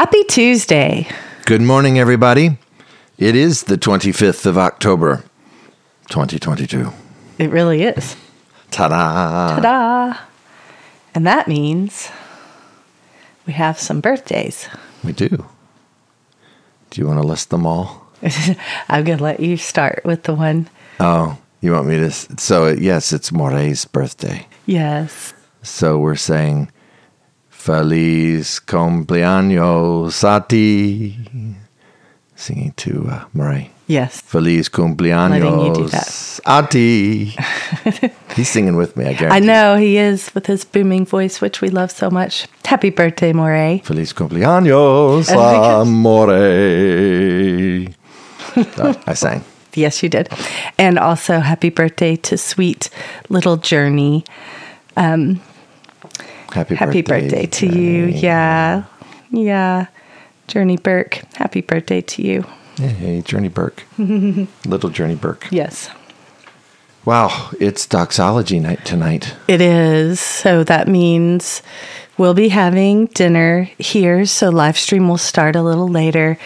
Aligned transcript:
Happy 0.00 0.24
Tuesday. 0.24 1.06
Good 1.44 1.60
morning, 1.60 1.98
everybody. 1.98 2.56
It 3.18 3.36
is 3.36 3.64
the 3.64 3.76
25th 3.76 4.46
of 4.46 4.56
October, 4.56 5.24
2022. 6.08 6.90
It 7.36 7.50
really 7.50 7.82
is. 7.82 8.16
Ta 8.70 8.88
da! 8.88 9.60
Ta-da. 9.60 10.18
And 11.14 11.26
that 11.26 11.48
means 11.48 12.10
we 13.46 13.52
have 13.52 13.78
some 13.78 14.00
birthdays. 14.00 14.70
We 15.04 15.12
do. 15.12 15.44
Do 16.88 17.00
you 17.02 17.06
want 17.06 17.20
to 17.20 17.26
list 17.26 17.50
them 17.50 17.66
all? 17.66 18.10
I'm 18.88 19.04
going 19.04 19.18
to 19.18 19.24
let 19.24 19.40
you 19.40 19.58
start 19.58 20.00
with 20.06 20.22
the 20.22 20.32
one. 20.34 20.70
Oh, 20.98 21.36
you 21.60 21.72
want 21.72 21.88
me 21.88 21.96
to? 21.96 22.10
So, 22.10 22.68
yes, 22.68 23.12
it's 23.12 23.32
Moray's 23.32 23.84
birthday. 23.84 24.46
Yes. 24.64 25.34
So 25.62 25.98
we're 25.98 26.16
saying 26.16 26.70
Feliz 27.60 28.58
cumpleaños 28.58 30.24
a 30.24 30.40
ti. 30.48 31.14
Singing 32.34 32.72
to 32.72 33.06
uh, 33.10 33.24
Moray. 33.34 33.70
Yes. 33.86 34.22
Feliz 34.22 34.70
cumpleaños 34.70 36.40
a 36.46 36.66
ti. 36.66 37.36
He's 38.34 38.48
singing 38.48 38.76
with 38.76 38.96
me, 38.96 39.04
I 39.08 39.12
guarantee. 39.12 39.36
I 39.36 39.40
know 39.40 39.76
he 39.76 39.98
is 39.98 40.34
with 40.34 40.46
his 40.46 40.64
booming 40.64 41.04
voice, 41.04 41.42
which 41.42 41.60
we 41.60 41.68
love 41.68 41.90
so 41.90 42.08
much. 42.08 42.48
Happy 42.64 42.88
birthday, 42.88 43.34
Moray. 43.34 43.82
Feliz 43.84 44.14
cumpleaños, 44.14 45.26
because- 45.28 45.86
amore. 45.86 46.30
I, 48.56 48.96
I 49.06 49.12
sang. 49.14 49.44
Yes, 49.74 50.02
you 50.02 50.08
did. 50.08 50.30
And 50.78 50.98
also, 50.98 51.40
happy 51.40 51.68
birthday 51.68 52.16
to 52.16 52.38
sweet 52.38 52.88
little 53.28 53.58
Journey. 53.58 54.24
Happy, 56.52 56.74
Happy 56.74 57.02
birthday, 57.02 57.46
to 57.46 57.66
you. 57.66 58.06
Yeah. 58.06 58.84
Yeah. 59.30 59.86
Journey 60.48 60.76
Burke. 60.76 61.22
Happy 61.34 61.60
birthday 61.60 62.00
to 62.00 62.22
you. 62.22 62.44
Hey, 62.76 63.22
Journey 63.22 63.48
Burke. 63.48 63.84
Little 63.98 64.90
Journey 64.90 65.14
Burke. 65.14 65.46
Yes. 65.50 65.90
Wow, 67.04 67.50
it's 67.58 67.86
doxology 67.86 68.60
night 68.60 68.84
tonight. 68.84 69.34
It 69.48 69.60
is. 69.60 70.20
So 70.20 70.64
that 70.64 70.86
means 70.86 71.62
we'll 72.18 72.34
be 72.34 72.48
having 72.48 73.06
dinner 73.06 73.70
here. 73.78 74.26
So 74.26 74.50
live 74.50 74.76
stream 74.76 75.08
will 75.08 75.18
start 75.18 75.56
a 75.56 75.62
little 75.62 75.88
later. 75.88 76.36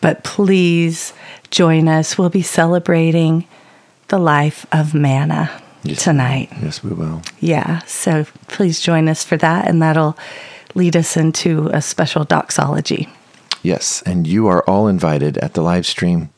But 0.00 0.24
please 0.24 1.12
join 1.50 1.86
us. 1.86 2.16
We'll 2.16 2.30
be 2.30 2.42
celebrating 2.42 3.46
the 4.08 4.18
life 4.18 4.64
of 4.72 4.94
manna 4.94 5.59
Yes. 5.82 6.04
tonight. 6.04 6.50
Yes, 6.62 6.84
we 6.84 6.90
will. 6.90 7.22
Yeah. 7.40 7.80
So 7.86 8.26
please 8.48 8.80
join 8.80 9.08
us 9.08 9.24
for 9.24 9.36
that. 9.38 9.66
And 9.68 9.80
that'll 9.80 10.16
lead 10.74 10.94
us 10.96 11.16
into 11.16 11.68
a 11.72 11.80
special 11.80 12.24
doxology. 12.24 13.08
Yes, 13.62 14.02
and 14.06 14.26
you 14.26 14.46
are 14.46 14.62
all 14.68 14.88
invited 14.88 15.36
at 15.38 15.54
the 15.54 15.62
live 15.62 15.86
stream 15.86 16.30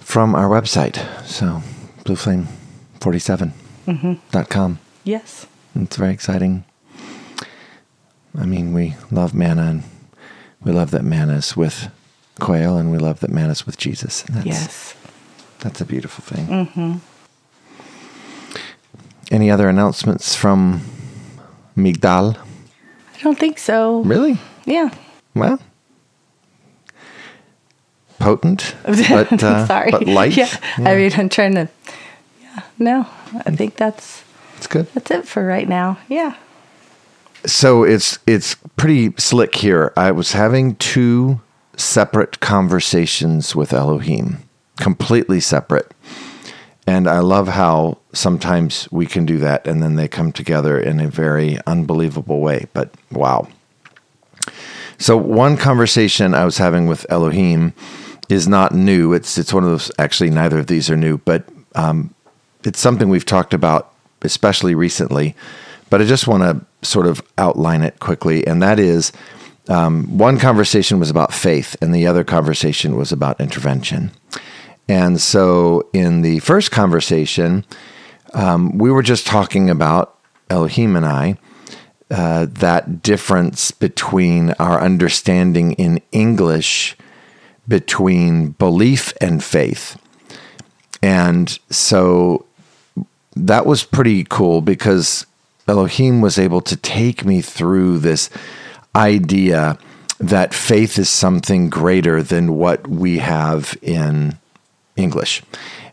from 0.00 0.34
our 0.34 0.48
website. 0.48 0.96
So, 1.26 1.62
blueflame47.com. 2.04 4.78
Yes. 5.04 5.46
It's 5.74 5.96
very 5.96 6.12
exciting. 6.12 6.64
I 8.38 8.46
mean, 8.46 8.72
we 8.72 8.94
love 9.10 9.34
manna, 9.34 9.62
and 9.62 9.82
we 10.62 10.72
love 10.72 10.90
that 10.92 11.04
manna 11.04 11.34
is 11.36 11.54
with 11.56 11.90
quail, 12.40 12.76
and 12.78 12.90
we 12.90 12.96
love 12.98 13.20
that 13.20 13.30
manna 13.30 13.52
is 13.52 13.66
with 13.66 13.76
Jesus. 13.76 14.24
And 14.24 14.36
that's, 14.36 14.46
Yes. 14.46 14.94
That's 15.60 15.80
a 15.80 15.84
beautiful 15.84 16.24
thing. 16.24 16.46
Mm-hmm. 16.46 16.96
Any 19.36 19.50
other 19.50 19.68
announcements 19.68 20.34
from 20.34 20.80
Migdal? 21.76 22.38
I 22.38 23.18
don't 23.20 23.38
think 23.38 23.58
so. 23.58 24.00
Really? 24.00 24.38
Yeah. 24.64 24.88
Well, 25.34 25.60
potent, 28.18 28.74
but 28.86 29.42
uh, 29.42 29.66
Sorry. 29.66 29.90
but 29.90 30.06
light. 30.06 30.34
Yeah. 30.38 30.48
I 30.78 30.94
mean, 30.96 31.12
I'm 31.14 31.28
trying 31.28 31.54
to. 31.56 31.68
Yeah. 32.40 32.62
No, 32.78 33.06
I 33.44 33.50
think 33.50 33.76
that's 33.76 34.24
it's 34.56 34.66
good. 34.66 34.86
that's 34.94 35.10
it 35.10 35.28
for 35.28 35.44
right 35.46 35.68
now. 35.68 35.98
Yeah. 36.08 36.34
So 37.44 37.82
it's 37.84 38.18
it's 38.26 38.54
pretty 38.78 39.12
slick 39.18 39.56
here. 39.56 39.92
I 39.98 40.12
was 40.12 40.32
having 40.32 40.76
two 40.76 41.42
separate 41.76 42.40
conversations 42.40 43.54
with 43.54 43.74
Elohim, 43.74 44.38
completely 44.80 45.40
separate. 45.40 45.92
And 46.86 47.08
I 47.08 47.18
love 47.18 47.48
how 47.48 47.98
sometimes 48.12 48.88
we 48.92 49.06
can 49.06 49.26
do 49.26 49.38
that 49.38 49.66
and 49.66 49.82
then 49.82 49.96
they 49.96 50.06
come 50.06 50.30
together 50.30 50.78
in 50.78 51.00
a 51.00 51.08
very 51.08 51.58
unbelievable 51.66 52.40
way. 52.40 52.66
But 52.72 52.94
wow. 53.10 53.48
So 54.98 55.16
one 55.16 55.56
conversation 55.56 56.34
I 56.34 56.44
was 56.44 56.58
having 56.58 56.86
with 56.86 57.04
Elohim 57.10 57.72
is 58.28 58.48
not 58.48 58.74
new. 58.74 59.12
It's 59.12 59.36
it's 59.38 59.52
one 59.52 59.64
of 59.64 59.70
those 59.70 59.90
actually 59.98 60.30
neither 60.30 60.58
of 60.58 60.66
these 60.66 60.90
are 60.90 60.96
new, 60.96 61.18
but 61.18 61.44
um, 61.74 62.14
it's 62.64 62.80
something 62.80 63.08
we've 63.08 63.26
talked 63.26 63.54
about 63.54 63.92
especially 64.22 64.74
recently. 64.74 65.36
But 65.90 66.00
I 66.00 66.04
just 66.04 66.26
want 66.26 66.42
to 66.42 66.86
sort 66.86 67.06
of 67.06 67.22
outline 67.38 67.82
it 67.82 68.00
quickly, 68.00 68.46
and 68.46 68.62
that 68.62 68.78
is 68.78 69.12
um, 69.68 70.18
one 70.18 70.38
conversation 70.38 70.98
was 70.98 71.10
about 71.10 71.32
faith, 71.32 71.76
and 71.80 71.94
the 71.94 72.06
other 72.06 72.24
conversation 72.24 72.96
was 72.96 73.12
about 73.12 73.40
intervention. 73.40 74.10
And 74.88 75.20
so, 75.20 75.88
in 75.92 76.22
the 76.22 76.38
first 76.40 76.70
conversation, 76.70 77.64
um, 78.34 78.78
we 78.78 78.90
were 78.90 79.02
just 79.02 79.26
talking 79.26 79.68
about 79.68 80.16
Elohim 80.48 80.94
and 80.94 81.04
I, 81.04 81.38
uh, 82.10 82.46
that 82.50 83.02
difference 83.02 83.72
between 83.72 84.52
our 84.52 84.80
understanding 84.80 85.72
in 85.72 86.00
English 86.12 86.96
between 87.66 88.50
belief 88.50 89.12
and 89.20 89.42
faith. 89.42 90.00
And 91.02 91.58
so 91.68 92.46
that 93.34 93.66
was 93.66 93.82
pretty 93.84 94.24
cool 94.24 94.60
because 94.60 95.26
Elohim 95.68 96.20
was 96.20 96.38
able 96.38 96.60
to 96.62 96.76
take 96.76 97.24
me 97.24 97.40
through 97.40 97.98
this 97.98 98.30
idea 98.94 99.78
that 100.18 100.54
faith 100.54 100.98
is 100.98 101.10
something 101.10 101.68
greater 101.68 102.22
than 102.22 102.54
what 102.54 102.86
we 102.86 103.18
have 103.18 103.76
in 103.82 104.38
English. 104.96 105.42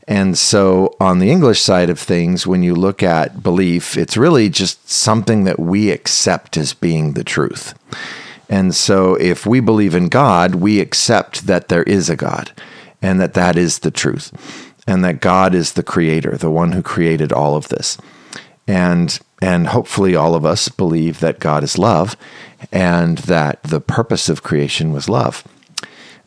And 0.07 0.37
so, 0.37 0.95
on 0.99 1.19
the 1.19 1.31
English 1.31 1.61
side 1.61 1.89
of 1.89 1.99
things, 1.99 2.45
when 2.45 2.61
you 2.61 2.75
look 2.75 3.01
at 3.01 3.41
belief, 3.41 3.97
it's 3.97 4.17
really 4.17 4.49
just 4.49 4.89
something 4.89 5.45
that 5.45 5.59
we 5.59 5.91
accept 5.91 6.57
as 6.57 6.73
being 6.73 7.13
the 7.13 7.23
truth. 7.23 7.73
And 8.49 8.75
so, 8.75 9.15
if 9.15 9.45
we 9.45 9.61
believe 9.61 9.95
in 9.95 10.09
God, 10.09 10.55
we 10.55 10.81
accept 10.81 11.47
that 11.47 11.69
there 11.69 11.83
is 11.83 12.09
a 12.09 12.17
God 12.17 12.51
and 13.01 13.19
that 13.21 13.33
that 13.33 13.55
is 13.55 13.79
the 13.79 13.91
truth 13.91 14.73
and 14.85 15.03
that 15.05 15.21
God 15.21 15.55
is 15.55 15.73
the 15.73 15.83
creator, 15.83 16.37
the 16.37 16.51
one 16.51 16.73
who 16.73 16.81
created 16.81 17.31
all 17.31 17.55
of 17.55 17.69
this. 17.69 17.97
And 18.67 19.17
and 19.41 19.67
hopefully 19.67 20.15
all 20.15 20.35
of 20.35 20.45
us 20.45 20.69
believe 20.69 21.19
that 21.19 21.39
God 21.39 21.63
is 21.63 21.77
love 21.77 22.15
and 22.71 23.17
that 23.19 23.61
the 23.63 23.81
purpose 23.81 24.29
of 24.29 24.43
creation 24.43 24.93
was 24.93 25.09
love. 25.09 25.43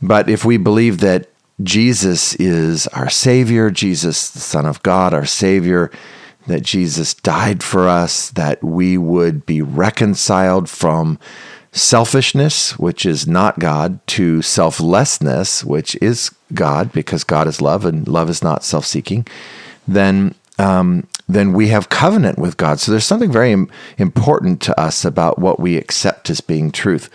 But 0.02 0.28
if 0.28 0.44
we 0.44 0.58
believe 0.58 1.00
that 1.00 1.28
Jesus 1.62 2.34
is 2.34 2.86
our 2.88 3.08
Savior, 3.08 3.70
Jesus, 3.70 4.30
the 4.30 4.40
Son 4.40 4.66
of 4.66 4.82
God, 4.82 5.14
our 5.14 5.24
Savior, 5.24 5.90
that 6.46 6.62
Jesus 6.62 7.14
died 7.14 7.62
for 7.62 7.88
us, 7.88 8.30
that 8.30 8.62
we 8.62 8.98
would 8.98 9.46
be 9.46 9.62
reconciled 9.62 10.68
from 10.68 11.18
selfishness, 11.72 12.78
which 12.78 13.04
is 13.04 13.26
not 13.26 13.58
God, 13.58 14.06
to 14.08 14.42
selflessness, 14.42 15.64
which 15.64 15.96
is 15.96 16.30
God, 16.54 16.92
because 16.92 17.24
God 17.24 17.48
is 17.48 17.60
love 17.60 17.84
and 17.84 18.06
love 18.06 18.30
is 18.30 18.42
not 18.42 18.64
self 18.64 18.84
seeking, 18.84 19.26
then 19.88 20.34
um, 20.58 21.06
then 21.28 21.52
we 21.52 21.68
have 21.68 21.88
covenant 21.88 22.38
with 22.38 22.56
God. 22.56 22.80
So 22.80 22.92
there's 22.92 23.04
something 23.04 23.32
very 23.32 23.66
important 23.98 24.62
to 24.62 24.80
us 24.80 25.04
about 25.04 25.38
what 25.38 25.58
we 25.58 25.76
accept 25.76 26.30
as 26.30 26.40
being 26.40 26.70
truth. 26.70 27.10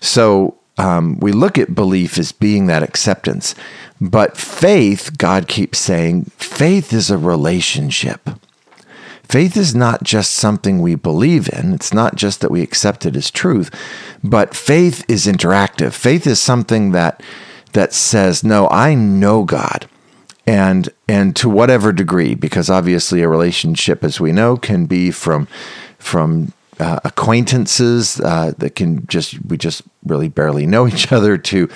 So 0.00 0.57
um, 0.78 1.18
we 1.18 1.32
look 1.32 1.58
at 1.58 1.74
belief 1.74 2.18
as 2.18 2.32
being 2.32 2.66
that 2.66 2.82
acceptance, 2.82 3.54
but 4.00 4.36
faith, 4.36 5.18
God 5.18 5.48
keeps 5.48 5.78
saying, 5.78 6.24
faith 6.36 6.92
is 6.92 7.10
a 7.10 7.18
relationship. 7.18 8.30
Faith 9.24 9.56
is 9.56 9.74
not 9.74 10.04
just 10.04 10.32
something 10.32 10.80
we 10.80 10.94
believe 10.94 11.50
in. 11.52 11.74
It's 11.74 11.92
not 11.92 12.14
just 12.14 12.40
that 12.40 12.50
we 12.50 12.62
accept 12.62 13.04
it 13.04 13.14
as 13.14 13.30
truth, 13.30 13.70
but 14.24 14.54
faith 14.54 15.04
is 15.06 15.26
interactive. 15.26 15.92
Faith 15.92 16.26
is 16.26 16.40
something 16.40 16.92
that 16.92 17.22
that 17.74 17.92
says, 17.92 18.42
"No, 18.42 18.66
I 18.70 18.94
know 18.94 19.44
God." 19.44 19.86
And 20.46 20.88
and 21.06 21.36
to 21.36 21.50
whatever 21.50 21.92
degree 21.92 22.34
because 22.34 22.70
obviously 22.70 23.20
a 23.20 23.28
relationship 23.28 24.02
as 24.02 24.18
we 24.18 24.32
know 24.32 24.56
can 24.56 24.86
be 24.86 25.10
from 25.10 25.46
from 25.98 26.54
uh, 26.78 27.00
acquaintances 27.04 28.20
uh, 28.20 28.52
that 28.58 28.76
can 28.76 29.06
just 29.06 29.44
we 29.46 29.56
just 29.56 29.82
really 30.04 30.28
barely 30.28 30.66
know 30.66 30.86
each 30.86 31.12
other 31.18 31.38
to 31.38 31.68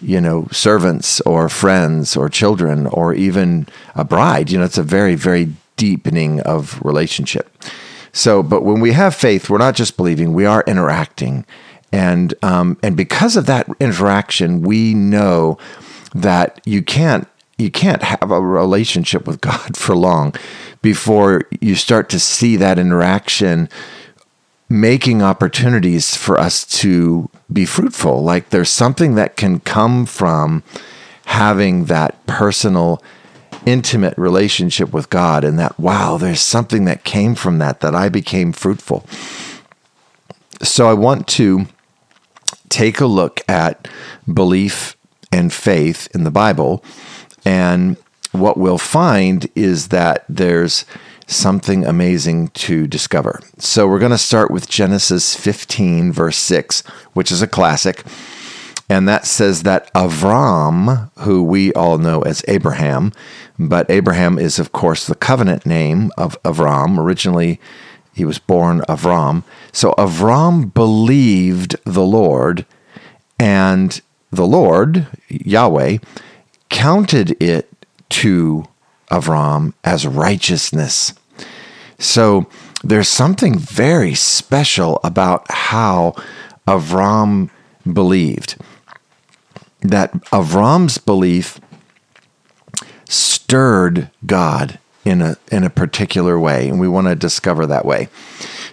you 0.00 0.20
know 0.20 0.48
servants 0.50 1.20
or 1.22 1.48
friends 1.48 2.16
or 2.16 2.28
children 2.28 2.86
or 2.86 3.14
even 3.14 3.66
a 3.94 4.04
bride. 4.04 4.50
You 4.50 4.58
know 4.58 4.64
it's 4.64 4.78
a 4.78 4.82
very 4.82 5.14
very 5.14 5.52
deepening 5.76 6.40
of 6.40 6.80
relationship. 6.82 7.50
So 8.12 8.42
but 8.42 8.62
when 8.62 8.80
we 8.80 8.92
have 8.92 9.14
faith 9.14 9.48
we're 9.48 9.58
not 9.58 9.74
just 9.74 9.96
believing 9.96 10.32
we 10.32 10.46
are 10.46 10.64
interacting. 10.66 11.46
And 11.92 12.34
um, 12.42 12.78
and 12.84 12.96
because 12.96 13.36
of 13.36 13.46
that 13.46 13.68
interaction, 13.80 14.62
we 14.62 14.94
know 14.94 15.58
that 16.14 16.60
you 16.64 16.82
can't 16.82 17.26
you 17.58 17.70
can't 17.70 18.02
have 18.02 18.30
a 18.30 18.40
relationship 18.40 19.26
with 19.26 19.40
God 19.50 19.76
for 19.76 19.94
long 19.96 20.34
before 20.82 21.42
you 21.60 21.74
start 21.74 22.08
to 22.10 22.18
see 22.18 22.56
that 22.56 22.78
interaction 22.78 23.68
making 24.70 25.20
opportunities 25.20 26.16
for 26.16 26.38
us 26.38 26.64
to 26.64 27.28
be 27.52 27.66
fruitful. 27.66 28.22
Like 28.22 28.50
there's 28.50 28.70
something 28.70 29.16
that 29.16 29.36
can 29.36 29.58
come 29.60 30.06
from 30.06 30.62
having 31.26 31.86
that 31.86 32.24
personal, 32.26 33.02
intimate 33.66 34.16
relationship 34.16 34.92
with 34.92 35.10
God, 35.10 35.42
and 35.42 35.58
that, 35.58 35.78
wow, 35.78 36.16
there's 36.16 36.40
something 36.40 36.84
that 36.84 37.02
came 37.02 37.34
from 37.34 37.58
that, 37.58 37.80
that 37.80 37.96
I 37.96 38.08
became 38.08 38.52
fruitful. 38.52 39.04
So 40.62 40.88
I 40.88 40.94
want 40.94 41.26
to 41.28 41.66
take 42.68 43.00
a 43.00 43.06
look 43.06 43.40
at 43.48 43.88
belief 44.32 44.96
and 45.32 45.52
faith 45.52 46.08
in 46.14 46.22
the 46.22 46.30
Bible. 46.30 46.84
And 47.44 47.96
what 48.30 48.56
we'll 48.56 48.78
find 48.78 49.48
is 49.56 49.88
that 49.88 50.24
there's 50.28 50.84
something 51.30 51.86
amazing 51.86 52.48
to 52.48 52.86
discover. 52.86 53.40
So 53.58 53.86
we're 53.86 53.98
going 53.98 54.10
to 54.10 54.18
start 54.18 54.50
with 54.50 54.68
Genesis 54.68 55.34
15, 55.34 56.12
verse 56.12 56.36
6, 56.36 56.82
which 57.12 57.30
is 57.30 57.42
a 57.42 57.46
classic. 57.46 58.04
And 58.88 59.08
that 59.08 59.24
says 59.24 59.62
that 59.62 59.92
Avram, 59.94 61.10
who 61.20 61.44
we 61.44 61.72
all 61.74 61.98
know 61.98 62.22
as 62.22 62.44
Abraham, 62.48 63.12
but 63.58 63.88
Abraham 63.88 64.38
is, 64.38 64.58
of 64.58 64.72
course, 64.72 65.06
the 65.06 65.14
covenant 65.14 65.64
name 65.64 66.10
of 66.18 66.40
Avram. 66.42 66.98
Originally, 66.98 67.60
he 68.12 68.24
was 68.24 68.40
born 68.40 68.80
Avram. 68.88 69.44
So 69.72 69.92
Avram 69.92 70.74
believed 70.74 71.76
the 71.84 72.02
Lord, 72.02 72.66
and 73.38 74.00
the 74.32 74.46
Lord, 74.46 75.06
Yahweh, 75.28 75.98
counted 76.68 77.40
it 77.40 77.70
to 78.08 78.66
Avram 79.10 79.74
as 79.84 80.06
righteousness. 80.06 81.14
So 82.00 82.48
there's 82.82 83.08
something 83.08 83.58
very 83.58 84.14
special 84.14 84.98
about 85.04 85.44
how 85.50 86.16
Avram 86.66 87.50
believed. 87.90 88.56
That 89.82 90.12
Avram's 90.32 90.98
belief 90.98 91.60
stirred 93.08 94.10
God 94.26 94.78
in 95.04 95.22
a 95.22 95.36
in 95.52 95.64
a 95.64 95.70
particular 95.70 96.38
way, 96.38 96.68
and 96.68 96.80
we 96.80 96.88
want 96.88 97.06
to 97.06 97.14
discover 97.14 97.66
that 97.66 97.84
way. 97.84 98.08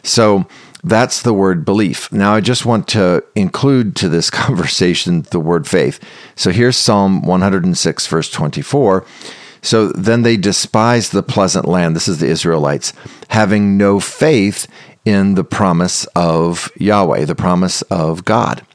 So 0.04 0.48
that's 0.84 1.22
the 1.22 1.34
word 1.34 1.66
belief. 1.66 2.12
Now 2.12 2.34
I 2.34 2.42
just 2.42 2.66
want 2.66 2.88
to 2.90 3.24
include 3.36 3.96
to 3.98 4.10
this 4.10 4.30
conversation 4.44 5.24
the 5.32 5.40
word 5.40 5.68
faith. 5.68 6.00
So 6.36 6.52
here's 6.52 6.78
Psalm 6.78 7.24
106 7.24 8.08
verse 8.08 8.30
24. 8.32 9.06
So 9.62 9.89
then 9.89 10.24
they 10.24 10.38
despised 10.38 11.12
the 11.12 11.24
pleasant 11.24 11.65
land. 11.65 11.95
This 11.95 12.07
is 12.07 12.19
the 12.19 12.27
Israelites, 12.27 12.94
having 13.30 13.77
no 13.77 14.00
faith 14.00 14.68
in 15.06 15.36
the 15.36 15.44
promise 15.44 16.06
of 16.15 16.71
Yahweh, 16.77 17.25
the 17.25 17.36
promise 17.36 17.81
of 17.83 18.25
God. 18.25 18.65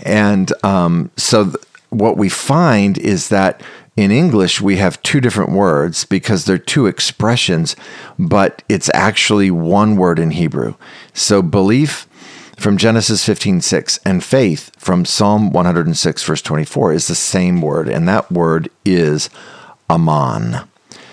And 0.00 0.52
um, 0.64 1.10
so 1.16 1.44
th- 1.44 1.56
what 1.90 2.16
we 2.16 2.28
find 2.28 2.98
is 2.98 3.28
that 3.28 3.62
in 3.96 4.10
English 4.10 4.60
we 4.60 4.76
have 4.76 5.02
two 5.02 5.20
different 5.20 5.50
words 5.50 6.04
because 6.04 6.44
they're 6.44 6.58
two 6.58 6.86
expressions, 6.86 7.74
but 8.18 8.62
it's 8.68 8.90
actually 8.94 9.50
one 9.50 9.96
word 9.96 10.18
in 10.18 10.30
Hebrew. 10.30 10.74
So 11.14 11.42
belief 11.42 12.07
from 12.58 12.76
Genesis 12.76 13.24
15:6 13.24 14.00
and 14.04 14.22
faith 14.22 14.70
from 14.76 15.04
Psalm 15.04 15.50
106 15.50 16.24
verse 16.24 16.42
24 16.42 16.92
is 16.92 17.06
the 17.06 17.14
same 17.14 17.62
word 17.62 17.88
and 17.88 18.08
that 18.08 18.30
word 18.30 18.68
is 18.84 19.30
aman. 19.88 20.68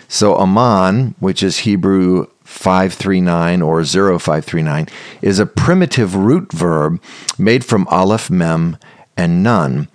So 0.08 0.36
aman, 0.36 1.16
which 1.20 1.44
is 1.44 1.60
Hebrew 1.60 2.28
539 2.44 3.62
or 3.62 3.84
0539, 3.84 4.88
is 5.22 5.40
a 5.40 5.46
primitive 5.46 6.16
root 6.16 6.52
verb 6.52 7.02
made 7.38 7.64
from 7.64 7.88
aleph, 7.90 8.30
mem, 8.30 8.78
and 9.18 9.44
nun. 9.44 9.88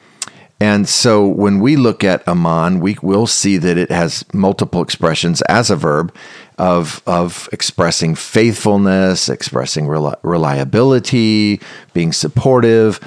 And 0.60 0.86
so 0.86 1.26
when 1.26 1.58
we 1.58 1.76
look 1.76 2.04
at 2.04 2.26
aman, 2.28 2.80
we 2.80 2.98
will 3.00 3.26
see 3.26 3.56
that 3.56 3.78
it 3.78 3.90
has 3.90 4.24
multiple 4.34 4.82
expressions 4.82 5.40
as 5.42 5.70
a 5.70 5.76
verb 5.76 6.14
of, 6.58 7.02
of 7.06 7.48
expressing 7.50 8.14
faithfulness, 8.14 9.30
expressing 9.30 9.86
reliability, 9.88 11.60
being 11.94 12.12
supportive, 12.12 13.00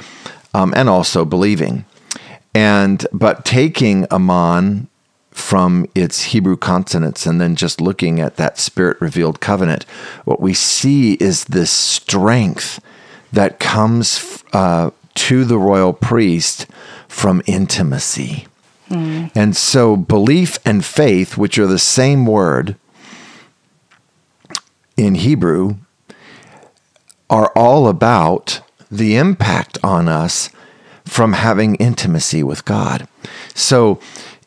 um, 0.55 0.73
and 0.75 0.89
also 0.89 1.25
believing. 1.25 1.85
And 2.55 3.05
but 3.13 3.45
taking 3.45 4.07
aman 4.11 4.87
from 5.29 5.87
its 5.95 6.23
Hebrew 6.25 6.57
consonants 6.57 7.25
and 7.25 7.41
then 7.41 7.55
just 7.55 7.81
looking 7.81 8.19
at 8.19 8.37
that 8.37 8.57
spirit 8.57 8.99
revealed 8.99 9.39
covenant, 9.39 9.83
what 10.25 10.39
we 10.39 10.53
see 10.53 11.13
is 11.13 11.45
this 11.45 11.71
strength 11.71 12.79
that 13.31 13.59
comes 13.59 14.43
uh, 14.53 14.91
to 15.15 15.45
the 15.45 15.57
royal 15.57 15.93
priest 15.93 16.67
from 17.13 17.43
intimacy. 17.45 18.47
Mm. 18.89 19.31
And 19.35 19.55
so 19.55 19.95
belief 19.95 20.57
and 20.65 20.83
faith, 20.83 21.37
which 21.37 21.59
are 21.59 21.67
the 21.67 21.79
same 21.79 22.25
word 22.25 22.75
in 24.97 25.15
Hebrew, 25.15 25.75
are 27.29 27.51
all 27.55 27.87
about 27.87 28.61
the 28.91 29.15
impact 29.15 29.77
on 29.83 30.09
us 30.09 30.49
from 31.05 31.33
having 31.33 31.75
intimacy 31.75 32.43
with 32.43 32.65
God. 32.65 33.07
So 33.53 33.99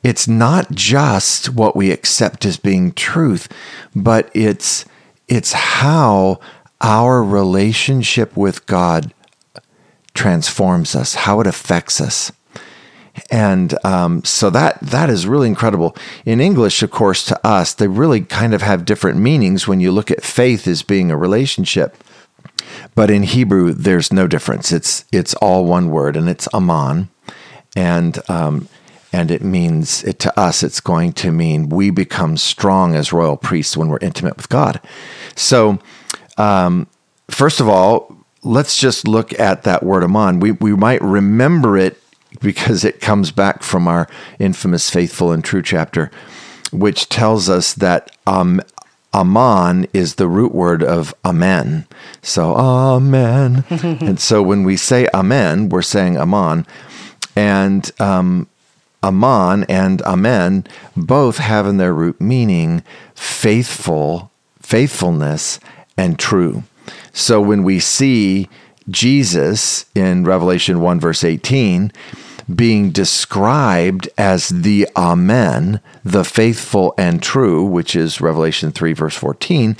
it's 0.02 0.26
not 0.26 0.72
just 0.72 1.48
what 1.48 1.76
we 1.76 1.92
accept 1.92 2.44
as 2.44 2.58
being 2.58 2.92
truth, 2.92 3.48
but 3.94 4.28
it's 4.34 4.84
it's 5.28 5.52
how 5.52 6.40
our 6.80 7.22
relationship 7.22 8.36
with 8.36 8.66
God 8.66 9.14
transforms 10.14 10.94
us, 10.96 11.14
how 11.14 11.40
it 11.40 11.46
affects 11.46 12.00
us 12.00 12.32
and 13.30 13.76
um, 13.84 14.24
so 14.24 14.50
that 14.50 14.78
that 14.80 15.10
is 15.10 15.26
really 15.26 15.48
incredible. 15.48 15.96
In 16.24 16.40
English, 16.40 16.82
of 16.82 16.90
course, 16.90 17.24
to 17.26 17.46
us, 17.46 17.74
they 17.74 17.88
really 17.88 18.20
kind 18.20 18.54
of 18.54 18.62
have 18.62 18.84
different 18.84 19.18
meanings 19.18 19.66
when 19.66 19.80
you 19.80 19.90
look 19.90 20.10
at 20.10 20.22
faith 20.22 20.66
as 20.66 20.82
being 20.82 21.10
a 21.10 21.16
relationship. 21.16 21.96
But 22.94 23.10
in 23.10 23.22
Hebrew, 23.22 23.72
there's 23.72 24.12
no 24.12 24.26
difference. 24.26 24.72
It's 24.72 25.04
it's 25.12 25.34
all 25.34 25.64
one 25.64 25.90
word, 25.90 26.16
and 26.16 26.28
it's 26.28 26.48
aman, 26.52 27.08
and 27.74 28.18
um, 28.28 28.68
and 29.12 29.30
it 29.30 29.42
means 29.42 30.04
it 30.04 30.18
to 30.20 30.40
us. 30.40 30.62
It's 30.62 30.80
going 30.80 31.12
to 31.14 31.32
mean 31.32 31.68
we 31.68 31.90
become 31.90 32.36
strong 32.36 32.94
as 32.94 33.12
royal 33.12 33.36
priests 33.36 33.76
when 33.76 33.88
we're 33.88 33.98
intimate 33.98 34.36
with 34.36 34.48
God. 34.48 34.80
So, 35.34 35.78
um, 36.36 36.86
first 37.30 37.60
of 37.60 37.68
all, 37.68 38.16
let's 38.42 38.76
just 38.78 39.08
look 39.08 39.38
at 39.38 39.62
that 39.64 39.82
word 39.82 40.04
aman. 40.04 40.40
We 40.40 40.52
we 40.52 40.74
might 40.74 41.02
remember 41.02 41.76
it 41.76 42.00
because 42.40 42.84
it 42.84 43.00
comes 43.00 43.30
back 43.30 43.62
from 43.62 43.88
our 43.88 44.08
infamous 44.38 44.90
faithful 44.90 45.32
and 45.32 45.44
true 45.44 45.62
chapter, 45.62 46.10
which 46.72 47.08
tells 47.08 47.48
us 47.48 47.74
that 47.74 48.16
um, 48.26 48.60
Aman 49.12 49.86
is 49.92 50.16
the 50.16 50.28
root 50.28 50.54
word 50.54 50.82
of 50.82 51.14
Amen. 51.24 51.86
So, 52.22 52.54
Amen. 52.54 53.64
and 53.70 54.20
so 54.20 54.42
when 54.42 54.64
we 54.64 54.76
say 54.76 55.08
Amen, 55.14 55.68
we're 55.68 55.82
saying 55.82 56.16
Aman. 56.16 56.66
And 57.34 57.90
um, 58.00 58.48
Aman 59.02 59.64
and 59.68 60.02
Amen 60.02 60.66
both 60.96 61.38
have 61.38 61.66
in 61.66 61.76
their 61.76 61.94
root 61.94 62.20
meaning 62.20 62.82
faithful, 63.14 64.30
faithfulness, 64.60 65.60
and 65.96 66.18
true. 66.18 66.64
So 67.12 67.40
when 67.40 67.62
we 67.62 67.80
see 67.80 68.48
Jesus 68.90 69.86
in 69.94 70.24
Revelation 70.24 70.80
1, 70.80 71.00
verse 71.00 71.24
18, 71.24 71.90
being 72.54 72.90
described 72.90 74.08
as 74.16 74.48
the 74.48 74.88
Amen, 74.96 75.80
the 76.04 76.24
faithful 76.24 76.94
and 76.96 77.22
true, 77.22 77.64
which 77.64 77.96
is 77.96 78.20
Revelation 78.20 78.70
3, 78.70 78.92
verse 78.92 79.16
14, 79.16 79.76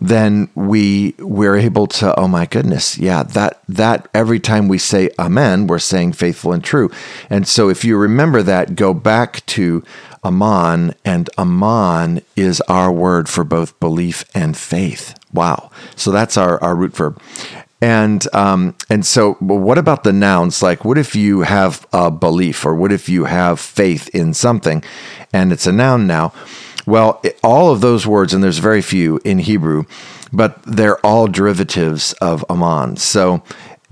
then 0.00 0.48
we 0.54 1.14
we're 1.18 1.56
able 1.56 1.86
to, 1.86 2.18
oh 2.18 2.28
my 2.28 2.46
goodness, 2.46 2.98
yeah, 2.98 3.22
that 3.22 3.60
that 3.68 4.08
every 4.12 4.40
time 4.40 4.68
we 4.68 4.78
say 4.78 5.10
Amen, 5.18 5.66
we're 5.66 5.78
saying 5.78 6.12
faithful 6.12 6.52
and 6.52 6.62
true. 6.62 6.90
And 7.30 7.48
so 7.48 7.68
if 7.68 7.84
you 7.84 7.96
remember 7.96 8.42
that, 8.42 8.76
go 8.76 8.92
back 8.92 9.44
to 9.46 9.82
Aman, 10.24 10.94
and 11.04 11.28
Aman 11.36 12.22
is 12.34 12.60
our 12.62 12.90
word 12.90 13.28
for 13.28 13.44
both 13.44 13.78
belief 13.78 14.24
and 14.34 14.56
faith. 14.56 15.14
Wow. 15.32 15.70
So 15.96 16.10
that's 16.10 16.36
our, 16.36 16.62
our 16.62 16.74
root 16.74 16.96
verb. 16.96 17.20
And 17.84 18.26
um, 18.34 18.74
and 18.88 19.04
so, 19.04 19.36
but 19.42 19.56
what 19.56 19.76
about 19.76 20.04
the 20.04 20.12
nouns? 20.12 20.62
Like, 20.62 20.86
what 20.86 20.96
if 20.96 21.14
you 21.14 21.42
have 21.42 21.86
a 21.92 22.10
belief, 22.10 22.64
or 22.64 22.74
what 22.74 22.92
if 22.92 23.10
you 23.10 23.26
have 23.26 23.60
faith 23.60 24.08
in 24.14 24.32
something, 24.32 24.82
and 25.34 25.52
it's 25.52 25.66
a 25.66 25.72
noun 25.72 26.06
now? 26.06 26.32
Well, 26.86 27.20
it, 27.22 27.38
all 27.42 27.70
of 27.70 27.82
those 27.82 28.06
words, 28.06 28.32
and 28.32 28.42
there's 28.42 28.56
very 28.56 28.80
few 28.80 29.20
in 29.22 29.38
Hebrew, 29.38 29.84
but 30.32 30.62
they're 30.62 30.98
all 31.04 31.26
derivatives 31.26 32.14
of 32.22 32.42
Aman. 32.48 32.96
So 32.96 33.42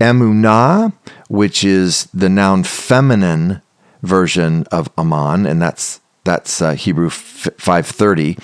emunah, 0.01 0.93
which 1.29 1.63
is 1.63 2.05
the 2.15 2.29
noun 2.29 2.63
feminine 2.63 3.61
version 4.01 4.65
of 4.71 4.89
Aman, 4.97 5.45
and 5.45 5.61
that's 5.61 6.01
that's 6.23 6.63
uh, 6.63 6.73
Hebrew 6.73 7.11
five 7.11 7.85
thirty, 7.85 8.39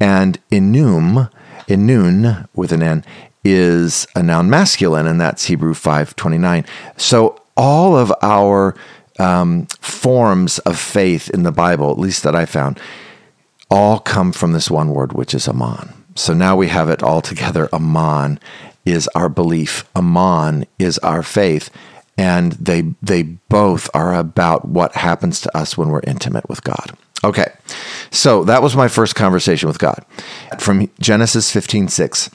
and 0.00 0.40
enum, 0.50 1.30
enun 1.68 2.48
with 2.52 2.72
an 2.72 2.82
n 2.82 3.04
is 3.52 4.06
a 4.14 4.22
noun 4.22 4.50
masculine, 4.50 5.06
and 5.06 5.20
that's 5.20 5.44
Hebrew 5.44 5.74
five 5.74 6.14
twenty 6.16 6.38
nine. 6.38 6.64
So 6.96 7.40
all 7.56 7.96
of 7.96 8.12
our 8.22 8.74
um, 9.18 9.66
forms 9.80 10.58
of 10.60 10.78
faith 10.78 11.28
in 11.30 11.42
the 11.42 11.52
Bible, 11.52 11.90
at 11.90 11.98
least 11.98 12.22
that 12.22 12.34
I 12.34 12.46
found, 12.46 12.80
all 13.70 13.98
come 13.98 14.32
from 14.32 14.52
this 14.52 14.70
one 14.70 14.90
word, 14.90 15.12
which 15.12 15.34
is 15.34 15.48
Aman. 15.48 15.92
So 16.14 16.32
now 16.32 16.56
we 16.56 16.68
have 16.68 16.88
it 16.88 17.02
all 17.02 17.20
together. 17.20 17.68
Aman 17.72 18.40
is 18.84 19.08
our 19.14 19.28
belief. 19.28 19.84
Aman 19.94 20.66
is 20.78 20.98
our 20.98 21.22
faith. 21.22 21.70
And 22.16 22.52
they, 22.52 22.94
they 23.02 23.22
both 23.22 23.88
are 23.94 24.14
about 24.14 24.66
what 24.66 24.96
happens 24.96 25.40
to 25.42 25.56
us 25.56 25.76
when 25.76 25.88
we're 25.88 26.00
intimate 26.00 26.48
with 26.48 26.64
God. 26.64 26.96
Okay, 27.24 27.52
so 28.10 28.44
that 28.44 28.62
was 28.62 28.76
my 28.76 28.86
first 28.86 29.16
conversation 29.16 29.66
with 29.66 29.80
God 29.80 30.04
from 30.60 30.88
Genesis 31.00 31.50
15 31.52 31.88
6 31.88 32.30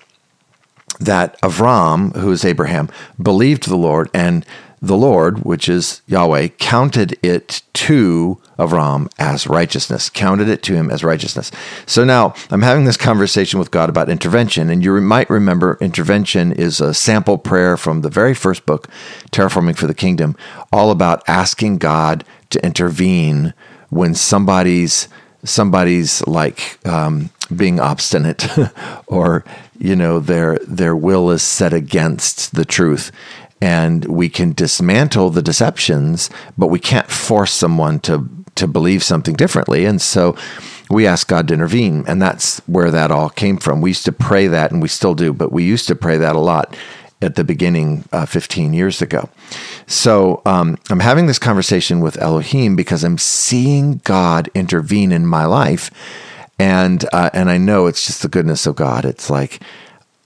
that 1.05 1.39
Avram, 1.41 2.15
who 2.15 2.31
is 2.31 2.45
Abraham, 2.45 2.89
believed 3.21 3.67
the 3.67 3.77
Lord, 3.77 4.09
and 4.13 4.45
the 4.83 4.97
Lord, 4.97 5.45
which 5.45 5.69
is 5.69 6.01
Yahweh, 6.07 6.49
counted 6.59 7.17
it 7.23 7.61
to 7.73 8.37
Avram 8.59 9.09
as 9.17 9.47
righteousness, 9.47 10.09
counted 10.09 10.49
it 10.49 10.61
to 10.63 10.73
him 10.73 10.91
as 10.91 11.05
righteousness. 11.05 11.51
So 11.85 12.03
now 12.03 12.33
I'm 12.51 12.63
having 12.63 12.83
this 12.83 12.97
conversation 12.97 13.59
with 13.59 13.71
God 13.71 13.87
about 13.87 14.09
intervention, 14.09 14.69
and 14.69 14.83
you 14.83 14.99
might 14.99 15.29
remember 15.29 15.77
intervention 15.79 16.51
is 16.51 16.81
a 16.81 16.93
sample 16.93 17.37
prayer 17.37 17.77
from 17.77 18.01
the 18.01 18.09
very 18.09 18.33
first 18.33 18.65
book, 18.65 18.89
Terraforming 19.31 19.77
for 19.77 19.87
the 19.87 19.93
Kingdom, 19.93 20.35
all 20.73 20.91
about 20.91 21.23
asking 21.29 21.77
God 21.77 22.25
to 22.49 22.63
intervene 22.65 23.53
when 23.89 24.13
somebody's 24.13 25.07
somebody's 25.45 26.25
like 26.27 26.79
um, 26.85 27.29
being 27.55 27.79
obstinate 27.79 28.47
or 29.07 29.43
you 29.83 29.95
know 29.95 30.19
their 30.19 30.57
their 30.59 30.95
will 30.95 31.29
is 31.29 31.43
set 31.43 31.73
against 31.73 32.55
the 32.55 32.65
truth 32.65 33.11
and 33.61 34.03
we 34.05 34.27
can 34.27 34.51
dismantle 34.51 35.29
the 35.29 35.41
deceptions, 35.41 36.29
but 36.57 36.67
we 36.67 36.79
can't 36.79 37.09
force 37.09 37.53
someone 37.53 37.99
to 38.01 38.29
to 38.55 38.67
believe 38.67 39.03
something 39.03 39.35
differently. 39.35 39.85
And 39.85 40.01
so 40.01 40.35
we 40.89 41.07
ask 41.07 41.27
God 41.27 41.47
to 41.47 41.53
intervene, 41.53 42.03
and 42.07 42.21
that's 42.21 42.59
where 42.67 42.91
that 42.91 43.09
all 43.11 43.29
came 43.29 43.57
from. 43.57 43.81
We 43.81 43.91
used 43.91 44.05
to 44.05 44.11
pray 44.11 44.47
that, 44.47 44.71
and 44.71 44.81
we 44.81 44.87
still 44.87 45.15
do, 45.15 45.33
but 45.33 45.51
we 45.51 45.63
used 45.63 45.87
to 45.87 45.95
pray 45.95 46.17
that 46.17 46.35
a 46.35 46.39
lot 46.39 46.75
at 47.21 47.35
the 47.35 47.43
beginning 47.43 48.03
uh, 48.11 48.25
15 48.25 48.73
years 48.73 49.01
ago. 49.01 49.29
So 49.87 50.41
um, 50.45 50.77
I'm 50.89 50.99
having 50.99 51.27
this 51.27 51.39
conversation 51.39 52.01
with 52.01 52.21
Elohim 52.21 52.75
because 52.75 53.03
I'm 53.03 53.17
seeing 53.17 54.01
God 54.03 54.49
intervene 54.53 55.11
in 55.11 55.25
my 55.25 55.45
life, 55.45 55.89
and 56.59 57.05
uh, 57.11 57.29
and 57.33 57.49
I 57.49 57.57
know 57.57 57.87
it's 57.87 58.05
just 58.05 58.21
the 58.21 58.27
goodness 58.27 58.65
of 58.65 58.75
God. 58.75 59.05
It's 59.05 59.29
like 59.29 59.61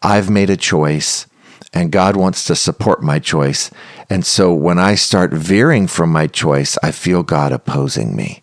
I've 0.01 0.29
made 0.29 0.49
a 0.49 0.57
choice 0.57 1.27
and 1.73 1.91
God 1.91 2.15
wants 2.15 2.45
to 2.45 2.55
support 2.55 3.03
my 3.03 3.19
choice. 3.19 3.71
And 4.09 4.25
so 4.25 4.53
when 4.53 4.79
I 4.79 4.95
start 4.95 5.31
veering 5.31 5.87
from 5.87 6.11
my 6.11 6.27
choice, 6.27 6.77
I 6.81 6.91
feel 6.91 7.23
God 7.23 7.51
opposing 7.51 8.15
me. 8.15 8.41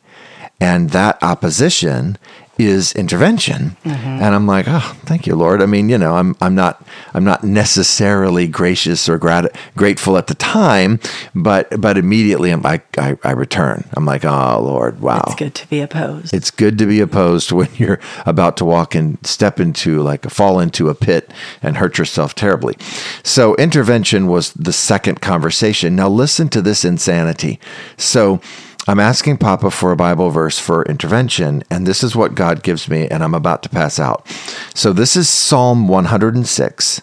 And 0.61 0.91
that 0.91 1.23
opposition 1.23 2.17
is 2.59 2.93
intervention. 2.93 3.77
Mm-hmm. 3.85 4.07
And 4.07 4.35
I'm 4.35 4.47
like, 4.47 4.67
oh, 4.69 4.97
thank 5.05 5.27
you, 5.27 5.35
Lord. 5.35 5.61
I 5.63 5.67
mean, 5.67 5.89
you 5.89 5.99
know, 5.99 6.17
I'm 6.17 6.37
I'm 6.41 6.55
not 6.55 6.85
I'm 7.13 7.25
not 7.25 7.45
necessarily 7.45 8.47
gracious 8.47 9.09
or 9.09 9.19
grat- 9.19 9.55
grateful 9.77 10.17
at 10.17 10.29
the 10.29 10.35
time, 10.35 11.01
but 11.35 11.81
but 11.81 11.99
immediately 11.99 12.51
I'm, 12.51 12.65
I, 12.65 12.81
I 12.97 13.17
I 13.25 13.33
return. 13.33 13.85
I'm 13.95 14.05
like, 14.05 14.25
oh, 14.25 14.61
Lord, 14.63 15.01
wow. 15.01 15.25
It's 15.27 15.35
good 15.35 15.55
to 15.57 15.69
be 15.69 15.81
opposed. 15.81 16.33
It's 16.33 16.51
good 16.51 16.79
to 16.79 16.87
be 16.87 17.01
opposed 17.01 17.53
when 17.53 17.69
you're 17.77 18.01
about 18.27 18.57
to 18.59 18.65
walk 18.65 18.95
and 18.95 19.25
step 19.27 19.61
into 19.61 20.03
like 20.03 20.25
fall 20.31 20.61
into 20.61 20.89
a 20.89 20.95
pit 20.95 21.33
and 21.63 21.77
hurt 21.77 21.99
yourself 21.99 22.35
terribly. 22.35 22.77
So 23.23 23.55
intervention 23.57 24.27
was 24.27 24.53
the 24.53 24.73
second 24.73 25.21
conversation. 25.21 25.97
Now 25.97 26.09
listen 26.09 26.49
to 26.51 26.63
this 26.63 26.85
insanity. 26.85 27.59
So 27.97 28.41
I'm 28.87 29.01
asking 29.01 29.39
Papa 29.39 29.71
for 29.71 29.93
a 29.93 29.97
Bible 29.97 30.31
verse 30.31 30.59
for 30.59 30.85
intervention, 30.85 31.65
and 31.71 31.87
this 31.87 32.05
is 32.05 32.15
what 32.15 32.35
God 32.35 32.63
gives 32.63 32.89
me, 32.89 33.09
and 33.09 33.25
I'm 33.25 33.35
about 33.35 33.63
to 33.63 33.69
pass 33.71 33.99
out. 33.99 34.27
So 34.75 34.93
this 34.93 35.17
is 35.17 35.29
Psalm 35.29 35.89
106, 35.89 37.01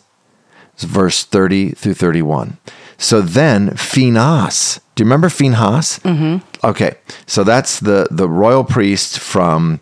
verse 0.77 1.23
30 1.23 1.71
through 1.71 1.95
31. 1.95 2.57
So 2.99 3.21
then 3.21 3.75
Phinehas, 3.75 4.79
do 4.93 5.01
you 5.01 5.05
remember 5.05 5.29
Phinehas? 5.29 5.97
Mm-hmm. 5.99 6.67
Okay, 6.67 6.95
so 7.25 7.43
that's 7.43 7.79
the 7.79 8.07
the 8.11 8.29
royal 8.29 8.63
priest 8.63 9.17
from 9.17 9.79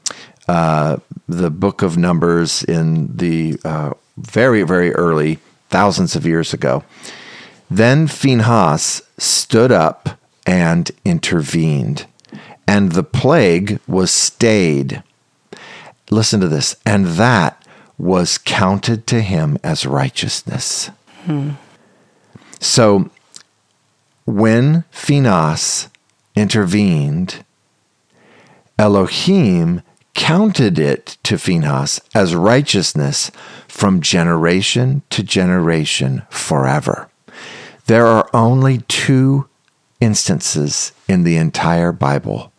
uh, 0.48 0.98
the 1.28 1.50
Book 1.50 1.82
of 1.82 1.98
Numbers 1.98 2.64
in 2.64 3.14
the 3.18 3.60
uh, 3.66 3.92
very 4.18 4.64
very 4.64 4.94
early 4.94 5.40
thousands 5.70 6.16
of 6.16 6.26
years 6.26 6.54
ago. 6.54 6.86
Then 7.70 8.08
Phinehas 8.08 9.02
stood 9.18 9.74
up 9.74 10.18
and 10.46 10.92
intervened, 11.06 12.08
and 12.68 12.92
the 12.92 13.04
plague 13.04 13.80
was 13.88 14.12
stayed. 14.12 15.04
Listen 16.10 16.40
to 16.40 16.48
this, 16.48 16.76
and 16.86 17.06
that 17.06 17.64
was 17.98 18.38
counted 18.38 19.06
to 19.08 19.22
him 19.22 19.58
as 19.64 19.86
righteousness. 19.86 20.90
Hmm. 21.26 21.52
So 22.60 23.10
when 24.26 24.86
Phinehas 24.92 25.90
intervened, 26.36 27.44
Elohim 28.78 29.82
counted 30.14 30.80
it 30.80 31.18
to 31.24 31.38
Phinehas 31.38 32.00
as 32.16 32.36
righteousness 32.36 33.32
from 33.68 34.02
generation 34.02 35.02
to 35.10 35.24
generation 35.24 36.24
forever. 36.30 37.10
There 37.88 38.06
are 38.06 38.30
only 38.34 38.80
two 38.88 39.49
instances 40.00 40.92
in 41.08 41.24
the 41.24 41.38
entire 41.38 41.92
Bible 41.92 42.52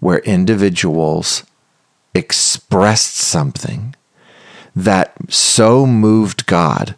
where 0.00 0.18
individuals 0.20 1.44
expressed 2.14 3.16
something 3.16 3.94
that 4.76 5.14
so 5.28 5.86
moved 5.86 6.46
God 6.46 6.94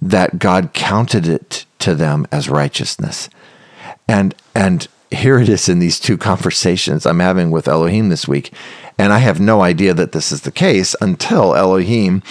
that 0.00 0.38
God 0.38 0.72
counted 0.72 1.26
it 1.26 1.64
to 1.78 1.94
them 1.94 2.26
as 2.30 2.48
righteousness. 2.48 3.28
And 4.08 4.34
and 4.54 4.88
here 5.10 5.38
it 5.38 5.48
is 5.48 5.68
in 5.68 5.78
these 5.78 6.00
two 6.00 6.18
conversations 6.18 7.06
I'm 7.06 7.20
having 7.20 7.50
with 7.50 7.68
Elohim 7.68 8.08
this 8.08 8.26
week. 8.26 8.52
And 8.98 9.12
I 9.12 9.18
have 9.18 9.38
no 9.38 9.60
idea 9.60 9.92
that 9.94 10.12
this 10.12 10.32
is 10.32 10.42
the 10.42 10.50
case 10.50 10.96
until 11.00 11.54
Elohim 11.54 12.22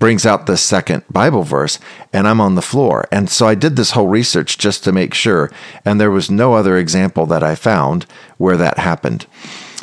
brings 0.00 0.26
out 0.26 0.46
the 0.46 0.56
second 0.56 1.04
Bible 1.10 1.44
verse 1.44 1.78
and 2.12 2.26
I'm 2.26 2.40
on 2.40 2.54
the 2.54 2.62
floor. 2.62 3.06
And 3.12 3.30
so 3.30 3.46
I 3.46 3.54
did 3.54 3.76
this 3.76 3.92
whole 3.92 4.08
research 4.08 4.58
just 4.58 4.82
to 4.84 4.92
make 4.92 5.14
sure. 5.14 5.50
And 5.84 6.00
there 6.00 6.10
was 6.10 6.30
no 6.30 6.54
other 6.54 6.76
example 6.76 7.26
that 7.26 7.42
I 7.42 7.54
found 7.54 8.04
where 8.36 8.56
that 8.56 8.78
happened. 8.78 9.26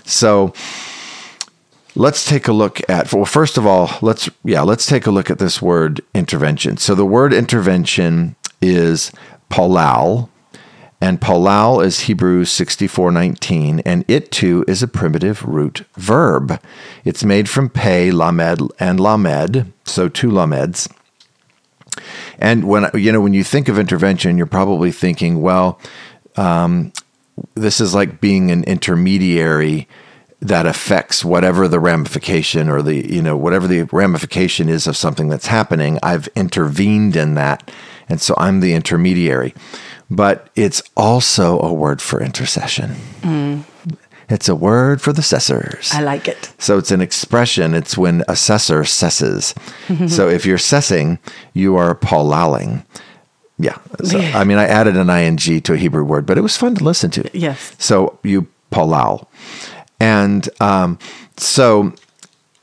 So 0.04 0.54
let's 1.96 2.26
take 2.26 2.48
a 2.48 2.54
look 2.54 2.82
at 2.90 3.14
well 3.14 3.24
first 3.24 3.58
of 3.58 3.66
all 3.66 3.90
let's 4.02 4.30
yeah 4.44 4.62
let's 4.62 4.86
take 4.86 5.06
a 5.06 5.12
look 5.12 5.30
at 5.30 5.40
this 5.40 5.62
word 5.62 6.02
intervention 6.14 6.76
so 6.76 6.94
the 6.94 7.06
word 7.06 7.34
intervention 7.34 8.36
is 8.62 9.14
palal 9.48 10.30
and 11.06 11.22
palal 11.22 11.82
is 11.82 12.02
Hebrews 12.02 12.50
64:19, 12.50 13.80
and 13.86 14.04
it 14.08 14.32
too 14.32 14.66
is 14.68 14.82
a 14.82 14.88
primitive 14.88 15.44
root 15.44 15.86
verb. 15.96 16.60
It's 17.04 17.24
made 17.24 17.48
from 17.48 17.70
pei, 17.70 18.10
lamed, 18.10 18.72
and 18.80 19.00
lamed, 19.00 19.72
so 19.84 20.10
two 20.10 20.32
lameds. 20.32 20.90
And 22.40 22.64
when 22.64 22.90
you 22.96 23.12
know 23.12 23.22
when 23.22 23.36
you 23.36 23.44
think 23.44 23.70
of 23.70 23.78
intervention, 23.78 24.36
you're 24.36 24.48
probably 24.48 24.92
thinking, 24.92 25.44
well, 25.44 25.80
um, 26.38 26.92
this 27.54 27.80
is 27.80 27.94
like 27.94 28.20
being 28.20 28.50
an 28.50 28.64
intermediary 28.64 29.88
that 30.42 30.66
affects 30.66 31.24
whatever 31.24 31.68
the 31.68 31.80
ramification 31.80 32.68
or 32.68 32.82
the 32.82 33.14
you 33.14 33.22
know 33.22 33.38
whatever 33.38 33.68
the 33.68 33.84
ramification 33.92 34.70
is 34.70 34.88
of 34.88 34.98
something 34.98 35.30
that's 35.30 35.48
happening. 35.48 36.00
I've 36.02 36.28
intervened 36.36 37.16
in 37.16 37.36
that, 37.36 37.70
and 38.10 38.20
so 38.20 38.34
I'm 38.40 38.60
the 38.60 38.74
intermediary 38.74 39.54
but 40.10 40.50
it's 40.56 40.84
also 40.96 41.60
a 41.60 41.74
word 41.74 42.02
for 42.02 42.22
intercession. 42.22 42.96
Mm. 43.22 43.64
It's 44.28 44.50
a 44.50 44.56
word 44.56 45.02
for 45.02 45.14
the 45.14 45.22
sessers. 45.22 45.94
I 45.94 46.02
like 46.02 46.28
it. 46.28 46.52
So 46.58 46.78
it's 46.78 46.92
an 46.92 47.02
expression. 47.02 47.76
It's 47.76 47.98
when 47.98 48.22
a 48.22 48.34
sesser 48.34 48.82
sesses. 48.82 50.10
so 50.10 50.28
if 50.28 50.46
you're 50.46 50.58
sessing, 50.58 51.20
you 51.54 51.76
are 51.76 51.96
paulaling. 51.96 52.86
Yeah. 53.58 53.78
So, 54.04 54.20
I 54.20 54.44
mean, 54.44 54.58
I 54.58 54.66
added 54.66 54.98
an 54.98 55.10
ing 55.10 55.38
to 55.38 55.74
a 55.74 55.78
Hebrew 55.78 56.04
word, 56.04 56.26
but 56.26 56.38
it 56.38 56.42
was 56.42 56.58
fun 56.58 56.76
to 56.76 56.84
listen 56.84 57.12
to. 57.12 57.30
Yes. 57.38 57.76
So 57.78 58.20
you 58.24 58.48
palal. 58.70 59.30
And 60.00 60.50
um, 60.60 61.00
so 61.38 61.94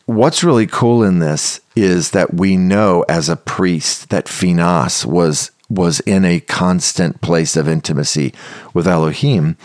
what's 0.07 0.45
really 0.45 0.67
cool 0.67 1.03
in 1.03 1.21
this 1.21 1.61
is 1.75 2.11
that 2.11 2.35
we 2.35 2.57
know 2.57 3.05
as 3.09 3.29
a 3.29 3.37
priest 3.37 4.11
that 4.11 4.29
Phinehas 4.29 5.07
was 5.07 5.51
was 5.73 6.01
in 6.01 6.25
a 6.25 6.41
constant 6.41 7.21
place 7.23 7.57
of 7.57 7.67
intimacy 7.67 8.35
with 8.75 8.87
Elohim, 8.87 9.57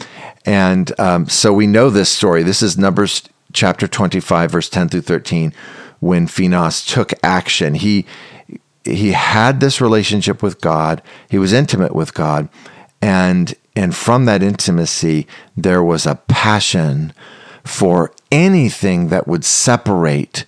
and 0.45 0.97
um, 0.99 1.27
so 1.27 1.51
we 1.51 1.67
know 1.67 1.89
this 1.89 2.09
story. 2.09 2.43
This 2.43 2.61
is 2.61 2.77
Numbers 2.77 3.23
chapter 3.51 3.87
twenty 3.87 4.21
five, 4.21 4.51
verse 4.51 4.69
ten 4.69 4.87
through 4.87 5.01
thirteen, 5.01 5.53
when 5.99 6.27
Phinehas 6.27 6.85
took 6.85 7.11
action. 7.23 7.73
He 7.73 8.05
he 8.83 9.11
had 9.11 9.59
this 9.59 9.81
relationship 9.81 10.41
with 10.41 10.61
God. 10.61 11.01
He 11.29 11.37
was 11.37 11.51
intimate 11.51 11.93
with 11.93 12.13
God, 12.13 12.47
and 13.01 13.53
and 13.75 13.93
from 13.93 14.25
that 14.25 14.41
intimacy, 14.41 15.27
there 15.57 15.83
was 15.83 16.05
a 16.05 16.19
passion 16.27 17.13
for 17.63 18.13
anything 18.31 19.09
that 19.09 19.27
would 19.27 19.43
separate 19.43 20.45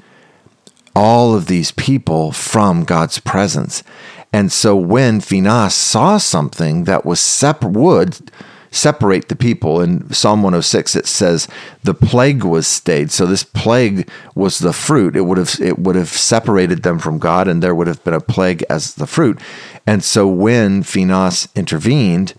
all 0.95 1.35
of 1.35 1.47
these 1.47 1.71
people 1.71 2.31
from 2.31 2.83
God's 2.85 3.19
presence. 3.19 3.83
And 4.31 4.51
so 4.51 4.75
when 4.75 5.21
Phinehas 5.21 5.73
saw 5.73 6.17
something 6.17 6.83
that 6.83 7.05
was 7.05 7.19
sep- 7.19 7.63
would 7.63 8.31
separate 8.71 9.29
the 9.29 9.35
people 9.35 9.81
in 9.81 10.13
Psalm 10.13 10.43
106 10.43 10.95
it 10.95 11.07
says 11.07 11.47
the 11.83 11.93
plague 11.93 12.43
was 12.43 12.67
stayed. 12.67 13.11
So 13.11 13.25
this 13.25 13.43
plague 13.43 14.07
was 14.35 14.59
the 14.59 14.73
fruit. 14.73 15.15
It 15.15 15.21
would 15.21 15.39
have 15.39 15.59
it 15.59 15.79
would 15.79 15.95
have 15.95 16.09
separated 16.09 16.83
them 16.83 16.99
from 16.99 17.17
God 17.17 17.47
and 17.47 17.63
there 17.63 17.73
would 17.73 17.87
have 17.87 18.03
been 18.03 18.13
a 18.13 18.21
plague 18.21 18.63
as 18.69 18.95
the 18.95 19.07
fruit. 19.07 19.39
And 19.87 20.03
so 20.03 20.27
when 20.27 20.83
Phinehas 20.83 21.47
intervened 21.55 22.35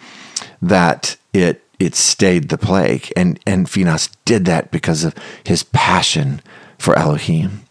that 0.63 1.17
it 1.33 1.65
it 1.81 1.95
stayed 1.95 2.51
the 2.51 2.59
plague. 2.59 3.13
And 3.17 3.41
and 3.47 3.69
Phinehas 3.69 4.11
did 4.25 4.45
that 4.45 4.71
because 4.71 5.03
of 5.03 5.15
his 5.45 5.65
passion 5.65 6.41
for 6.79 6.97
Elohim. 6.97 7.63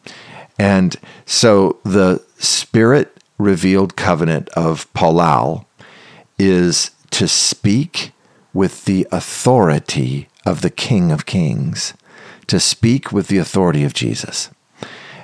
And 0.58 0.98
so 1.26 1.80
the 1.84 2.22
spirit 2.38 3.19
revealed 3.40 3.96
covenant 3.96 4.50
of 4.50 4.94
Palal 4.94 5.66
is 6.38 6.92
to 7.10 7.28
speak 7.28 8.12
with 8.54 8.86
the 8.86 9.08
authority 9.12 10.28
of 10.46 10.62
the 10.62 10.70
King 10.70 11.12
of 11.12 11.26
Kings, 11.26 11.94
to 12.48 12.60
speak 12.60 13.12
with 13.12 13.28
the 13.28 13.38
authority 13.38 13.84
of 13.84 13.94
Jesus. 13.94 14.50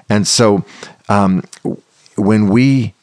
And 0.10 0.28
so 0.28 0.66
um, 1.10 1.44
when 2.16 2.48
we 2.48 2.94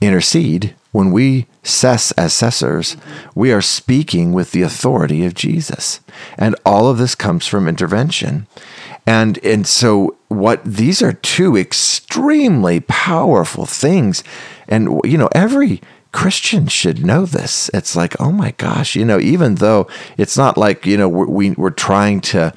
intercede, 0.00 0.74
when 0.92 1.12
we 1.12 1.46
cess 1.62 2.10
as 2.12 2.32
cessors, 2.32 2.96
we 3.34 3.52
are 3.52 3.62
speaking 3.62 4.32
with 4.32 4.52
the 4.52 4.62
authority 4.62 5.24
of 5.24 5.34
Jesus. 5.34 6.00
And 6.36 6.56
all 6.66 6.88
of 6.88 6.98
this 6.98 7.14
comes 7.14 7.46
from 7.46 7.68
intervention. 7.68 8.46
And 9.06 9.38
and 9.44 9.66
so 9.66 10.16
what 10.30 10.64
these 10.64 11.02
are 11.02 11.12
two 11.12 11.56
extremely 11.56 12.78
powerful 12.80 13.66
things. 13.66 14.22
And 14.68 15.00
you 15.04 15.18
know, 15.18 15.28
every 15.32 15.82
Christians 16.12 16.72
should 16.72 17.04
know 17.04 17.26
this. 17.26 17.68
It's 17.74 17.96
like, 17.96 18.20
oh 18.20 18.30
my 18.30 18.52
gosh, 18.52 18.94
you 18.94 19.04
know, 19.04 19.18
even 19.18 19.56
though 19.56 19.88
it's 20.16 20.36
not 20.36 20.56
like, 20.56 20.86
you 20.86 20.96
know, 20.96 21.08
we're, 21.08 21.26
we, 21.26 21.50
we're 21.50 21.70
trying 21.70 22.20
to, 22.22 22.54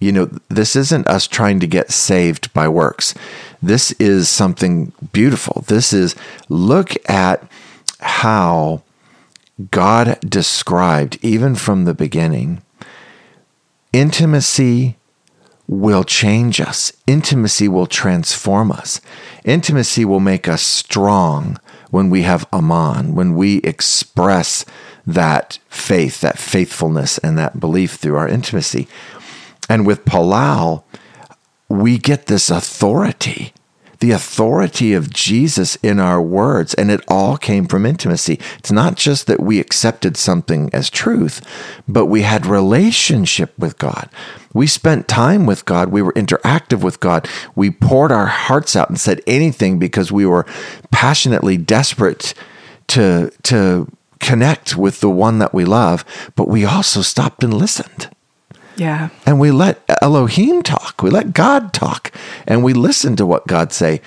you 0.00 0.12
know, 0.12 0.30
this 0.48 0.76
isn't 0.76 1.08
us 1.08 1.26
trying 1.26 1.60
to 1.60 1.66
get 1.66 1.90
saved 1.90 2.52
by 2.52 2.68
works. 2.68 3.14
This 3.62 3.92
is 3.92 4.28
something 4.28 4.92
beautiful. 5.12 5.64
This 5.66 5.94
is 5.94 6.14
look 6.50 6.94
at 7.10 7.42
how 8.00 8.82
God 9.70 10.18
described, 10.20 11.18
even 11.22 11.54
from 11.54 11.84
the 11.84 11.94
beginning, 11.94 12.62
intimacy 13.94 14.97
will 15.68 16.02
change 16.02 16.60
us. 16.60 16.92
Intimacy 17.06 17.68
will 17.68 17.86
transform 17.86 18.72
us. 18.72 19.00
Intimacy 19.44 20.04
will 20.04 20.18
make 20.18 20.48
us 20.48 20.62
strong 20.62 21.60
when 21.90 22.10
we 22.10 22.22
have 22.22 22.48
Aman, 22.52 23.14
when 23.14 23.34
we 23.34 23.58
express 23.58 24.64
that 25.06 25.58
faith, 25.68 26.20
that 26.22 26.38
faithfulness, 26.38 27.18
and 27.18 27.38
that 27.38 27.60
belief 27.60 27.94
through 27.94 28.16
our 28.16 28.28
intimacy. 28.28 28.88
And 29.68 29.86
with 29.86 30.04
Palal, 30.04 30.84
we 31.68 31.98
get 31.98 32.26
this 32.26 32.50
authority 32.50 33.52
the 34.00 34.12
authority 34.12 34.94
of 34.94 35.12
Jesus 35.12 35.76
in 35.76 35.98
our 35.98 36.22
words, 36.22 36.74
and 36.74 36.90
it 36.90 37.00
all 37.08 37.36
came 37.36 37.66
from 37.66 37.84
intimacy. 37.84 38.38
It's 38.58 38.70
not 38.70 38.96
just 38.96 39.26
that 39.26 39.40
we 39.40 39.58
accepted 39.58 40.16
something 40.16 40.70
as 40.72 40.88
truth, 40.88 41.44
but 41.88 42.06
we 42.06 42.22
had 42.22 42.46
relationship 42.46 43.58
with 43.58 43.78
God. 43.78 44.08
We 44.54 44.66
spent 44.66 45.08
time 45.08 45.46
with 45.46 45.64
God. 45.64 45.90
We 45.90 46.02
were 46.02 46.12
interactive 46.12 46.82
with 46.82 47.00
God. 47.00 47.28
We 47.54 47.70
poured 47.70 48.12
our 48.12 48.26
hearts 48.26 48.76
out 48.76 48.88
and 48.88 49.00
said 49.00 49.20
anything 49.26 49.78
because 49.78 50.12
we 50.12 50.26
were 50.26 50.46
passionately 50.90 51.56
desperate 51.56 52.34
to 52.88 53.30
to 53.44 53.90
connect 54.20 54.76
with 54.76 55.00
the 55.00 55.10
one 55.10 55.38
that 55.38 55.54
we 55.54 55.64
love, 55.64 56.04
but 56.34 56.48
we 56.48 56.64
also 56.64 57.02
stopped 57.02 57.44
and 57.44 57.54
listened. 57.54 58.08
Yeah. 58.78 59.08
And 59.26 59.40
we 59.40 59.50
let 59.50 59.82
Elohim 60.00 60.62
talk. 60.62 61.02
We 61.02 61.10
let 61.10 61.34
God 61.34 61.72
talk. 61.72 62.12
And 62.46 62.62
we 62.62 62.72
listened 62.72 63.18
to 63.18 63.26
what 63.26 63.46
God 63.46 63.72
say. 63.72 64.00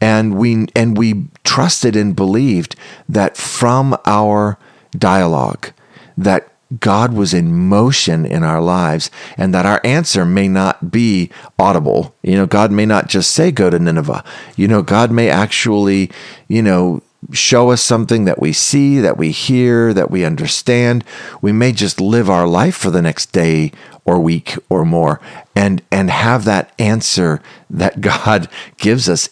And 0.00 0.36
we 0.36 0.66
and 0.76 0.96
we 0.96 1.24
trusted 1.44 1.96
and 1.96 2.14
believed 2.14 2.76
that 3.08 3.36
from 3.36 3.96
our 4.06 4.58
dialogue 4.96 5.72
that 6.16 6.52
God 6.80 7.14
was 7.14 7.32
in 7.32 7.54
motion 7.68 8.26
in 8.26 8.44
our 8.44 8.60
lives 8.60 9.10
and 9.38 9.54
that 9.54 9.64
our 9.64 9.80
answer 9.82 10.24
may 10.26 10.48
not 10.48 10.90
be 10.90 11.30
audible. 11.58 12.14
You 12.22 12.36
know, 12.36 12.46
God 12.46 12.70
may 12.70 12.84
not 12.84 13.08
just 13.08 13.30
say, 13.30 13.50
go 13.50 13.70
to 13.70 13.78
Nineveh. 13.78 14.22
You 14.54 14.68
know, 14.68 14.82
God 14.82 15.10
may 15.10 15.30
actually, 15.30 16.10
you 16.46 16.62
know, 16.62 17.02
show 17.32 17.70
us 17.70 17.82
something 17.82 18.26
that 18.26 18.40
we 18.40 18.52
see, 18.52 19.00
that 19.00 19.16
we 19.16 19.30
hear, 19.30 19.92
that 19.94 20.10
we 20.10 20.24
understand. 20.24 21.04
We 21.40 21.52
may 21.52 21.72
just 21.72 22.00
live 22.00 22.30
our 22.30 22.46
life 22.46 22.76
for 22.76 22.90
the 22.90 23.02
next 23.02 23.32
day 23.32 23.72
or 24.08 24.18
week 24.18 24.56
or 24.70 24.86
more 24.86 25.20
and 25.54 25.82
and 25.92 26.10
have 26.10 26.46
that 26.46 26.72
answer 26.78 27.42
that 27.68 28.00
God 28.12 28.48
gives 28.78 29.06
us 29.06 29.28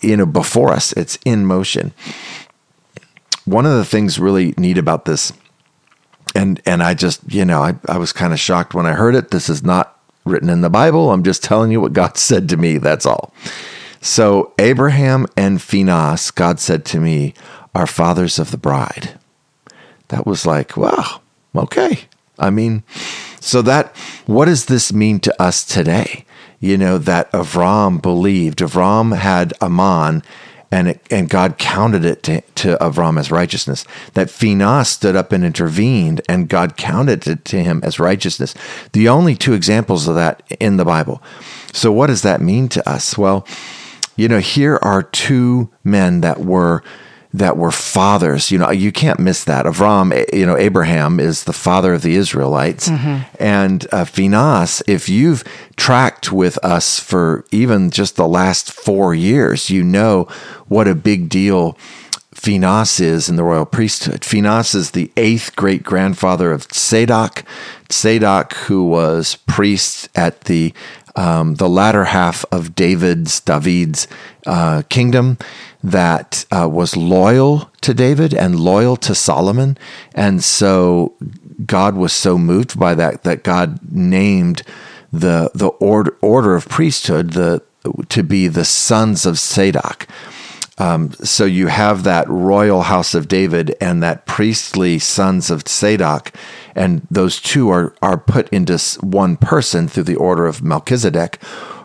you 0.00 0.16
know 0.16 0.26
before 0.26 0.72
us. 0.72 0.92
It's 0.94 1.20
in 1.24 1.46
motion. 1.46 1.92
One 3.44 3.64
of 3.64 3.72
the 3.72 3.84
things 3.84 4.18
really 4.18 4.54
neat 4.58 4.76
about 4.76 5.04
this 5.04 5.32
and 6.34 6.60
and 6.66 6.82
I 6.82 6.94
just 6.94 7.32
you 7.32 7.44
know 7.44 7.62
I, 7.62 7.76
I 7.88 7.98
was 7.98 8.12
kind 8.12 8.32
of 8.32 8.40
shocked 8.40 8.74
when 8.74 8.86
I 8.86 8.92
heard 8.92 9.14
it. 9.14 9.30
This 9.30 9.48
is 9.48 9.62
not 9.62 9.96
written 10.24 10.50
in 10.50 10.62
the 10.62 10.70
Bible. 10.70 11.12
I'm 11.12 11.22
just 11.22 11.44
telling 11.44 11.70
you 11.70 11.80
what 11.80 11.92
God 11.92 12.16
said 12.28 12.48
to 12.48 12.56
me 12.56 12.78
that's 12.78 13.06
all. 13.06 13.32
So 14.00 14.52
Abraham 14.58 15.28
and 15.36 15.62
Phinehas 15.62 16.32
God 16.32 16.58
said 16.58 16.84
to 16.86 16.98
me 16.98 17.34
are 17.72 17.86
fathers 17.86 18.40
of 18.40 18.50
the 18.50 18.58
bride. 18.58 19.16
That 20.08 20.26
was 20.26 20.44
like 20.44 20.76
wow 20.76 21.20
okay. 21.54 22.00
I 22.36 22.50
mean 22.50 22.82
so 23.48 23.62
that 23.62 23.96
what 24.26 24.44
does 24.44 24.66
this 24.66 24.92
mean 24.92 25.20
to 25.20 25.42
us 25.42 25.64
today? 25.64 26.26
You 26.60 26.76
know 26.76 26.98
that 26.98 27.32
Avram 27.32 28.02
believed. 28.02 28.58
Avram 28.58 29.16
had 29.16 29.54
Aman, 29.62 30.22
and 30.70 30.88
it, 30.88 31.00
and 31.10 31.30
God 31.30 31.56
counted 31.56 32.04
it 32.04 32.22
to, 32.24 32.42
to 32.56 32.76
Avram 32.76 33.18
as 33.18 33.30
righteousness. 33.30 33.86
That 34.12 34.28
Phinehas 34.28 34.90
stood 34.90 35.16
up 35.16 35.32
and 35.32 35.44
intervened, 35.44 36.20
and 36.28 36.48
God 36.48 36.76
counted 36.76 37.26
it 37.26 37.46
to 37.46 37.62
him 37.62 37.80
as 37.82 37.98
righteousness. 37.98 38.54
The 38.92 39.08
only 39.08 39.34
two 39.34 39.54
examples 39.54 40.08
of 40.08 40.14
that 40.16 40.42
in 40.60 40.76
the 40.76 40.84
Bible. 40.84 41.22
So 41.72 41.90
what 41.90 42.08
does 42.08 42.22
that 42.22 42.42
mean 42.42 42.68
to 42.70 42.86
us? 42.86 43.16
Well, 43.16 43.46
you 44.14 44.28
know, 44.28 44.40
here 44.40 44.78
are 44.82 45.02
two 45.02 45.70
men 45.84 46.20
that 46.20 46.40
were 46.40 46.82
that 47.34 47.56
were 47.56 47.70
fathers. 47.70 48.50
You 48.50 48.58
know, 48.58 48.70
you 48.70 48.92
can't 48.92 49.18
miss 49.18 49.44
that. 49.44 49.66
Avram, 49.66 50.14
eh, 50.14 50.24
you 50.32 50.46
know, 50.46 50.56
Abraham 50.56 51.20
is 51.20 51.44
the 51.44 51.52
father 51.52 51.94
of 51.94 52.02
the 52.02 52.16
Israelites. 52.16 52.88
Mm-hmm. 52.88 53.36
And 53.38 53.86
uh, 53.92 54.04
Phinehas, 54.04 54.82
if 54.86 55.08
you've 55.08 55.44
tracked 55.76 56.32
with 56.32 56.58
us 56.64 56.98
for 56.98 57.44
even 57.50 57.90
just 57.90 58.16
the 58.16 58.28
last 58.28 58.72
four 58.72 59.14
years, 59.14 59.70
you 59.70 59.84
know 59.84 60.24
what 60.68 60.88
a 60.88 60.94
big 60.94 61.28
deal 61.28 61.76
Phinehas 62.32 63.00
is 63.00 63.28
in 63.28 63.36
the 63.36 63.42
royal 63.42 63.66
priesthood. 63.66 64.24
Phinehas 64.24 64.74
is 64.74 64.92
the 64.92 65.10
eighth 65.16 65.56
great 65.56 65.82
grandfather 65.82 66.52
of 66.52 66.66
Zadok. 66.72 67.44
Zadok, 67.90 68.54
who 68.54 68.86
was 68.86 69.36
priest 69.46 70.08
at 70.14 70.42
the 70.42 70.72
um, 71.16 71.56
the 71.56 71.68
latter 71.68 72.04
half 72.04 72.44
of 72.52 72.76
David's 72.76 73.40
David's 73.40 74.06
uh, 74.46 74.82
kingdom 74.88 75.36
that 75.82 76.44
uh, 76.50 76.68
was 76.68 76.96
loyal 76.96 77.70
to 77.82 77.94
David 77.94 78.34
and 78.34 78.58
loyal 78.58 78.96
to 78.96 79.14
Solomon, 79.14 79.78
and 80.14 80.42
so 80.42 81.14
God 81.64 81.94
was 81.94 82.12
so 82.12 82.38
moved 82.38 82.78
by 82.78 82.94
that 82.94 83.24
that 83.24 83.44
God 83.44 83.78
named 83.90 84.62
the 85.12 85.50
the 85.54 85.68
order 85.68 86.16
order 86.20 86.54
of 86.54 86.68
priesthood 86.68 87.30
the 87.30 87.62
to 88.08 88.22
be 88.22 88.48
the 88.48 88.64
sons 88.64 89.24
of 89.26 89.38
Zadok. 89.38 90.06
Um, 90.78 91.12
so 91.24 91.44
you 91.44 91.66
have 91.66 92.04
that 92.04 92.28
royal 92.28 92.82
house 92.82 93.14
of 93.14 93.26
David 93.26 93.74
and 93.80 94.00
that 94.02 94.26
priestly 94.26 95.00
sons 95.00 95.50
of 95.50 95.66
Zadok, 95.66 96.32
and 96.74 97.06
those 97.10 97.40
two 97.40 97.70
are 97.70 97.94
are 98.00 98.18
put 98.18 98.48
into 98.50 98.78
one 99.00 99.36
person 99.36 99.88
through 99.88 100.04
the 100.04 100.16
order 100.16 100.46
of 100.46 100.62
Melchizedek, 100.62 101.40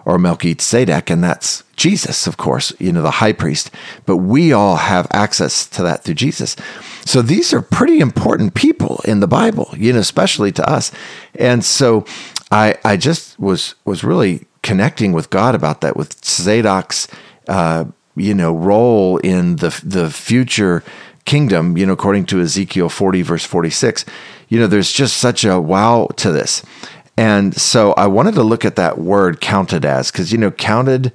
or 0.05 0.17
Melchizedek, 0.17 1.09
and 1.09 1.23
that's 1.23 1.63
Jesus, 1.75 2.27
of 2.27 2.37
course, 2.37 2.73
you 2.79 2.91
know, 2.91 3.01
the 3.01 3.11
high 3.11 3.33
priest. 3.33 3.71
But 4.05 4.17
we 4.17 4.53
all 4.53 4.75
have 4.75 5.07
access 5.11 5.65
to 5.67 5.83
that 5.83 6.03
through 6.03 6.15
Jesus. 6.15 6.55
So 7.05 7.21
these 7.21 7.53
are 7.53 7.61
pretty 7.61 7.99
important 7.99 8.53
people 8.53 9.01
in 9.05 9.19
the 9.19 9.27
Bible, 9.27 9.73
you 9.77 9.93
know, 9.93 9.99
especially 9.99 10.51
to 10.53 10.69
us. 10.69 10.91
And 11.35 11.63
so 11.63 12.05
I, 12.51 12.75
I 12.83 12.97
just 12.97 13.39
was 13.39 13.75
was 13.85 14.03
really 14.03 14.45
connecting 14.61 15.11
with 15.13 15.29
God 15.29 15.55
about 15.55 15.81
that, 15.81 15.97
with 15.97 16.23
Zadok's, 16.23 17.07
uh, 17.47 17.85
you 18.15 18.33
know, 18.33 18.53
role 18.53 19.17
in 19.17 19.57
the 19.57 19.79
the 19.83 20.09
future 20.09 20.83
kingdom, 21.25 21.77
you 21.77 21.85
know, 21.85 21.93
according 21.93 22.25
to 22.25 22.41
Ezekiel 22.41 22.89
40, 22.89 23.21
verse 23.21 23.45
46. 23.45 24.05
You 24.49 24.59
know, 24.59 24.67
there's 24.67 24.91
just 24.91 25.17
such 25.17 25.45
a 25.45 25.59
wow 25.59 26.09
to 26.17 26.31
this. 26.31 26.63
And 27.15 27.55
so 27.55 27.93
I 27.93 28.07
wanted 28.07 28.35
to 28.35 28.43
look 28.43 28.65
at 28.65 28.75
that 28.75 28.97
word 28.97 29.39
counted 29.39 29.85
as, 29.85 30.11
because, 30.11 30.31
you 30.31 30.37
know, 30.37 30.51
counted 30.51 31.11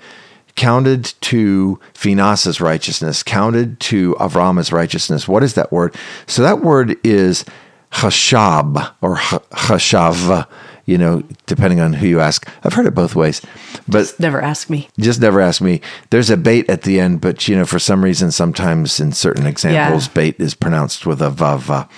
counted 0.59 1.05
to 1.21 1.79
Phinehas's 1.95 2.61
righteousness, 2.61 3.23
counted 3.23 3.79
to 3.79 4.15
Avram's 4.15 4.73
righteousness. 4.73 5.29
What 5.29 5.45
is 5.45 5.55
that 5.55 5.71
word? 5.71 5.95
So 6.27 6.43
that 6.43 6.63
word 6.63 6.97
is 7.05 7.45
hashab 7.93 8.93
or 9.01 9.17
hashav, 9.17 10.49
you 10.85 10.99
know, 10.99 11.23
depending 11.47 11.79
on 11.79 11.93
who 11.93 12.09
you 12.09 12.21
ask. 12.21 12.49
I've 12.65 12.73
heard 12.73 12.87
it 12.87 12.95
both 12.95 13.15
ways, 13.15 13.41
but 13.87 14.01
just 14.01 14.21
never 14.21 14.43
ask 14.43 14.69
me. 14.69 14.89
Just 14.99 15.21
never 15.21 15.41
ask 15.41 15.63
me. 15.63 15.81
There's 16.11 16.29
a 16.29 16.37
bait 16.37 16.69
at 16.69 16.83
the 16.83 16.99
end, 16.99 17.21
but 17.21 17.47
you 17.47 17.55
know, 17.55 17.65
for 17.65 17.79
some 17.79 18.03
reason, 18.03 18.33
sometimes 18.33 18.99
in 18.99 19.13
certain 19.13 19.47
examples, 19.47 20.09
yeah. 20.09 20.13
bait 20.13 20.41
is 20.41 20.55
pronounced 20.55 21.07
with 21.07 21.23
a 21.23 21.31
vav. 21.31 21.89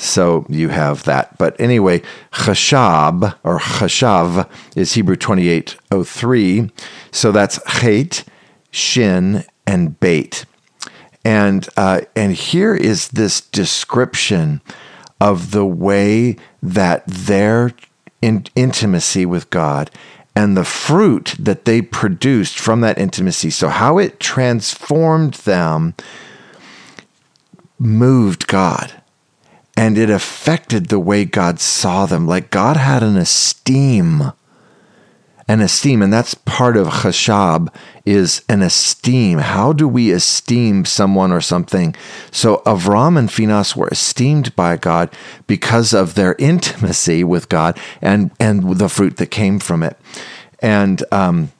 So 0.00 0.46
you 0.48 0.70
have 0.70 1.04
that. 1.04 1.36
But 1.36 1.60
anyway, 1.60 2.00
chashab 2.32 3.36
or 3.44 3.58
chashav 3.58 4.48
is 4.74 4.94
Hebrew 4.94 5.16
2803. 5.16 6.70
So 7.12 7.30
that's 7.30 7.60
chet, 7.80 8.24
shin, 8.70 9.44
and 9.66 10.00
bait. 10.00 10.46
And, 11.22 11.68
uh, 11.76 12.00
and 12.16 12.32
here 12.32 12.74
is 12.74 13.08
this 13.08 13.42
description 13.42 14.62
of 15.20 15.50
the 15.50 15.66
way 15.66 16.36
that 16.62 17.06
their 17.06 17.72
in- 18.22 18.46
intimacy 18.56 19.26
with 19.26 19.50
God 19.50 19.90
and 20.34 20.56
the 20.56 20.64
fruit 20.64 21.34
that 21.38 21.66
they 21.66 21.82
produced 21.82 22.58
from 22.58 22.80
that 22.80 22.96
intimacy. 22.96 23.50
So, 23.50 23.68
how 23.68 23.98
it 23.98 24.18
transformed 24.18 25.34
them 25.34 25.94
moved 27.78 28.46
God 28.46 28.99
and 29.80 29.96
it 29.96 30.10
affected 30.10 30.88
the 30.88 30.98
way 30.98 31.24
God 31.24 31.58
saw 31.58 32.04
them. 32.04 32.26
Like 32.26 32.50
God 32.50 32.76
had 32.76 33.02
an 33.02 33.16
esteem, 33.16 34.32
an 35.48 35.62
esteem, 35.62 36.02
and 36.02 36.12
that's 36.12 36.34
part 36.34 36.76
of 36.76 36.88
chashab 36.88 37.74
is 38.04 38.42
an 38.46 38.60
esteem. 38.60 39.38
How 39.38 39.72
do 39.72 39.88
we 39.88 40.10
esteem 40.10 40.84
someone 40.84 41.32
or 41.32 41.40
something? 41.40 41.96
So 42.30 42.58
Avram 42.66 43.18
and 43.18 43.32
Phinehas 43.32 43.74
were 43.74 43.88
esteemed 43.88 44.54
by 44.54 44.76
God 44.76 45.08
because 45.46 45.94
of 45.94 46.14
their 46.14 46.34
intimacy 46.38 47.24
with 47.24 47.48
God 47.48 47.80
and 48.02 48.32
and 48.38 48.76
the 48.76 48.90
fruit 48.90 49.16
that 49.16 49.28
came 49.28 49.58
from 49.58 49.82
it, 49.82 49.96
and 50.58 51.02
um, 51.10 51.52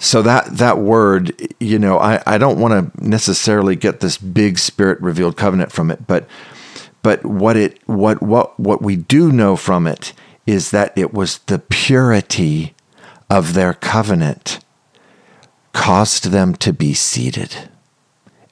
so 0.00 0.20
that 0.22 0.56
that 0.56 0.78
word, 0.78 1.54
you 1.60 1.78
know, 1.78 2.00
I, 2.00 2.20
I 2.26 2.38
don't 2.38 2.58
want 2.58 2.92
to 2.92 3.04
necessarily 3.04 3.76
get 3.76 4.00
this 4.00 4.18
big 4.18 4.58
spirit 4.58 5.00
revealed 5.00 5.36
covenant 5.36 5.70
from 5.70 5.92
it, 5.92 6.08
but 6.08 6.26
but 7.02 7.24
what 7.24 7.56
it 7.56 7.80
what 7.86 8.22
what 8.22 8.58
what 8.58 8.82
we 8.82 8.96
do 8.96 9.32
know 9.32 9.56
from 9.56 9.86
it 9.86 10.12
is 10.46 10.70
that 10.70 10.96
it 10.96 11.12
was 11.12 11.38
the 11.38 11.58
purity 11.58 12.74
of 13.28 13.54
their 13.54 13.74
covenant 13.74 14.60
caused 15.72 16.26
them 16.26 16.54
to 16.54 16.72
be 16.72 16.94
seeded. 16.94 17.68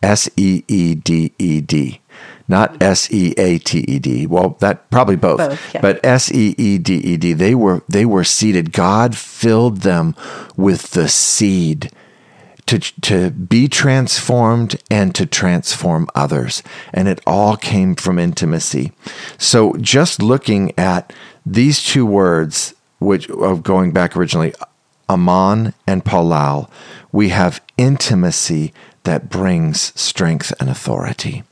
S 0.03 0.29
E 0.37 0.65
E 0.69 0.95
D 0.95 1.33
E 1.39 1.61
D. 1.61 2.01
Not 2.49 2.83
S 2.83 3.13
E 3.13 3.35
A 3.37 3.59
T 3.59 3.85
E 3.87 3.99
D. 3.99 4.27
Well, 4.27 4.57
that 4.61 4.91
probably 4.91 5.17
both. 5.17 5.39
both 5.39 5.75
yeah. 5.75 5.81
But 5.81 6.05
S 6.05 6.33
E 6.33 6.55
E 6.57 6.79
D 6.79 6.95
E 6.95 7.17
D. 7.17 7.33
They 7.33 7.55
were 7.55 7.83
they 7.89 8.05
were 8.05 8.25
seeded. 8.25 8.73
God 8.73 9.17
filled 9.17 9.79
them 9.79 10.17
with 10.57 10.91
the 10.93 11.09
seed 11.09 11.91
to, 12.71 12.79
to 13.01 13.31
be 13.31 13.67
transformed 13.67 14.81
and 14.89 15.13
to 15.17 15.27
transform 15.27 16.09
others. 16.15 16.63
And 16.93 17.09
it 17.09 17.21
all 17.27 17.57
came 17.57 17.97
from 17.97 18.17
intimacy. 18.17 18.93
So 19.39 19.75
just 19.81 20.23
looking 20.23 20.73
at 20.79 21.13
these 21.45 21.83
two 21.83 22.07
words, 22.07 22.73
which 23.01 23.29
of 23.29 23.65
going 23.65 23.91
back 23.91 24.17
originally, 24.17 24.55
Aman 25.09 25.75
and 25.85 26.05
Palal, 26.05 26.71
we 27.11 27.31
have 27.31 27.61
intimacy 27.77 28.73
that 29.03 29.29
brings 29.29 29.93
strength 30.01 30.53
and 30.61 30.71
authority. 30.71 31.43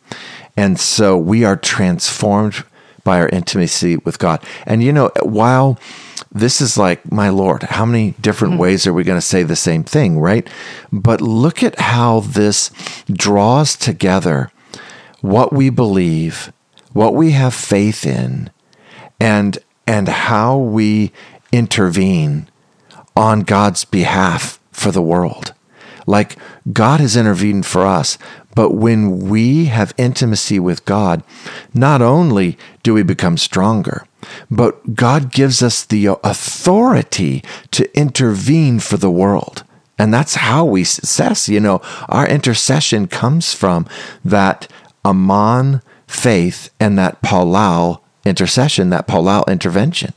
And 0.56 0.78
so 0.78 1.18
we 1.18 1.44
are 1.44 1.56
transformed 1.56 2.64
by 3.02 3.18
our 3.18 3.28
intimacy 3.30 3.96
with 3.96 4.20
God. 4.20 4.40
And 4.66 4.84
you 4.84 4.92
know, 4.92 5.10
while 5.22 5.80
this 6.30 6.60
is 6.60 6.76
like, 6.76 7.10
my 7.10 7.30
Lord, 7.30 7.62
how 7.64 7.86
many 7.86 8.14
different 8.20 8.52
mm-hmm. 8.52 8.62
ways 8.62 8.86
are 8.86 8.92
we 8.92 9.04
going 9.04 9.18
to 9.18 9.26
say 9.26 9.42
the 9.42 9.56
same 9.56 9.84
thing, 9.84 10.18
right? 10.18 10.48
But 10.92 11.20
look 11.20 11.62
at 11.62 11.78
how 11.78 12.20
this 12.20 12.70
draws 13.10 13.76
together 13.76 14.50
what 15.20 15.52
we 15.52 15.70
believe, 15.70 16.52
what 16.92 17.14
we 17.14 17.32
have 17.32 17.54
faith 17.54 18.06
in, 18.06 18.50
and 19.20 19.58
and 19.86 20.08
how 20.08 20.56
we 20.58 21.12
intervene 21.50 22.48
on 23.16 23.40
God's 23.40 23.84
behalf 23.84 24.60
for 24.70 24.92
the 24.92 25.02
world. 25.02 25.54
Like 26.06 26.36
God 26.72 27.00
has 27.00 27.16
intervened 27.16 27.66
for 27.66 27.86
us, 27.86 28.18
but 28.54 28.72
when 28.72 29.28
we 29.28 29.66
have 29.66 29.94
intimacy 29.96 30.58
with 30.58 30.84
God, 30.84 31.22
not 31.74 32.02
only 32.02 32.58
do 32.82 32.94
we 32.94 33.02
become 33.02 33.36
stronger, 33.36 34.06
but 34.50 34.94
God 34.94 35.32
gives 35.32 35.62
us 35.62 35.84
the 35.84 36.06
authority 36.06 37.42
to 37.72 37.98
intervene 37.98 38.80
for 38.80 38.96
the 38.96 39.10
world. 39.10 39.64
And 39.98 40.14
that's 40.14 40.36
how 40.36 40.64
we 40.64 40.82
assess, 40.82 41.48
you 41.48 41.60
know, 41.60 41.80
our 42.08 42.26
intercession 42.28 43.08
comes 43.08 43.52
from 43.52 43.86
that 44.24 44.70
Aman 45.04 45.82
faith 46.06 46.70
and 46.78 46.98
that 46.98 47.20
Palal 47.20 48.02
intercession, 48.24 48.90
that 48.90 49.06
Palal 49.06 49.44
intervention. 49.48 50.12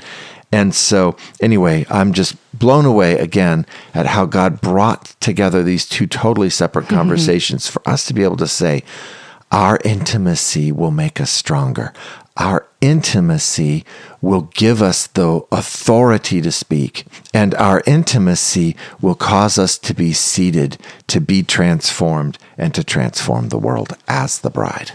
And 0.52 0.76
so, 0.76 1.16
anyway, 1.40 1.86
I'm 1.90 2.14
just 2.14 2.36
blown 2.54 2.86
away 2.86 3.18
again 3.18 3.66
at 3.94 4.08
how 4.08 4.26
God 4.26 4.60
brought 4.60 5.16
together 5.20 5.64
these 5.64 5.88
two 5.88 6.08
totally 6.08 6.50
separate 6.50 6.88
conversations 6.90 7.68
for 7.68 7.88
us 7.88 8.06
to 8.06 8.14
be 8.14 8.24
able 8.24 8.38
to 8.38 8.48
say, 8.48 8.84
our 9.52 9.80
intimacy 9.84 10.72
will 10.72 10.92
make 10.92 11.20
us 11.20 11.30
stronger. 11.30 11.94
Our 12.42 12.66
intimacy 12.82 13.86
will 14.20 14.50
give 14.56 14.82
us 14.82 15.06
the 15.06 15.46
authority 15.52 16.42
to 16.42 16.52
speak, 16.52 17.06
and 17.36 17.54
our 17.54 17.84
intimacy 17.86 18.76
will 19.00 19.14
cause 19.14 19.60
us 19.60 19.78
to 19.78 19.94
be 19.94 20.12
seated, 20.12 20.80
to 21.06 21.22
be 21.22 21.44
transformed, 21.44 22.40
and 22.58 22.74
to 22.74 22.84
transform 22.84 23.50
the 23.50 23.60
world 23.60 23.96
as 24.08 24.40
the 24.40 24.50
bride. 24.50 24.94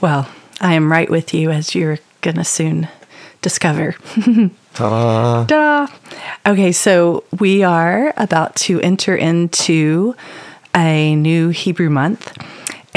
Well, 0.00 0.26
I 0.58 0.72
am 0.72 0.90
right 0.90 1.10
with 1.10 1.34
you 1.34 1.50
as 1.50 1.74
you're 1.74 1.98
going 2.22 2.36
to 2.36 2.44
soon 2.44 2.88
discover. 3.42 3.92
Ta-da. 4.72 5.44
Ta-da. 5.44 5.86
Okay, 6.50 6.72
so 6.72 7.24
we 7.38 7.62
are 7.62 8.14
about 8.16 8.56
to 8.56 8.80
enter 8.80 9.14
into 9.14 10.16
a 10.74 11.14
new 11.14 11.50
Hebrew 11.50 11.90
month. 11.90 12.32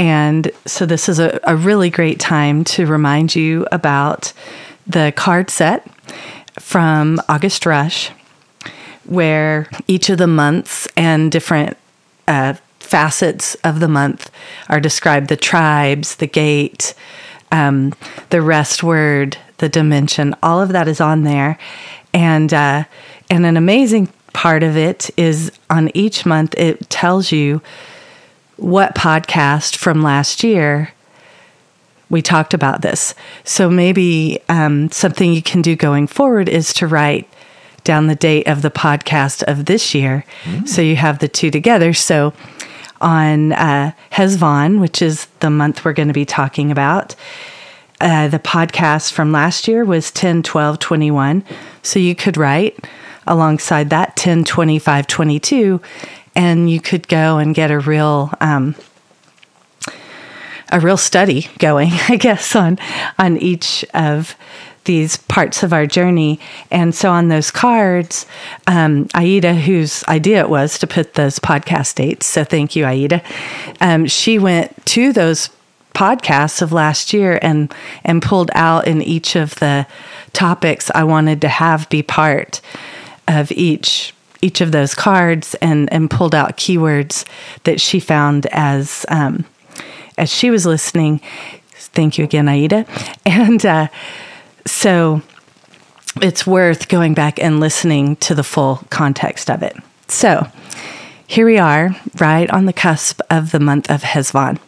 And 0.02 0.50
so 0.66 0.88
this 0.88 1.08
is 1.08 1.20
a, 1.20 1.40
a 1.44 1.56
really 1.56 1.92
great 1.92 2.20
time 2.20 2.64
to 2.64 2.88
remind 2.88 3.36
you 3.36 3.68
about 3.72 4.34
the 4.88 5.14
card 5.16 5.52
set 5.52 5.88
from 6.58 7.22
August 7.30 7.68
Rush, 7.68 8.10
where 9.06 9.70
each 9.86 10.10
of 10.10 10.18
the 10.18 10.26
months 10.26 10.88
and 10.98 11.32
different 11.32 11.78
uh, 12.28 12.56
facets 12.80 13.54
of 13.64 13.80
the 13.80 13.88
month 13.88 14.32
are 14.70 14.80
described 14.80 15.28
the 15.28 15.38
tribes, 15.38 16.16
the 16.16 16.26
gate, 16.26 16.96
um, 17.52 17.94
the 18.32 18.42
rest 18.42 18.82
word, 18.82 19.38
the 19.60 19.70
dimension, 19.70 20.36
all 20.42 20.60
of 20.60 20.70
that 20.70 20.88
is 20.88 21.00
on 21.00 21.26
there. 21.26 21.60
And, 22.12 22.52
uh, 22.52 22.86
and 23.30 23.46
an 23.46 23.56
amazing 23.56 24.08
part 24.34 24.64
of 24.64 24.76
it 24.76 25.12
is 25.16 25.52
on 25.70 25.96
each 25.96 26.26
month, 26.26 26.56
it 26.58 26.90
tells 26.90 27.32
you 27.32 27.62
what 28.62 28.94
podcast 28.94 29.76
from 29.76 30.04
last 30.04 30.44
year 30.44 30.94
we 32.10 32.22
talked 32.22 32.54
about 32.54 32.82
this. 32.82 33.16
So 33.44 33.70
maybe 33.70 34.40
um, 34.50 34.92
something 34.92 35.34
you 35.34 35.42
can 35.42 35.62
do 35.62 35.76
going 35.76 36.08
forward 36.08 36.48
is 36.48 36.74
to 36.74 36.86
write 36.86 37.28
down 37.84 38.08
the 38.08 38.16
date 38.16 38.48
of 38.48 38.62
the 38.62 38.70
podcast 38.70 39.44
of 39.44 39.66
this 39.66 39.96
year. 39.96 40.26
Mm. 40.44 40.68
So 40.68 40.82
you 40.82 40.96
have 40.98 41.20
the 41.20 41.28
two 41.28 41.50
together. 41.50 41.94
So 41.94 42.34
on 43.00 43.54
uh, 43.54 43.94
Heshvan, 44.12 44.80
which 44.80 45.02
is 45.02 45.26
the 45.40 45.50
month 45.50 45.84
we're 45.84 45.94
going 45.94 46.10
to 46.10 46.14
be 46.14 46.26
talking 46.26 46.70
about, 46.70 47.16
uh, 48.00 48.28
the 48.28 48.40
podcast 48.40 49.12
from 49.12 49.32
last 49.32 49.68
year 49.68 49.84
was 49.84 50.12
10, 50.12 50.44
12, 50.44 50.78
21. 50.78 51.44
So 51.82 51.98
you 51.98 52.14
could 52.16 52.38
write 52.38 52.78
alongside 53.26 53.90
that 53.90 54.16
10, 54.18 54.44
25, 54.44 55.08
22, 55.08 55.82
and 56.36 56.70
you 56.70 56.80
could 56.80 57.08
go 57.08 57.38
and 57.38 57.56
get 57.56 57.72
a 57.72 57.80
real. 57.80 58.32
Um, 58.40 58.76
a 60.74 60.80
real 60.80 60.96
study 60.96 61.50
going, 61.60 61.90
I 62.08 62.16
guess, 62.16 62.56
on 62.56 62.80
on 63.20 63.38
each 63.38 63.84
of 63.94 64.38
these 64.86 65.18
parts 65.18 65.64
of 65.64 65.74
our 65.74 65.86
journey. 65.86 66.40
And 66.72 66.94
so 66.96 67.12
on 67.12 67.28
those 67.28 67.52
cards, 67.52 68.26
um, 68.68 69.08
Aida, 69.14 69.54
whose 69.54 70.04
idea 70.06 70.40
it 70.40 70.50
was 70.50 70.80
to 70.80 70.88
put 70.88 71.14
those 71.14 71.40
podcast 71.40 71.96
dates, 71.96 72.26
so 72.26 72.44
thank 72.44 72.76
you, 72.76 72.86
Aida, 72.86 73.22
um, 73.80 74.06
she 74.08 74.40
went 74.40 74.86
to 74.88 75.14
those 75.14 75.50
podcasts 75.94 76.62
of 76.62 76.72
last 76.72 77.14
year 77.14 77.38
and 77.42 77.74
and 78.06 78.22
pulled 78.22 78.50
out 78.54 78.88
in 78.88 79.02
each 79.02 79.36
of 79.36 79.56
the 79.56 79.86
topics 80.32 80.90
I 80.96 81.04
wanted 81.04 81.42
to 81.42 81.50
have 81.50 81.90
be 81.90 82.02
part 82.02 82.62
of 83.28 83.52
each 83.52 84.14
each 84.42 84.62
of 84.62 84.72
those 84.72 84.96
cards 84.96 85.56
and 85.56 85.92
and 85.92 86.10
pulled 86.10 86.36
out 86.36 86.58
keywords 86.58 87.26
that 87.64 87.80
she 87.80 88.00
found 88.00 88.46
as 88.48 89.06
um, 89.10 89.46
as 90.18 90.30
she 90.30 90.50
was 90.50 90.66
listening. 90.66 91.22
Thank 91.74 92.18
you 92.18 92.24
again, 92.24 92.48
Aida. 92.48 92.86
And 93.26 93.66
uh, 93.66 93.88
so 94.66 95.22
it's 96.22 96.46
worth 96.46 96.88
going 96.90 97.14
back 97.14 97.42
and 97.42 97.60
listening 97.60 98.16
to 98.18 98.36
the 98.36 98.44
full 98.44 98.82
context 98.90 99.50
of 99.50 99.64
it. 99.64 99.76
So 100.08 100.48
here 101.28 101.46
we 101.46 101.58
are, 101.58 101.96
right 102.20 102.50
on 102.50 102.66
the 102.66 102.74
cusp 102.74 103.22
of 103.30 103.52
the 103.52 103.60
month 103.60 103.90
of 103.90 104.02
Heshvan. 104.02 104.60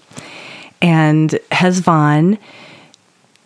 And 0.81 1.31
Heshvan 1.51 2.38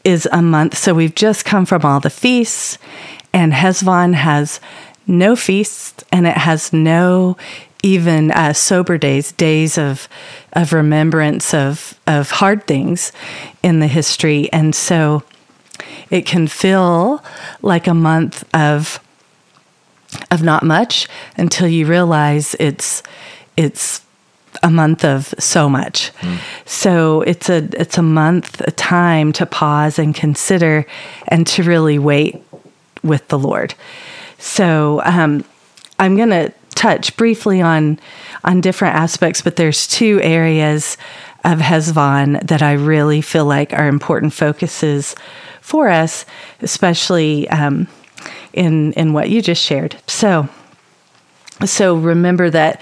is 0.04 0.28
a 0.32 0.42
month, 0.42 0.78
so 0.78 0.94
we've 0.94 1.16
just 1.16 1.44
come 1.44 1.66
from 1.66 1.84
all 1.84 2.00
the 2.00 2.10
feasts, 2.10 2.78
and 3.34 3.54
Heshvan 3.54 4.13
has 4.13 4.60
no 5.08 5.36
feasts 5.36 6.04
and 6.12 6.28
it 6.28 6.38
has 6.38 6.74
no 6.74 7.38
even 7.84 8.32
uh, 8.32 8.54
sober 8.54 8.98
days, 8.98 9.32
days 9.34 9.78
of 9.78 10.08
of 10.54 10.74
remembrance 10.74 11.54
of 11.54 12.00
of 12.08 12.32
hard 12.32 12.65
things 12.65 13.12
in 13.63 13.80
the 13.80 13.88
history, 13.88 14.52
and 14.52 14.76
so 14.76 15.24
it 16.10 16.26
can 16.26 16.48
feel 16.48 17.24
like 17.62 17.88
a 17.88 17.93
month 17.93 18.43
of 18.56 19.00
of 20.32 20.41
not 20.41 20.63
much 20.63 21.08
until 21.38 21.67
you 21.67 21.86
realize 21.86 22.56
it's 22.60 23.04
it's 23.56 24.02
a 24.63 24.72
month 24.72 25.06
of 25.06 25.34
so 25.38 25.70
much. 25.70 26.12
Mm. 26.22 26.39
So 26.65 27.22
it's 27.22 27.50
a 27.50 27.67
it's 27.80 27.98
a 27.98 28.04
month, 28.04 28.62
a 28.62 28.72
time 28.72 29.32
to 29.34 29.46
pause 29.46 30.00
and 30.00 30.15
consider 30.15 30.86
and 31.28 31.46
to 31.48 31.63
really 31.63 32.00
wait 32.00 32.41
with 33.04 33.28
the 33.28 33.38
Lord. 33.38 33.76
So 34.39 35.02
um, 35.04 35.43
I'm 36.00 36.15
going 36.15 36.30
to 36.30 36.54
touch 36.76 37.17
briefly 37.17 37.62
on 37.62 38.00
on 38.43 38.62
different 38.62 38.95
aspects, 38.95 39.41
but 39.41 39.56
there's 39.56 39.88
two 39.88 40.21
areas 40.21 40.97
of 41.43 41.60
Heshvan 41.60 42.45
that 42.47 42.62
I 42.62 42.73
really 42.73 43.21
feel 43.21 43.45
like 43.45 43.73
are 43.73 43.88
important 43.88 44.34
focuses 44.34 45.15
for 45.62 45.89
us, 45.89 46.26
especially 46.62 47.50
um, 47.50 47.88
in 48.54 48.93
in 48.93 49.13
what 49.13 49.30
you 49.30 49.41
just 49.41 49.63
shared. 49.63 49.95
So, 50.08 50.47
so 51.65 51.95
remember 51.95 52.50
that 52.50 52.82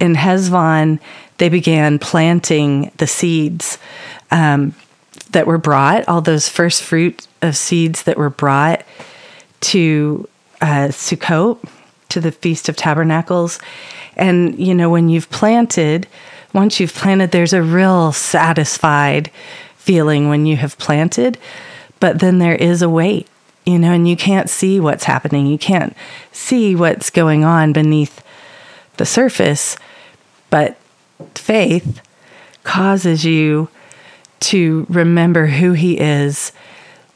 in 0.00 0.14
Heshvan 0.14 1.00
they 1.38 1.48
began 1.48 1.98
planting 1.98 2.92
the 2.98 3.06
seeds 3.06 3.78
um, 4.30 4.74
that 5.32 5.46
were 5.46 5.58
brought, 5.58 6.06
all 6.08 6.20
those 6.20 6.48
first 6.48 6.82
fruit 6.82 7.26
of 7.42 7.56
seeds 7.56 8.04
that 8.04 8.16
were 8.16 8.30
brought 8.30 8.84
to 9.60 10.28
uh, 10.62 10.88
Sukkot, 10.88 11.58
to 12.08 12.20
the 12.20 12.32
Feast 12.32 12.68
of 12.70 12.76
Tabernacles, 12.76 13.58
and 14.16 14.58
you 14.58 14.74
know 14.74 14.88
when 14.88 15.08
you've 15.08 15.30
planted. 15.30 16.06
Once 16.54 16.78
you've 16.78 16.94
planted, 16.94 17.30
there's 17.30 17.54
a 17.54 17.62
real 17.62 18.12
satisfied 18.12 19.30
feeling 19.76 20.28
when 20.28 20.44
you 20.44 20.56
have 20.56 20.76
planted 20.78 21.38
but 22.02 22.18
then 22.18 22.40
there 22.40 22.56
is 22.56 22.82
a 22.82 22.88
weight, 22.88 23.28
you 23.64 23.78
know, 23.78 23.92
and 23.92 24.08
you 24.08 24.16
can't 24.16 24.50
see 24.50 24.80
what's 24.80 25.04
happening. 25.04 25.46
You 25.46 25.56
can't 25.56 25.96
see 26.32 26.74
what's 26.74 27.10
going 27.10 27.44
on 27.44 27.72
beneath 27.72 28.24
the 28.96 29.06
surface. 29.06 29.76
But 30.50 30.76
faith 31.36 32.02
causes 32.64 33.24
you 33.24 33.68
to 34.40 34.84
remember 34.88 35.46
who 35.46 35.74
He 35.74 35.96
is, 36.00 36.50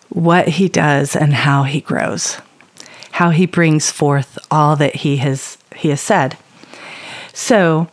what 0.08 0.46
He 0.46 0.68
does, 0.68 1.16
and 1.16 1.34
how 1.34 1.64
He 1.64 1.80
grows, 1.80 2.40
how 3.16 3.30
He 3.30 3.46
brings 3.46 3.90
forth 3.90 4.38
all 4.50 4.76
that 4.76 4.96
He 4.96 5.16
has 5.16 5.56
He 5.74 5.88
has 5.88 6.02
said. 6.02 6.36
So, 7.32 7.88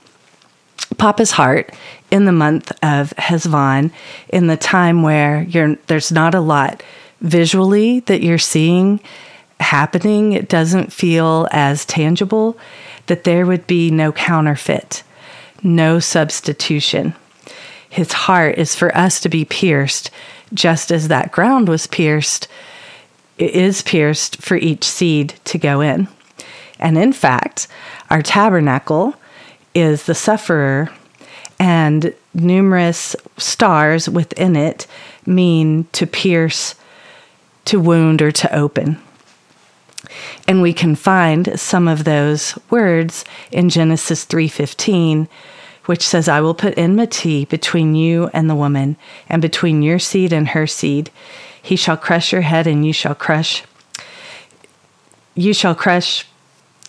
Papa's 0.98 1.32
heart 1.32 1.74
in 2.12 2.26
the 2.26 2.34
month 2.34 2.72
of 2.84 3.12
Heshvan, 3.18 3.92
in 4.28 4.48
the 4.48 4.58
time 4.58 5.02
where 5.02 5.46
there's 5.88 6.12
not 6.12 6.36
a 6.36 6.42
lot 6.42 6.84
visually 7.22 8.02
that 8.02 8.22
you're 8.22 8.38
seeing 8.38 9.00
happening, 9.62 10.34
it 10.34 10.50
doesn't 10.50 10.92
feel 10.92 11.48
as 11.52 11.86
tangible, 11.86 12.58
that 13.08 13.24
there 13.24 13.46
would 13.46 13.66
be 13.66 13.90
no 13.90 14.12
counterfeit, 14.12 15.04
no 15.64 16.00
substitution. 16.00 17.16
His 17.90 18.12
heart 18.12 18.58
is 18.58 18.76
for 18.76 18.96
us 18.96 19.22
to 19.22 19.30
be 19.30 19.46
pierced, 19.46 20.12
just 20.54 20.92
as 20.92 21.08
that 21.08 21.32
ground 21.32 21.70
was 21.70 21.88
pierced, 21.88 22.50
it 23.38 23.52
is 23.52 23.82
pierced 23.82 24.42
for 24.42 24.56
each 24.56 24.84
seed 24.84 25.36
to 25.46 25.58
go 25.58 25.82
in. 25.82 26.08
And 26.80 26.98
in 26.98 27.14
fact, 27.14 27.68
our 28.10 28.22
tabernacle 28.22 29.16
is 29.74 30.04
the 30.04 30.16
sufferer 30.16 30.90
and 31.60 32.14
numerous 32.34 33.16
stars 33.38 34.10
within 34.10 34.56
it 34.56 34.86
mean 35.26 35.88
to 35.94 36.06
pierce, 36.06 36.76
to 37.66 37.80
wound, 37.80 38.22
or 38.22 38.32
to 38.32 38.54
open. 38.54 39.00
And 40.48 40.62
we 40.62 40.74
can 40.74 40.96
find 40.96 41.58
some 41.60 41.88
of 41.88 42.04
those 42.04 42.58
words 42.70 43.24
in 43.52 43.70
Genesis 43.70 44.26
3:15, 44.26 45.28
which 45.86 46.06
says, 46.06 46.28
"I 46.28 46.42
will 46.42 46.54
put 46.54 46.78
enmity 46.78 47.46
between 47.46 47.96
you 47.96 48.30
and 48.34 48.50
the 48.50 48.56
woman, 48.56 48.98
and 49.30 49.42
between 49.42 49.82
your 49.82 50.00
seed 50.00 50.34
and 50.34 50.50
her 50.50 50.68
seed. 50.68 51.10
He 51.64 51.76
shall 51.76 51.98
crush 51.98 52.32
your 52.32 52.42
head, 52.42 52.68
and 52.68 52.86
you 52.86 52.94
shall 52.94 53.16
crush 53.16 53.64
you 55.36 55.52
shall 55.52 55.74
crush 55.74 56.28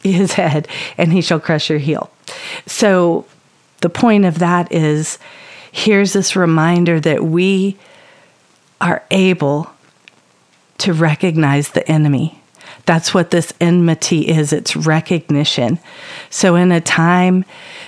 his 0.03 0.33
head, 0.43 0.69
and 0.99 1.11
he 1.11 1.23
shall 1.23 1.41
crush 1.41 1.71
your 1.71 1.79
heel." 1.79 2.11
So 2.67 3.25
the 3.81 3.89
point 3.89 4.27
of 4.27 4.39
that 4.41 4.71
is 4.71 5.19
here's 5.73 6.13
this 6.13 6.37
reminder 6.37 7.01
that 7.01 7.25
we 7.25 7.77
are 8.81 9.03
able 9.11 9.71
to 10.79 10.93
recognize 10.93 11.71
the 11.71 11.89
enemy. 11.91 12.41
That's 12.87 13.15
what 13.15 13.31
this 13.31 13.53
enmity 13.61 14.29
is 14.29 14.53
it's 14.53 14.77
recognition. 14.77 15.79
So, 16.31 16.55
in 16.55 16.71
a 16.71 16.81
time 16.81 17.45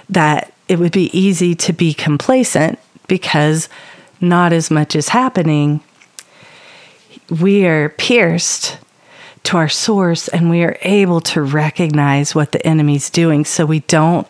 that 0.09 0.53
it 0.69 0.79
would 0.79 0.93
be 0.93 1.17
easy 1.17 1.55
to 1.55 1.73
be 1.73 1.93
complacent 1.93 2.79
because 3.07 3.69
not 4.21 4.53
as 4.53 4.71
much 4.71 4.97
is 4.97 5.11
happening, 5.11 5.81
we 7.31 7.67
are 7.67 7.91
pierced 7.91 8.79
to 9.45 9.57
our 9.57 9.69
source 9.69 10.29
and 10.29 10.51
we 10.51 10.63
are 10.63 10.77
able 10.83 11.21
to 11.21 11.43
recognize 11.43 12.35
what 12.35 12.53
the 12.53 12.67
enemy's 12.67 13.11
doing. 13.11 13.45
So 13.45 13.65
we 13.65 13.81
don't 13.81 14.27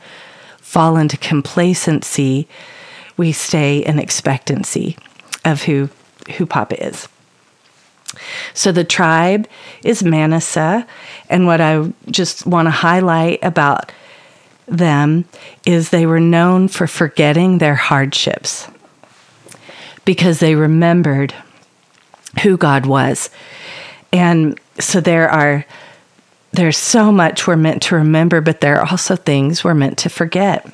fall 0.61 0.97
into 0.97 1.17
complacency, 1.17 2.49
we 3.17 3.33
stay 3.33 3.79
in 3.79 3.99
expectancy 3.99 4.97
of 5.45 5.63
who, 5.63 5.89
who 6.37 6.45
Papa 6.45 6.85
is. 6.85 7.09
So 8.53 8.73
the 8.73 8.85
tribe 8.85 9.49
is 9.85 10.03
Manasseh, 10.03 10.87
and 11.29 11.47
what 11.47 11.61
I 11.61 11.93
just 12.11 12.47
want 12.47 12.67
to 12.67 12.71
highlight 12.71 13.39
about 13.43 13.93
them 14.67 15.25
is 15.65 15.91
they 15.91 16.07
were 16.07 16.21
known 16.21 16.69
for 16.69 16.87
forgetting 16.87 17.59
their 17.59 17.75
hardships 17.75 18.69
because 20.05 20.41
they 20.41 20.55
remembered 20.55 21.35
who 22.43 22.57
God 22.57 22.87
was. 22.87 23.31
And 24.13 24.59
so 24.79 25.01
there 25.01 25.29
are 25.29 25.65
there's 26.53 26.79
so 26.79 27.13
much 27.13 27.47
we're 27.47 27.57
meant 27.57 27.83
to 27.83 27.97
remember, 27.97 28.41
but 28.41 28.61
there 28.61 28.81
are 28.81 28.91
also 28.91 29.15
things 29.15 29.63
we're 29.63 29.75
meant 29.75 29.99
to 29.99 30.09
forget. 30.09 30.67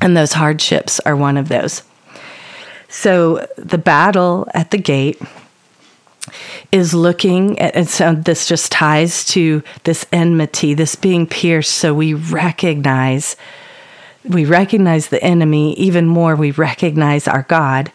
And 0.00 0.16
those 0.16 0.32
hardships 0.32 1.00
are 1.00 1.16
one 1.16 1.36
of 1.36 1.48
those. 1.48 1.82
So 2.88 3.46
the 3.56 3.78
battle 3.78 4.48
at 4.52 4.72
the 4.72 4.78
gate 4.78 5.20
is 6.72 6.92
looking 6.92 7.58
at, 7.58 7.76
and 7.76 7.88
so 7.88 8.14
this 8.14 8.48
just 8.48 8.72
ties 8.72 9.24
to 9.26 9.62
this 9.84 10.06
enmity, 10.12 10.74
this 10.74 10.96
being 10.96 11.26
pierced. 11.26 11.74
So 11.74 11.94
we 11.94 12.14
recognize, 12.14 13.36
we 14.24 14.44
recognize 14.44 15.08
the 15.08 15.22
enemy 15.22 15.74
even 15.74 16.06
more. 16.06 16.34
We 16.34 16.50
recognize 16.50 17.28
our 17.28 17.42
God. 17.42 17.92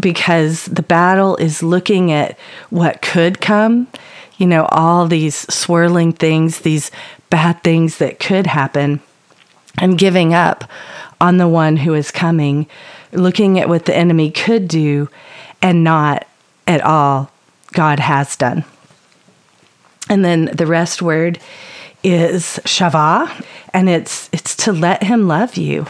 Because 0.00 0.66
the 0.66 0.82
battle 0.82 1.36
is 1.36 1.62
looking 1.62 2.10
at 2.12 2.38
what 2.70 3.02
could 3.02 3.40
come, 3.40 3.86
you 4.36 4.46
know, 4.46 4.66
all 4.66 5.06
these 5.06 5.36
swirling 5.52 6.12
things, 6.12 6.60
these 6.60 6.90
bad 7.30 7.62
things 7.62 7.98
that 7.98 8.18
could 8.18 8.46
happen, 8.46 9.00
and 9.78 9.98
giving 9.98 10.34
up 10.34 10.64
on 11.20 11.36
the 11.36 11.48
one 11.48 11.76
who 11.76 11.94
is 11.94 12.10
coming, 12.10 12.66
looking 13.12 13.58
at 13.58 13.68
what 13.68 13.86
the 13.86 13.96
enemy 13.96 14.30
could 14.30 14.68
do 14.68 15.08
and 15.62 15.84
not 15.84 16.26
at 16.66 16.80
all 16.82 17.30
God 17.72 18.00
has 18.00 18.36
done. 18.36 18.64
And 20.08 20.24
then 20.24 20.46
the 20.46 20.66
rest 20.66 21.00
word 21.00 21.38
is 22.02 22.60
shavah, 22.64 23.44
and 23.72 23.88
it's 23.88 24.28
it's 24.32 24.54
to 24.56 24.72
let 24.72 25.02
him 25.02 25.26
love 25.26 25.56
you, 25.56 25.86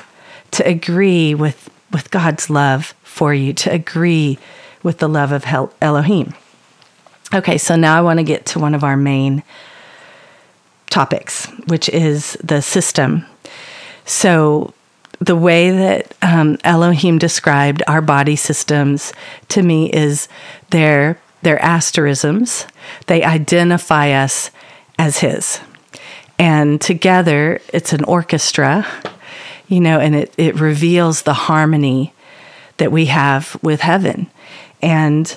to 0.53 0.67
agree 0.67 1.35
with 1.35 1.69
with 1.93 2.11
God's 2.11 2.49
love 2.49 2.95
for 3.15 3.33
you, 3.33 3.53
to 3.53 3.73
agree 3.73 4.39
with 4.83 4.99
the 4.99 5.09
love 5.09 5.31
of 5.31 5.45
Elohim. 5.81 6.35
Okay, 7.33 7.59
so 7.59 7.77
now 7.77 7.97
I 7.97 8.01
want 8.01 8.19
to 8.19 8.25
get 8.25 8.45
to 8.47 8.59
one 8.59 8.75
of 8.75 8.83
our 8.83 8.97
main 8.97 9.45
topics, 10.91 11.47
which 11.69 11.89
is 11.89 12.37
the 12.43 12.61
system. 12.61 13.25
So, 14.05 14.75
the 15.21 15.37
way 15.37 15.71
that 15.71 16.13
um, 16.23 16.59
Elohim 16.65 17.19
described 17.19 17.85
our 17.87 18.03
body 18.03 18.35
systems 18.35 19.13
to 19.49 19.63
me 19.63 19.91
is 19.91 20.29
they're, 20.71 21.21
they're 21.43 21.63
asterisms. 21.63 22.67
They 23.07 23.23
identify 23.23 24.11
us 24.11 24.51
as 24.99 25.19
His. 25.19 25.61
And 26.37 26.81
together, 26.81 27.61
it's 27.73 27.93
an 27.93 28.03
orchestra, 28.05 28.85
you 29.69 29.81
know, 29.81 30.01
and 30.01 30.17
it, 30.17 30.35
it 30.37 30.59
reveals 30.59 31.23
the 31.23 31.33
harmony 31.33 32.13
that 32.77 32.93
we 32.93 33.07
have 33.07 33.57
with 33.63 33.81
heaven. 33.81 34.31
And 34.83 35.37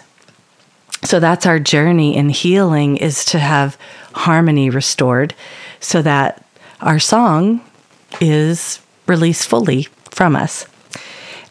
so 1.04 1.20
that's 1.20 1.46
our 1.46 1.60
journey 1.60 2.16
in 2.16 2.30
healing 2.30 2.98
is 2.98 3.24
to 3.26 3.40
have 3.40 3.78
harmony 4.14 4.70
restored 4.70 5.36
so 5.80 6.02
that 6.02 6.44
our 6.82 7.00
song 7.00 7.62
is 8.20 8.80
released 9.06 9.48
fully 9.48 9.84
from 10.10 10.36
us. 10.36 10.66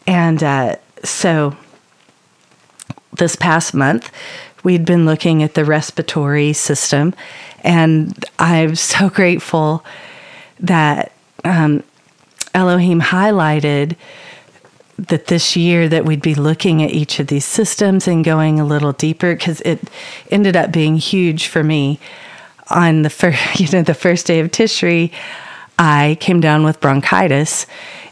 And 0.05 0.43
uh, 0.43 0.75
so 1.03 1.55
this 3.13 3.35
past 3.35 3.73
month, 3.73 4.11
we'd 4.63 4.85
been 4.85 5.05
looking 5.05 5.43
at 5.43 5.53
the 5.53 5.65
respiratory 5.65 6.53
system, 6.53 7.13
and 7.61 8.25
I'm 8.37 8.75
so 8.75 9.09
grateful 9.09 9.83
that 10.59 11.11
um, 11.43 11.83
Elohim 12.53 13.01
highlighted 13.01 13.95
that 14.97 15.27
this 15.27 15.55
year 15.55 15.87
that 15.87 16.05
we'd 16.05 16.21
be 16.21 16.35
looking 16.35 16.83
at 16.83 16.91
each 16.91 17.19
of 17.19 17.27
these 17.27 17.45
systems 17.45 18.07
and 18.07 18.25
going 18.25 18.59
a 18.59 18.65
little 18.65 18.93
deeper 18.93 19.35
because 19.35 19.61
it 19.61 19.79
ended 20.31 20.55
up 20.55 20.71
being 20.71 20.97
huge 20.97 21.47
for 21.47 21.63
me. 21.63 21.99
On 22.69 23.03
the 23.03 23.09
first 23.09 23.59
you 23.59 23.67
know 23.71 23.83
the 23.83 23.93
first 23.93 24.25
day 24.25 24.39
of 24.39 24.51
Tishri 24.51 25.11
I 25.79 26.17
came 26.19 26.39
down 26.39 26.63
with 26.63 26.81
bronchitis. 26.81 27.67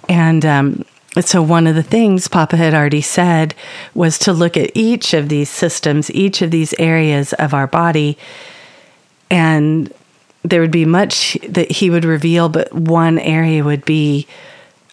And 0.07 0.45
um, 0.45 0.85
so 1.19 1.41
one 1.41 1.65
of 1.65 1.73
the 1.73 1.83
things 1.83 2.27
Papa 2.27 2.55
had 2.55 2.75
already 2.75 3.01
said 3.01 3.55
was 3.95 4.19
to 4.19 4.33
look 4.33 4.55
at 4.55 4.69
each 4.75 5.15
of 5.15 5.29
these 5.29 5.49
systems 5.49 6.11
each 6.11 6.41
of 6.43 6.51
these 6.51 6.75
areas 6.77 7.33
of 7.33 7.53
our 7.53 7.67
body. 7.67 8.17
And 9.31 9.91
there 10.43 10.61
would 10.61 10.71
be 10.71 10.85
much 10.85 11.35
that 11.49 11.71
he 11.71 11.89
would 11.89 12.05
reveal 12.05 12.47
but 12.49 12.71
one 12.71 13.17
area 13.17 13.63
would 13.63 13.83
be 13.85 14.27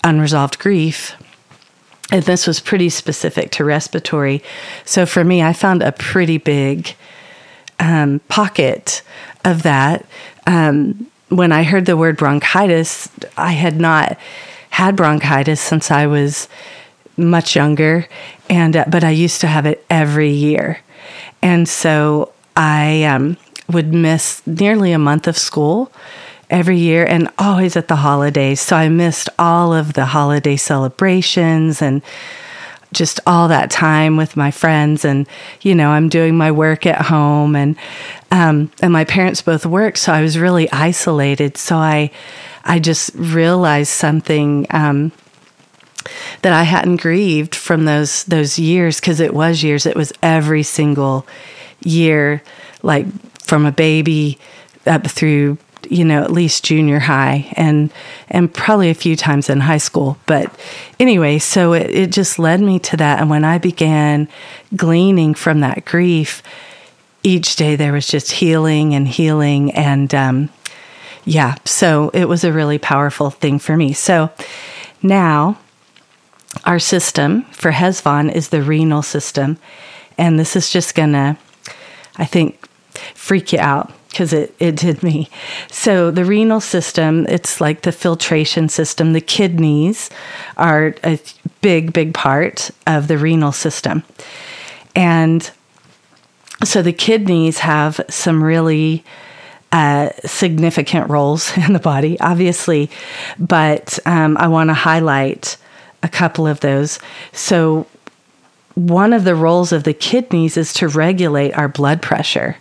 unresolved 0.03 0.59
grief 0.59 1.15
and 2.13 2.23
this 2.25 2.47
was 2.47 2.61
pretty 2.61 2.91
specific 2.91 3.51
to 3.53 3.65
respiratory. 3.65 4.43
So 4.85 5.07
for 5.07 5.25
me, 5.25 5.43
I 5.43 5.55
found 5.55 5.83
a 5.83 5.93
pretty 5.93 6.37
big 6.37 6.95
um, 7.81 8.21
pocket 8.29 9.03
of 9.47 9.63
that. 9.63 10.05
Um, 10.47 11.07
when 11.31 11.53
I 11.53 11.63
heard 11.63 11.87
the 11.87 11.97
word 11.97 12.19
bronchitis, 12.19 13.09
I 13.39 13.53
had 13.53 13.81
not 13.81 14.19
had 14.69 14.95
bronchitis 14.95 15.61
since 15.61 15.91
I 15.91 16.07
was 16.07 16.49
much 17.17 17.57
younger, 17.57 18.07
and 18.51 18.77
uh, 18.77 18.85
but 18.89 19.05
I 19.05 19.11
used 19.11 19.41
to 19.41 19.47
have 19.47 19.65
it 19.65 19.85
every 19.89 20.31
year, 20.31 20.81
and 21.41 21.67
so 21.69 22.33
I 22.57 23.05
um, 23.05 23.39
would 23.71 23.95
miss 23.95 24.47
nearly 24.47 24.93
a 24.93 24.99
month 24.99 25.27
of 25.27 25.39
school 25.39 25.91
every 26.53 26.79
year 26.79 27.05
and 27.05 27.29
always 27.39 27.77
at 27.77 27.89
the 27.89 27.97
holidays. 27.97 28.61
So 28.61 28.77
I 28.77 28.89
missed 28.89 29.29
all 29.39 29.73
of 29.73 29.95
the 29.95 30.05
holiday 30.05 30.57
celebrations 30.57 31.83
and 31.83 32.03
just 32.93 33.21
all 33.27 33.49
that 33.49 33.71
time 33.71 34.19
with 34.19 34.37
my 34.37 34.51
friends. 34.51 35.05
And 35.05 35.27
you 35.63 35.75
know 35.75 35.91
i'm 35.91 36.09
doing 36.09 36.37
my 36.37 36.53
work 36.53 36.85
at 36.87 37.07
home 37.07 37.57
and 37.57 37.75
um, 38.31 38.71
and 38.83 38.93
my 38.93 39.05
parents 39.05 39.43
both 39.43 39.65
work 39.67 39.97
so 39.97 40.13
i 40.13 40.21
was 40.21 40.39
really 40.39 40.71
isolated. 40.71 41.57
So 41.57 41.77
i 41.77 42.11
i 42.65 42.79
just 42.79 43.11
realized 43.15 43.91
something 43.91 44.67
um, 44.71 45.11
that 46.43 46.53
i 46.53 46.65
hadn't 46.65 47.01
grieved 47.01 47.55
from 47.55 47.87
those 47.87 48.25
those 48.25 48.59
years 48.59 49.01
because 49.01 49.21
it 49.21 49.33
was 49.35 49.63
years. 49.63 49.87
It 49.87 49.97
was 49.97 50.13
every 50.23 50.63
single 50.63 51.27
year 51.81 52.43
like 52.83 53.07
from 53.41 53.65
a 53.67 53.73
baby 53.73 54.39
up 54.87 55.07
through 55.07 55.59
you 55.93 56.05
know, 56.05 56.23
at 56.23 56.33
least 56.33 56.65
junior 56.65 56.99
high 56.99 57.53
and 57.53 57.93
and 58.31 58.53
probably 58.53 58.91
a 58.91 58.95
few 58.95 59.15
times 59.15 59.51
in 59.51 59.61
high 59.61 59.79
school. 59.79 60.17
But 60.27 60.51
anyway, 60.99 61.39
so 61.39 61.75
it, 61.75 61.91
it 61.91 62.11
just 62.11 62.39
led 62.39 62.61
me 62.61 62.79
to 62.81 62.97
that. 62.97 63.21
And 63.21 63.29
when 63.29 63.45
I 63.45 63.59
began 63.59 64.29
gleaning 64.75 65.35
from 65.35 65.61
that 65.61 65.85
grief, 65.85 66.43
each 67.23 67.57
day 67.57 67.77
there 67.77 67.93
was 67.93 68.07
just 68.07 68.33
healing 68.33 68.95
and 68.95 69.07
healing 69.07 69.73
and 69.73 70.15
um, 70.15 70.51
yeah, 71.25 71.55
so 71.65 72.11
it 72.15 72.25
was 72.25 72.43
a 72.43 72.53
really 72.53 72.79
powerful 72.79 73.31
thing 73.31 73.59
for 73.59 73.77
me. 73.77 73.93
So 73.93 74.31
now 75.03 75.59
our 76.65 76.79
system 76.79 77.43
for 77.53 77.71
Heshvan 77.71 78.33
is 78.35 78.49
the 78.49 78.63
renal 78.63 79.03
system. 79.03 79.59
And 80.19 80.39
this 80.39 80.57
is 80.57 80.71
just 80.71 80.95
gonna, 80.95 81.39
I 82.17 82.25
think, 82.25 82.67
freak 83.15 83.53
you 83.53 83.59
out 83.59 83.93
because 84.13 84.33
it, 84.33 84.55
it 84.61 84.77
did 84.77 85.03
me. 85.03 85.29
So, 85.71 86.11
the 86.11 86.25
renal 86.25 86.61
system, 86.61 87.27
it's 87.29 87.61
like 87.61 87.83
the 87.83 87.93
filtration 87.93 88.69
system. 88.69 89.15
The 89.15 89.21
kidneys 89.21 90.11
are 90.57 90.95
a 91.03 91.19
big, 91.63 91.93
big 91.93 92.15
part 92.15 92.71
of 92.87 93.09
the 93.09 93.19
renal 93.19 93.53
system. 93.53 94.05
And 94.95 95.51
so, 96.63 96.83
the 96.83 96.93
kidneys 96.93 97.61
have 97.61 98.01
some 98.09 98.45
really 98.45 99.03
uh, 99.73 100.11
significant 100.27 101.09
roles 101.09 101.57
in 101.57 101.73
the 101.73 101.81
body, 101.81 102.21
obviously, 102.21 102.91
but 103.39 103.99
um, 104.07 104.37
I 104.37 104.49
want 104.49 104.69
to 104.69 104.75
highlight 104.75 105.57
a 106.03 106.09
couple 106.09 106.47
of 106.47 106.61
those. 106.61 106.99
So, 107.33 107.87
one 108.75 109.13
of 109.13 109.25
the 109.25 109.35
roles 109.35 109.73
of 109.73 109.85
the 109.85 109.93
kidneys 109.93 110.57
is 110.57 110.73
to 110.75 110.89
regulate 110.89 111.53
our 111.53 111.69
blood 111.69 112.01
pressure. 112.01 112.57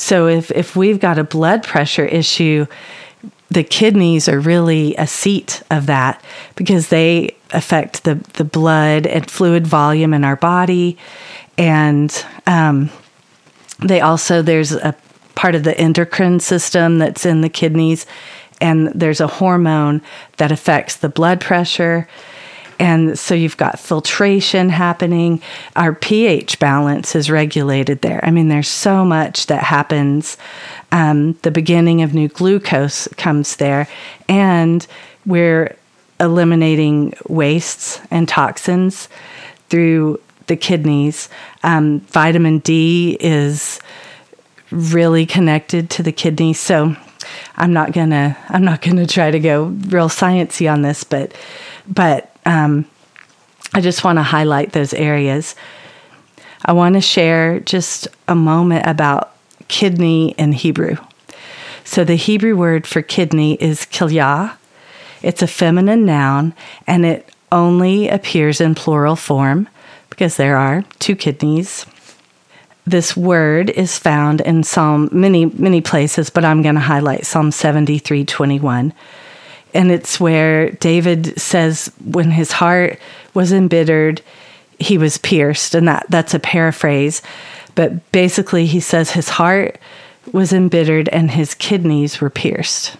So 0.00 0.28
if 0.28 0.50
if 0.50 0.74
we've 0.74 0.98
got 0.98 1.18
a 1.18 1.24
blood 1.24 1.62
pressure 1.62 2.06
issue, 2.06 2.66
the 3.50 3.62
kidneys 3.62 4.30
are 4.30 4.40
really 4.40 4.96
a 4.96 5.06
seat 5.06 5.62
of 5.70 5.86
that 5.86 6.24
because 6.56 6.88
they 6.88 7.36
affect 7.50 8.04
the 8.04 8.14
the 8.32 8.44
blood 8.44 9.06
and 9.06 9.30
fluid 9.30 9.66
volume 9.66 10.14
in 10.14 10.24
our 10.24 10.36
body, 10.36 10.96
and 11.58 12.24
um, 12.46 12.88
they 13.84 14.00
also 14.00 14.40
there's 14.40 14.72
a 14.72 14.96
part 15.34 15.54
of 15.54 15.64
the 15.64 15.78
endocrine 15.78 16.40
system 16.40 16.98
that's 16.98 17.26
in 17.26 17.42
the 17.42 17.50
kidneys, 17.50 18.06
and 18.58 18.88
there's 18.94 19.20
a 19.20 19.26
hormone 19.26 20.00
that 20.38 20.50
affects 20.50 20.96
the 20.96 21.10
blood 21.10 21.42
pressure 21.42 22.08
and 22.80 23.18
so 23.18 23.34
you've 23.34 23.58
got 23.58 23.78
filtration 23.78 24.70
happening. 24.70 25.42
Our 25.76 25.92
pH 25.92 26.58
balance 26.58 27.14
is 27.14 27.30
regulated 27.30 28.00
there. 28.00 28.24
I 28.24 28.30
mean, 28.30 28.48
there's 28.48 28.68
so 28.68 29.04
much 29.04 29.46
that 29.46 29.62
happens. 29.62 30.38
Um, 30.90 31.34
the 31.42 31.50
beginning 31.50 32.00
of 32.00 32.14
new 32.14 32.28
glucose 32.28 33.06
comes 33.18 33.56
there, 33.56 33.86
and 34.30 34.84
we're 35.26 35.76
eliminating 36.18 37.12
wastes 37.28 38.00
and 38.10 38.26
toxins 38.26 39.10
through 39.68 40.18
the 40.46 40.56
kidneys. 40.56 41.28
Um, 41.62 42.00
vitamin 42.00 42.60
D 42.60 43.18
is 43.20 43.78
really 44.70 45.26
connected 45.26 45.90
to 45.90 46.02
the 46.02 46.12
kidneys. 46.12 46.58
So 46.58 46.96
I'm 47.56 47.74
not 47.74 47.92
gonna 47.92 48.38
I'm 48.48 48.64
not 48.64 48.80
gonna 48.80 49.06
try 49.06 49.30
to 49.30 49.38
go 49.38 49.64
real 49.64 50.08
sciency 50.08 50.72
on 50.72 50.80
this, 50.80 51.04
but 51.04 51.34
but 51.86 52.29
um, 52.46 52.86
I 53.72 53.80
just 53.80 54.04
want 54.04 54.18
to 54.18 54.22
highlight 54.22 54.72
those 54.72 54.92
areas. 54.94 55.54
I 56.64 56.72
want 56.72 56.94
to 56.94 57.00
share 57.00 57.60
just 57.60 58.08
a 58.28 58.34
moment 58.34 58.86
about 58.86 59.34
kidney 59.68 60.32
in 60.32 60.52
Hebrew. 60.52 60.96
So, 61.84 62.04
the 62.04 62.16
Hebrew 62.16 62.56
word 62.56 62.86
for 62.86 63.02
kidney 63.02 63.54
is 63.54 63.80
kilyah. 63.80 64.56
It's 65.22 65.42
a 65.42 65.46
feminine 65.46 66.04
noun 66.04 66.54
and 66.86 67.04
it 67.04 67.28
only 67.52 68.08
appears 68.08 68.60
in 68.60 68.74
plural 68.74 69.16
form 69.16 69.68
because 70.08 70.36
there 70.36 70.56
are 70.56 70.84
two 70.98 71.16
kidneys. 71.16 71.86
This 72.86 73.16
word 73.16 73.70
is 73.70 73.98
found 73.98 74.40
in 74.40 74.62
Psalm 74.62 75.08
many 75.12 75.46
many 75.46 75.80
places, 75.80 76.30
but 76.30 76.44
I'm 76.44 76.62
going 76.62 76.74
to 76.74 76.80
highlight 76.80 77.26
Psalm 77.26 77.50
73:21. 77.50 78.92
And 79.74 79.90
it's 79.90 80.18
where 80.18 80.70
David 80.70 81.40
says 81.40 81.92
when 82.04 82.30
his 82.30 82.52
heart 82.52 82.98
was 83.34 83.52
embittered, 83.52 84.22
he 84.78 84.98
was 84.98 85.18
pierced, 85.18 85.74
and 85.74 85.86
that 85.86 86.06
that's 86.08 86.34
a 86.34 86.38
paraphrase, 86.40 87.22
but 87.74 88.10
basically 88.12 88.66
he 88.66 88.80
says 88.80 89.10
his 89.10 89.28
heart 89.28 89.78
was 90.32 90.52
embittered 90.52 91.08
and 91.10 91.30
his 91.30 91.54
kidneys 91.54 92.20
were 92.20 92.30
pierced. 92.30 92.96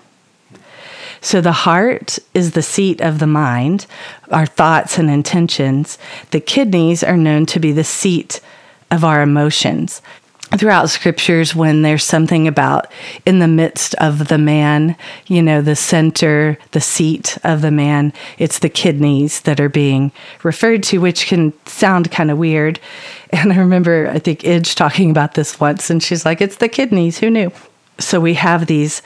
So 1.20 1.40
the 1.40 1.52
heart 1.52 2.18
is 2.32 2.52
the 2.52 2.62
seat 2.62 3.00
of 3.00 3.18
the 3.18 3.26
mind, 3.26 3.86
our 4.30 4.46
thoughts 4.46 4.98
and 4.98 5.10
intentions. 5.10 5.98
The 6.30 6.40
kidneys 6.40 7.02
are 7.02 7.16
known 7.16 7.46
to 7.46 7.60
be 7.60 7.72
the 7.72 7.84
seat 7.84 8.40
of 8.90 9.04
our 9.04 9.22
emotions. 9.22 10.00
Throughout 10.56 10.90
scriptures, 10.90 11.54
when 11.54 11.82
there's 11.82 12.02
something 12.02 12.48
about 12.48 12.90
in 13.24 13.38
the 13.38 13.46
midst 13.46 13.94
of 13.94 14.26
the 14.26 14.38
man, 14.38 14.96
you 15.28 15.42
know, 15.42 15.62
the 15.62 15.76
center, 15.76 16.58
the 16.72 16.80
seat 16.80 17.38
of 17.44 17.62
the 17.62 17.70
man, 17.70 18.12
it's 18.36 18.58
the 18.58 18.68
kidneys 18.68 19.42
that 19.42 19.60
are 19.60 19.68
being 19.68 20.10
referred 20.42 20.82
to, 20.84 20.98
which 20.98 21.26
can 21.26 21.52
sound 21.66 22.10
kind 22.10 22.30
of 22.30 22.38
weird. 22.38 22.80
And 23.32 23.52
I 23.52 23.58
remember, 23.58 24.08
I 24.08 24.18
think, 24.18 24.40
Idge 24.40 24.74
talking 24.74 25.08
about 25.12 25.34
this 25.34 25.60
once, 25.60 25.88
and 25.88 26.02
she's 26.02 26.26
like, 26.26 26.40
it's 26.40 26.56
the 26.56 26.68
kidneys. 26.68 27.20
Who 27.20 27.30
knew? 27.30 27.52
So 28.00 28.18
we 28.18 28.34
have 28.34 28.66
these 28.66 29.02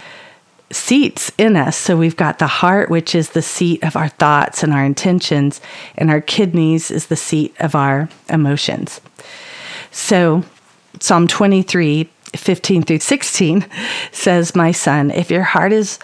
seats 0.72 1.30
in 1.36 1.56
us. 1.56 1.76
So 1.76 1.94
we've 1.94 2.16
got 2.16 2.38
the 2.38 2.46
heart, 2.46 2.88
which 2.88 3.14
is 3.14 3.30
the 3.30 3.42
seat 3.42 3.84
of 3.84 3.96
our 3.96 4.08
thoughts 4.08 4.62
and 4.62 4.72
our 4.72 4.82
intentions, 4.82 5.60
and 5.96 6.10
our 6.10 6.22
kidneys 6.22 6.90
is 6.90 7.08
the 7.08 7.16
seat 7.16 7.54
of 7.60 7.74
our 7.74 8.08
emotions. 8.30 9.02
So 9.90 10.44
Psalm 11.00 11.26
23, 11.26 12.08
15 12.36 12.82
through 12.82 12.98
16 12.98 13.66
says, 14.12 14.54
My 14.54 14.72
son, 14.72 15.10
if 15.10 15.30
your 15.30 15.42
heart 15.42 15.72
is 15.72 15.98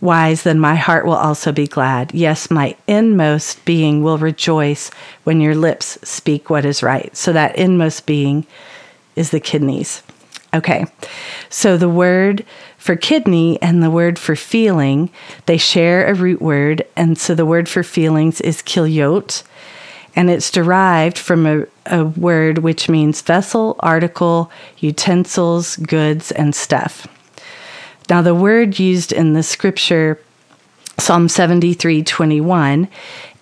wise, 0.00 0.42
then 0.42 0.58
my 0.58 0.74
heart 0.74 1.06
will 1.06 1.14
also 1.14 1.50
be 1.50 1.66
glad. 1.66 2.14
Yes, 2.14 2.50
my 2.50 2.76
inmost 2.86 3.64
being 3.64 4.02
will 4.02 4.18
rejoice 4.18 4.90
when 5.24 5.40
your 5.40 5.54
lips 5.54 5.98
speak 6.02 6.50
what 6.50 6.64
is 6.64 6.82
right. 6.82 7.14
So 7.16 7.32
that 7.32 7.56
inmost 7.56 8.06
being 8.06 8.46
is 9.16 9.30
the 9.30 9.40
kidneys. 9.40 10.02
Okay, 10.52 10.86
so 11.48 11.76
the 11.76 11.88
word 11.88 12.44
for 12.78 12.94
kidney 12.94 13.60
and 13.60 13.82
the 13.82 13.90
word 13.90 14.20
for 14.20 14.36
feeling, 14.36 15.10
they 15.46 15.56
share 15.56 16.06
a 16.06 16.14
root 16.14 16.40
word. 16.40 16.86
And 16.94 17.18
so 17.18 17.34
the 17.34 17.46
word 17.46 17.68
for 17.68 17.82
feelings 17.82 18.40
is 18.40 18.62
kilyot, 18.62 19.42
and 20.16 20.30
it's 20.30 20.50
derived 20.50 21.18
from 21.18 21.46
a, 21.46 21.66
a 21.86 22.04
word 22.04 22.58
which 22.58 22.88
means 22.88 23.20
vessel, 23.20 23.76
article, 23.80 24.50
utensils, 24.78 25.76
goods, 25.76 26.30
and 26.32 26.54
stuff. 26.54 27.06
Now, 28.08 28.22
the 28.22 28.34
word 28.34 28.78
used 28.78 29.12
in 29.12 29.32
the 29.32 29.42
scripture, 29.42 30.20
Psalm 30.98 31.28
73 31.28 32.02
21 32.02 32.88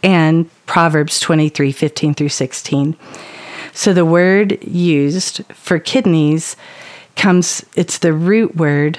and 0.03 0.51
Proverbs 0.67 1.21
23 1.21 1.73
15 1.73 2.15
through 2.15 2.29
16. 2.29 2.97
So, 3.75 3.93
the 3.93 4.05
word 4.05 4.63
used 4.65 5.45
for 5.53 5.79
kidneys 5.79 6.57
comes, 7.17 7.65
it's 7.75 7.99
the 7.99 8.13
root 8.13 8.57
word 8.57 8.99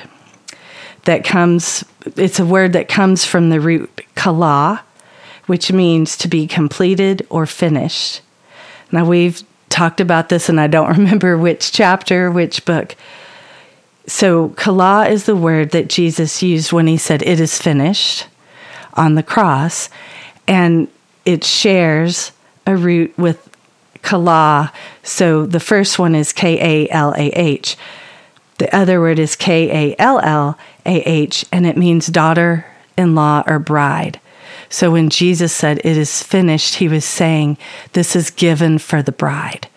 that 1.06 1.24
comes, 1.24 1.84
it's 2.16 2.40
a 2.40 2.46
word 2.46 2.74
that 2.74 2.88
comes 2.88 3.26
from 3.26 3.50
the 3.50 3.60
root 3.60 4.02
kala, 4.16 4.84
which 5.46 5.72
means 5.72 6.18
to 6.18 6.28
be 6.28 6.48
completed 6.48 7.26
or 7.30 7.46
finished. 7.46 8.22
Now, 8.92 9.06
we've 9.06 9.44
talked 9.70 10.00
about 10.00 10.30
this, 10.30 10.50
and 10.50 10.60
I 10.60 10.68
don't 10.68 10.90
remember 10.98 11.38
which 11.38 11.72
chapter, 11.72 12.32
which 12.32 12.66
book. 12.66 12.96
So, 14.06 14.50
kala 14.50 15.08
is 15.08 15.26
the 15.26 15.36
word 15.36 15.72
that 15.72 15.88
Jesus 15.88 16.44
used 16.44 16.72
when 16.72 16.88
he 16.88 16.98
said, 16.98 17.22
It 17.24 17.40
is 17.40 17.60
finished 17.60 18.28
on 18.94 19.16
the 19.16 19.24
cross. 19.24 19.90
And 20.48 20.90
it 21.26 21.44
shares 21.44 22.34
a 22.68 22.76
root 22.76 23.18
with 23.18 23.50
kala. 24.02 24.74
So, 25.04 25.46
the 25.46 25.60
first 25.60 25.98
one 25.98 26.16
is 26.16 26.34
K 26.34 26.88
A 26.88 26.92
L 26.92 27.14
A 27.16 27.30
H. 27.30 27.78
The 28.58 28.74
other 28.76 29.00
word 29.00 29.20
is 29.20 29.36
K 29.36 29.92
A 29.92 29.96
L 30.00 30.20
L 30.20 30.58
A 30.86 31.02
H, 31.02 31.46
and 31.52 31.66
it 31.66 31.78
means 31.78 32.08
daughter 32.08 32.66
in 32.98 33.16
law 33.16 33.44
or 33.48 33.58
bride. 33.58 34.20
So 34.74 34.90
when 34.90 35.12
Jesus 35.12 35.54
said, 35.54 35.82
It 35.84 35.98
is 35.98 36.24
finished, 36.24 36.76
he 36.76 36.88
was 36.88 37.06
saying, 37.06 37.60
This 37.92 38.16
is 38.16 38.32
given 38.32 38.80
for 38.80 39.04
the 39.04 39.12
bride, 39.12 39.68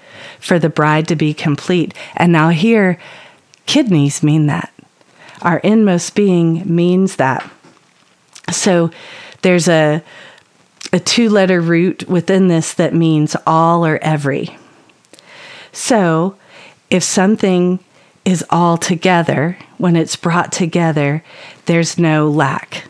for 0.41 0.59
the 0.59 0.71
bride 0.71 1.07
to 1.09 1.15
be 1.15 1.35
complete. 1.35 1.93
And 2.17 2.33
now 2.33 2.49
here, 2.49 2.99
kidneys 3.67 4.23
mean 4.23 4.47
that. 4.47 4.73
Our 5.43 5.59
inmost 5.59 6.15
being 6.15 6.63
means 6.65 7.17
that. 7.17 7.47
So 8.51 8.91
there's 9.43 9.69
a, 9.69 10.03
a 10.95 10.99
two 10.99 11.29
letter 11.29 11.61
root 11.61 12.09
within 12.09 12.49
this 12.49 12.73
that 12.73 12.95
means 12.95 13.37
all 13.47 13.85
or 13.85 13.99
every. 14.01 14.57
So 15.73 16.39
if 16.89 17.03
something 17.03 17.81
is 18.25 18.43
all 18.49 18.79
together, 18.79 19.59
when 19.77 19.95
it's 19.95 20.17
brought 20.17 20.53
together, 20.53 21.23
there's 21.67 21.99
no 21.99 22.31
lack 22.31 22.85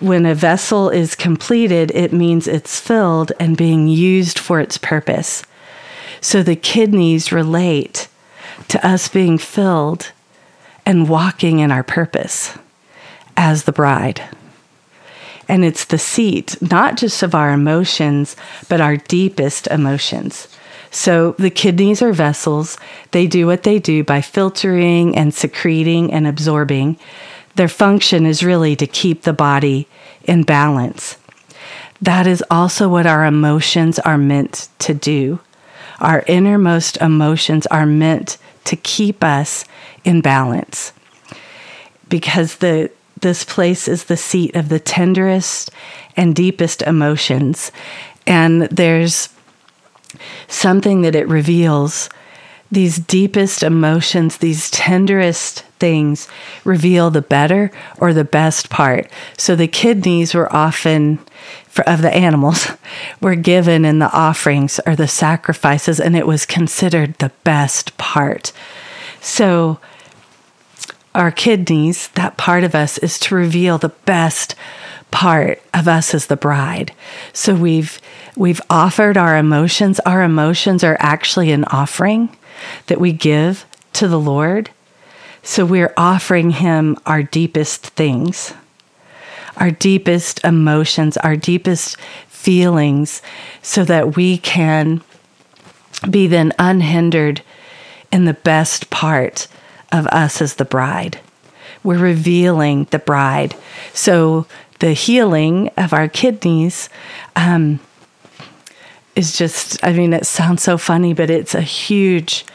when 0.00 0.26
a 0.26 0.34
vessel 0.34 0.90
is 0.90 1.14
completed, 1.14 1.92
it 1.94 2.12
means 2.12 2.48
it's 2.48 2.80
filled 2.80 3.32
and 3.38 3.56
being 3.56 3.86
used 3.86 4.38
for 4.38 4.60
its 4.60 4.76
purpose. 4.76 5.44
So 6.20 6.42
the 6.42 6.56
kidneys 6.56 7.30
relate 7.30 8.08
to 8.68 8.84
us 8.86 9.08
being 9.08 9.38
filled 9.38 10.12
and 10.84 11.08
walking 11.08 11.60
in 11.60 11.70
our 11.70 11.84
purpose 11.84 12.58
as 13.36 13.64
the 13.64 13.72
bride. 13.72 14.22
And 15.48 15.64
it's 15.64 15.84
the 15.84 15.98
seat, 15.98 16.56
not 16.60 16.96
just 16.96 17.22
of 17.22 17.34
our 17.34 17.52
emotions, 17.52 18.36
but 18.68 18.80
our 18.80 18.96
deepest 18.96 19.66
emotions. 19.68 20.48
So 20.90 21.32
the 21.38 21.50
kidneys 21.50 22.02
are 22.02 22.12
vessels. 22.12 22.78
They 23.12 23.26
do 23.26 23.46
what 23.46 23.62
they 23.62 23.78
do 23.78 24.02
by 24.02 24.22
filtering 24.22 25.16
and 25.16 25.32
secreting 25.32 26.12
and 26.12 26.26
absorbing 26.26 26.98
their 27.58 27.68
function 27.68 28.24
is 28.24 28.44
really 28.44 28.76
to 28.76 28.86
keep 28.86 29.22
the 29.22 29.32
body 29.32 29.88
in 30.22 30.44
balance. 30.44 31.16
That 32.00 32.24
is 32.24 32.42
also 32.52 32.88
what 32.88 33.04
our 33.04 33.24
emotions 33.24 33.98
are 33.98 34.16
meant 34.16 34.68
to 34.78 34.94
do. 34.94 35.40
Our 35.98 36.22
innermost 36.28 36.98
emotions 36.98 37.66
are 37.66 37.84
meant 37.84 38.38
to 38.66 38.76
keep 38.76 39.24
us 39.24 39.64
in 40.04 40.20
balance 40.20 40.92
because 42.08 42.56
the 42.56 42.92
this 43.20 43.42
place 43.42 43.88
is 43.88 44.04
the 44.04 44.16
seat 44.16 44.54
of 44.54 44.68
the 44.68 44.78
tenderest 44.78 45.72
and 46.16 46.36
deepest 46.36 46.82
emotions 46.82 47.72
and 48.28 48.62
there's 48.62 49.30
something 50.46 51.02
that 51.02 51.16
it 51.16 51.26
reveals 51.26 52.08
these 52.70 52.98
deepest 52.98 53.62
emotions 53.62 54.38
these 54.38 54.70
tenderest 54.70 55.64
things 55.78 56.28
reveal 56.64 57.10
the 57.10 57.22
better 57.22 57.70
or 57.98 58.12
the 58.12 58.24
best 58.24 58.68
part. 58.70 59.10
So 59.36 59.56
the 59.56 59.68
kidneys 59.68 60.34
were 60.34 60.52
often 60.54 61.18
for, 61.66 61.88
of 61.88 62.02
the 62.02 62.14
animals 62.14 62.68
were 63.20 63.36
given 63.36 63.84
in 63.84 63.98
the 63.98 64.12
offerings 64.12 64.80
or 64.86 64.96
the 64.96 65.08
sacrifices, 65.08 66.00
and 66.00 66.16
it 66.16 66.26
was 66.26 66.46
considered 66.46 67.14
the 67.14 67.32
best 67.44 67.96
part. 67.98 68.52
So 69.20 69.78
our 71.14 71.30
kidneys, 71.30 72.08
that 72.08 72.36
part 72.36 72.64
of 72.64 72.74
us, 72.74 72.98
is 72.98 73.18
to 73.20 73.34
reveal 73.34 73.78
the 73.78 73.88
best 73.88 74.54
part 75.10 75.62
of 75.72 75.88
us 75.88 76.14
as 76.14 76.26
the 76.26 76.36
bride. 76.36 76.92
So 77.32 77.54
we've 77.54 78.00
we've 78.36 78.60
offered 78.68 79.16
our 79.16 79.36
emotions. 79.36 80.00
Our 80.00 80.22
emotions 80.22 80.84
are 80.84 80.96
actually 81.00 81.50
an 81.50 81.64
offering 81.66 82.36
that 82.86 83.00
we 83.00 83.12
give 83.12 83.64
to 83.94 84.08
the 84.08 84.18
Lord. 84.20 84.70
So 85.42 85.64
we're 85.64 85.94
offering 85.96 86.50
Him 86.50 86.96
our 87.06 87.22
deepest 87.22 87.86
things, 87.86 88.54
our 89.56 89.70
deepest 89.70 90.44
emotions, 90.44 91.16
our 91.16 91.36
deepest 91.36 91.96
feelings, 92.28 93.22
so 93.62 93.84
that 93.84 94.16
we 94.16 94.38
can 94.38 95.02
be 96.08 96.26
then 96.26 96.52
unhindered 96.58 97.42
in 98.12 98.24
the 98.24 98.34
best 98.34 98.90
part 98.90 99.48
of 99.90 100.06
us 100.08 100.40
as 100.40 100.54
the 100.54 100.64
bride. 100.64 101.20
We're 101.82 101.98
revealing 101.98 102.84
the 102.90 102.98
bride. 102.98 103.56
So 103.92 104.46
the 104.80 104.92
healing 104.92 105.68
of 105.76 105.92
our 105.92 106.08
kidneys 106.08 106.88
um, 107.36 107.80
is 109.18 109.36
just, 109.36 109.82
I 109.84 109.92
mean, 109.92 110.12
it 110.12 110.26
sounds 110.26 110.62
so 110.62 110.78
funny, 110.78 111.12
but 111.12 111.28
it's 111.28 111.54
a 111.54 111.60
huge 111.60 112.46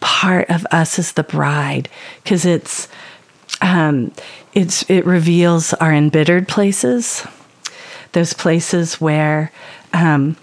part 0.00 0.50
of 0.50 0.66
us 0.72 0.98
as 0.98 1.12
the 1.12 1.22
bride 1.22 1.88
because 2.22 2.44
it's 2.44 2.88
um, 3.60 4.12
it's 4.54 4.88
it 4.90 5.06
reveals 5.06 5.72
our 5.74 5.92
embittered 5.92 6.48
places, 6.48 7.24
those 8.12 8.32
places 8.32 9.00
where 9.00 9.52
um, 9.92 10.36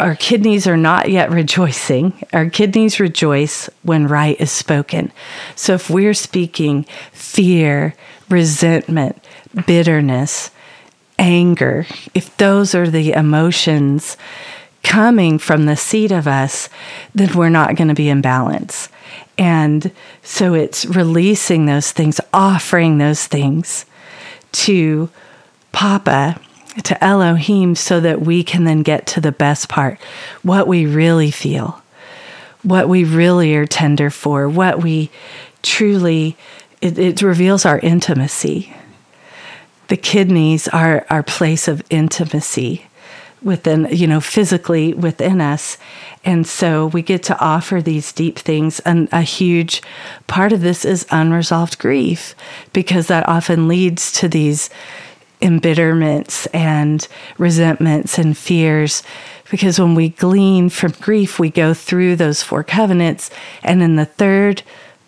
our 0.00 0.16
kidneys 0.16 0.66
are 0.66 0.76
not 0.76 1.08
yet 1.08 1.30
rejoicing. 1.30 2.24
Our 2.32 2.50
kidneys 2.50 2.98
rejoice 2.98 3.70
when 3.82 4.08
right 4.08 4.40
is 4.40 4.50
spoken. 4.50 5.12
So 5.54 5.74
if 5.74 5.88
we're 5.88 6.14
speaking 6.14 6.84
fear, 7.12 7.94
resentment, 8.28 9.24
bitterness, 9.66 10.50
anger, 11.22 11.86
if 12.12 12.36
those 12.36 12.74
are 12.74 12.90
the 12.90 13.12
emotions 13.12 14.16
coming 14.82 15.38
from 15.38 15.64
the 15.64 15.76
seed 15.76 16.10
of 16.10 16.26
us, 16.26 16.68
then 17.14 17.32
we're 17.34 17.48
not 17.48 17.76
going 17.76 17.88
to 17.88 17.94
be 17.94 18.08
in 18.08 18.20
balance. 18.20 18.88
And 19.38 19.92
so 20.22 20.54
it's 20.54 20.84
releasing 20.84 21.64
those 21.64 21.92
things, 21.92 22.20
offering 22.34 22.98
those 22.98 23.26
things 23.26 23.86
to 24.52 25.08
Papa, 25.70 26.38
to 26.82 27.02
Elohim, 27.04 27.76
so 27.76 28.00
that 28.00 28.20
we 28.20 28.42
can 28.42 28.64
then 28.64 28.82
get 28.82 29.06
to 29.06 29.20
the 29.20 29.32
best 29.32 29.68
part 29.68 29.98
what 30.42 30.66
we 30.66 30.86
really 30.86 31.30
feel, 31.30 31.80
what 32.62 32.88
we 32.88 33.04
really 33.04 33.54
are 33.54 33.66
tender 33.66 34.10
for, 34.10 34.48
what 34.48 34.82
we 34.82 35.10
truly, 35.62 36.36
it, 36.80 36.98
it 36.98 37.22
reveals 37.22 37.64
our 37.64 37.78
intimacy. 37.78 38.74
The 39.92 39.98
kidneys 39.98 40.68
are 40.68 41.04
our 41.10 41.22
place 41.22 41.68
of 41.68 41.82
intimacy 41.90 42.86
within, 43.42 43.88
you 43.90 44.06
know, 44.06 44.22
physically 44.22 44.94
within 44.94 45.42
us. 45.42 45.76
And 46.24 46.46
so 46.46 46.86
we 46.86 47.02
get 47.02 47.22
to 47.24 47.38
offer 47.38 47.82
these 47.82 48.10
deep 48.10 48.38
things. 48.38 48.80
And 48.80 49.06
a 49.12 49.20
huge 49.20 49.82
part 50.28 50.54
of 50.54 50.62
this 50.62 50.86
is 50.86 51.04
unresolved 51.10 51.78
grief 51.78 52.34
because 52.72 53.08
that 53.08 53.28
often 53.28 53.68
leads 53.68 54.10
to 54.12 54.28
these 54.28 54.70
embitterments 55.42 56.46
and 56.54 57.06
resentments 57.36 58.18
and 58.18 58.34
fears. 58.34 59.02
Because 59.50 59.78
when 59.78 59.94
we 59.94 60.08
glean 60.08 60.70
from 60.70 60.92
grief, 60.92 61.38
we 61.38 61.50
go 61.50 61.74
through 61.74 62.16
those 62.16 62.42
four 62.42 62.64
covenants. 62.64 63.30
And 63.62 63.82
in 63.82 63.96
the 63.96 64.06
third 64.06 64.62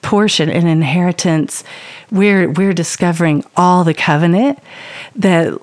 portion, 0.04 0.48
in 0.48 0.66
inheritance, 0.66 1.64
we're, 2.12 2.48
we're 2.48 2.74
discovering 2.74 3.44
all 3.56 3.82
the 3.82 3.94
covenant 3.94 4.60
that 5.16 5.58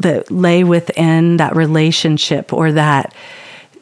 that 0.00 0.30
lay 0.30 0.62
within 0.62 1.38
that 1.38 1.56
relationship 1.56 2.52
or 2.52 2.70
that 2.70 3.12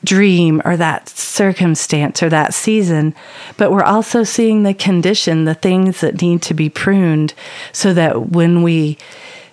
dream 0.03 0.63
or 0.65 0.77
that 0.79 1.11
circumstance 1.11 2.23
or 2.23 2.31
that 2.31 2.55
season, 2.55 3.15
but 3.59 3.71
we're 3.71 3.83
also 3.83 4.25
seeing 4.25 4.63
the 4.63 4.73
condition, 4.73 5.45
the 5.45 5.55
things 5.55 6.01
that 6.01 6.23
need 6.23 6.41
to 6.41 6.55
be 6.55 6.71
pruned 6.71 7.35
so 7.73 7.93
that 7.93 8.31
when 8.31 8.63
we 8.63 8.97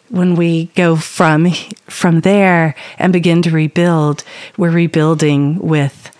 when 0.09 0.35
we 0.35 0.65
go 0.75 0.95
from 0.95 1.51
from 1.87 2.21
there 2.21 2.75
and 2.97 3.11
begin 3.11 3.41
to 3.41 3.51
rebuild, 3.51 4.23
we're 4.55 4.71
rebuilding 4.71 5.59
with 5.59 6.11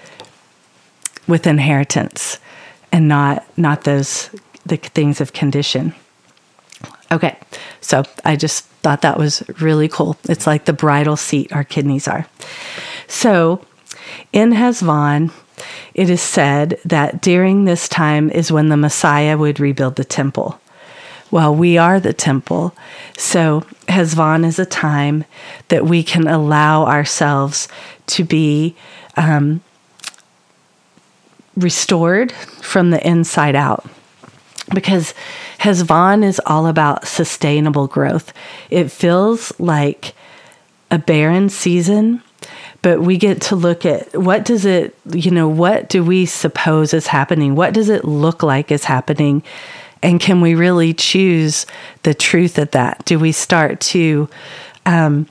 with 1.26 1.47
inheritance 1.47 2.38
and 2.94 3.10
not 3.10 3.44
not 3.58 3.84
those 3.84 4.30
the 4.66 4.78
things 4.78 5.20
of 5.20 5.34
condition. 5.34 5.94
Okay. 7.12 7.38
So 7.82 8.04
I 8.24 8.38
just 8.38 8.66
thought 8.82 9.02
that 9.02 9.18
was 9.18 9.44
really 9.60 9.89
cool. 9.89 10.16
It's 10.30 10.48
like 10.48 10.66
the 10.66 10.74
bridal 10.74 11.18
seat 11.18 11.52
our 11.52 11.66
kidneys 11.66 12.08
are. 12.08 12.26
So 13.08 13.66
in 14.32 14.52
Heshvan, 14.52 15.32
it 15.94 16.10
is 16.10 16.22
said 16.22 16.80
that 16.86 17.22
during 17.22 17.66
this 17.66 17.89
time 17.89 18.30
is 18.30 18.52
when 18.52 18.70
the 18.70 18.78
Messiah 18.78 19.38
would 19.38 19.60
rebuild 19.60 19.96
the 19.96 20.06
temple. 20.06 20.60
Well, 21.30 21.54
we 21.54 21.78
are 21.78 22.00
the 22.00 22.14
temple. 22.14 22.76
So 23.18 23.62
Heshvan 23.88 24.46
is 24.46 24.60
a 24.60 24.66
time 24.66 25.26
that 25.68 25.86
we 25.86 26.04
can 26.04 26.28
allow 26.28 26.86
ourselves 26.86 27.68
to 28.08 28.24
be 28.24 28.76
um, 29.18 29.62
restored 31.56 32.32
from 32.32 32.91
the 32.91 33.06
inside 33.08 33.56
out 33.56 33.86
because 34.74 35.14
Heshvan 35.60 36.24
is 36.24 36.41
all 36.45 36.68
about 36.68 37.08
sustainable 37.08 37.88
growth. 37.88 38.34
It 38.70 38.91
feels 38.91 39.58
like 39.60 40.14
a 40.89 40.97
barren 40.97 41.49
season, 41.49 42.22
but 42.82 43.01
we 43.01 43.18
get 43.18 43.41
to 43.43 43.56
look 43.56 43.86
at 43.86 44.16
what 44.16 44.45
does 44.45 44.66
it, 44.66 44.95
you 45.12 45.32
know, 45.32 45.47
what 45.47 45.89
do 45.89 46.04
we 46.04 46.26
suppose 46.26 46.93
is 46.93 47.08
happening? 47.08 47.56
What 47.56 47.74
does 47.74 47.89
it 47.89 48.06
look 48.06 48.43
like 48.43 48.72
is 48.72 48.86
happening? 48.86 49.43
And 50.01 50.20
can 50.20 50.41
we 50.41 50.54
really 50.54 50.93
choose 50.93 51.66
the 52.04 52.14
truth 52.14 52.58
of 52.58 52.72
that? 52.72 53.06
Do 53.06 53.18
we 53.18 53.32
start 53.32 53.80
to 53.82 54.30
um, 54.86 55.28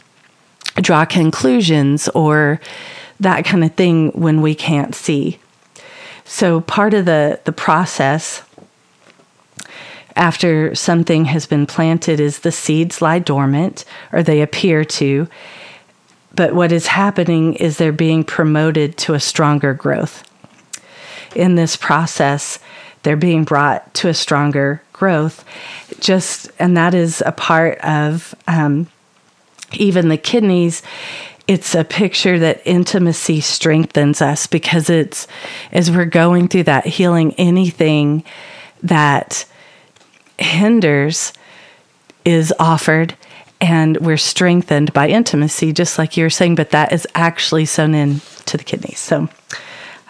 draw 0.77 1.05
conclusions 1.05 2.09
or 2.09 2.61
that 3.21 3.45
kind 3.45 3.65
of 3.65 3.75
thing 3.75 4.13
when 4.13 4.41
we 4.41 4.55
can't 4.55 4.95
see? 4.95 5.39
So 6.25 6.61
part 6.61 6.95
of 6.95 7.05
the 7.05 7.41
the 7.45 7.53
process 7.53 8.43
after 10.17 10.75
something 10.75 11.27
has 11.27 11.47
been 11.47 11.67
planted 11.67 12.21
is 12.21 12.41
the 12.41 12.53
seeds 12.53 13.01
lie 13.01 13.19
dormant 13.19 13.85
or 14.13 14.23
they 14.23 14.43
appear 14.43 14.85
to. 14.85 15.29
But 16.35 16.55
what 16.55 16.73
is 16.73 16.87
happening 16.87 17.55
is 17.55 17.77
they're 17.77 17.93
being 17.93 18.25
promoted 18.25 18.97
to 18.99 19.15
a 19.15 19.21
stronger 19.21 19.75
growth. 19.75 20.29
In 21.35 21.55
this 21.55 21.77
process, 21.77 22.59
they're 23.03 23.17
being 23.17 23.45
brought 23.45 23.93
to 23.95 24.09
a 24.09 24.15
stronger 24.15 24.83
growth. 24.93 25.45
Just, 26.01 26.51
and 26.59 26.77
that 26.77 26.95
is 26.95 27.23
a 27.25 27.33
part 27.33 27.79
of 27.79 28.35
um, 28.47 28.87
even 29.75 30.09
the 30.09 30.17
kidneys 30.17 30.83
it's 31.53 31.75
a 31.75 31.85
picture 31.85 32.39
that 32.39 32.63
intimacy 32.65 33.43
strengthens 33.43 34.23
us 34.23 34.47
because 34.47 34.89
it's 34.89 35.29
as 35.71 35.91
we're 35.91 36.07
going 36.07 36.49
through 36.49 36.63
that 36.63 36.87
healing 36.87 37.35
anything 37.37 38.25
that 38.83 39.45
hinders 40.39 41.35
is 42.25 42.55
offered 42.59 43.15
and 43.61 43.99
we're 43.99 44.17
strengthened 44.17 44.95
by 44.95 45.09
intimacy, 45.09 45.75
just 45.75 45.99
like 45.99 46.17
you 46.17 46.25
were 46.25 46.31
saying, 46.31 46.55
but 46.55 46.71
that 46.71 46.91
is 46.91 47.07
actually 47.15 47.67
sewn 47.67 47.95
in 47.95 48.23
to 48.47 48.57
the 48.57 48.65
kidneys. 48.65 48.99
So 48.99 49.29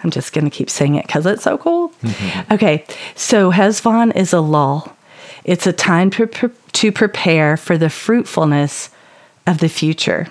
I'm 0.04 0.10
just 0.10 0.32
going 0.32 0.44
to 0.44 0.50
keep 0.50 0.70
saying 0.70 0.94
it 0.94 1.08
because 1.08 1.26
it's 1.26 1.42
so 1.42 1.58
cool. 1.58 1.88
Mm-hmm. 2.02 2.54
Okay, 2.54 2.84
so 3.16 3.50
Heshvan 3.50 4.14
is 4.14 4.32
a 4.32 4.40
lull. 4.40 4.96
It's 5.42 5.66
a 5.66 5.72
time 5.72 6.08
to, 6.10 6.28
to 6.28 6.92
prepare 6.92 7.56
for 7.56 7.76
the 7.76 7.90
fruitfulness 7.90 8.90
of 9.44 9.58
the 9.58 9.68
future. 9.68 10.28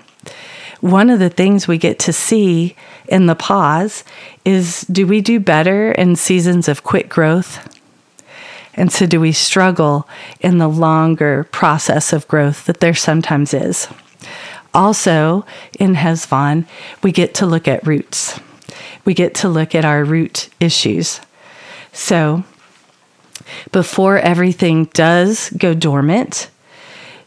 One 0.81 1.09
of 1.09 1.19
the 1.19 1.29
things 1.29 1.67
we 1.67 1.77
get 1.77 1.99
to 1.99 2.13
see 2.13 2.75
in 3.07 3.27
the 3.27 3.35
pause 3.35 4.03
is 4.43 4.81
do 4.81 5.07
we 5.07 5.21
do 5.21 5.39
better 5.39 5.91
in 5.91 6.15
seasons 6.15 6.67
of 6.67 6.83
quick 6.83 7.07
growth 7.07 7.67
and 8.73 8.91
so, 8.91 9.05
do 9.05 9.19
we 9.19 9.33
struggle 9.33 10.07
in 10.39 10.57
the 10.57 10.69
longer 10.69 11.43
process 11.51 12.13
of 12.13 12.27
growth 12.27 12.65
that 12.65 12.79
there 12.79 12.93
sometimes 12.93 13.53
is? 13.53 13.87
Also, 14.73 15.45
in 15.77 15.95
Heshvan, 15.95 16.65
we 17.03 17.11
get 17.11 17.33
to 17.35 17.45
look 17.45 17.67
at 17.67 17.85
roots. 17.85 18.39
We 19.03 19.13
get 19.13 19.35
to 19.35 19.49
look 19.49 19.75
at 19.75 19.83
our 19.83 20.05
root 20.05 20.49
issues. 20.61 21.19
So, 21.91 22.45
before 23.73 24.17
everything 24.17 24.85
does 24.85 25.49
go 25.49 25.73
dormant, 25.73 26.49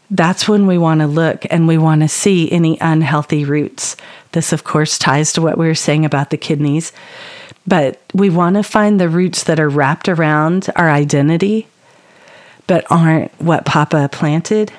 that's 0.09 0.47
when 0.47 0.67
we 0.67 0.77
want 0.77 1.01
to 1.01 1.07
look 1.07 1.45
and 1.49 1.67
we 1.67 1.77
want 1.77 2.01
to 2.01 2.07
see 2.07 2.51
any 2.51 2.77
unhealthy 2.79 3.43
roots. 3.45 3.97
This, 4.31 4.53
of 4.53 4.63
course, 4.63 4.97
ties 4.97 5.33
to 5.33 5.41
what 5.41 5.57
we 5.57 5.67
were 5.67 5.75
saying 5.75 6.05
about 6.05 6.29
the 6.29 6.37
kidneys. 6.37 6.91
But 7.67 7.99
we 8.13 8.29
want 8.29 8.55
to 8.57 8.63
find 8.63 8.99
the 8.99 9.09
roots 9.09 9.43
that 9.43 9.59
are 9.59 9.69
wrapped 9.69 10.07
around 10.07 10.69
our 10.75 10.89
identity, 10.89 11.67
but 12.67 12.85
aren't 12.91 13.31
what 13.41 13.65
Papa 13.65 14.09
planted. 14.11 14.71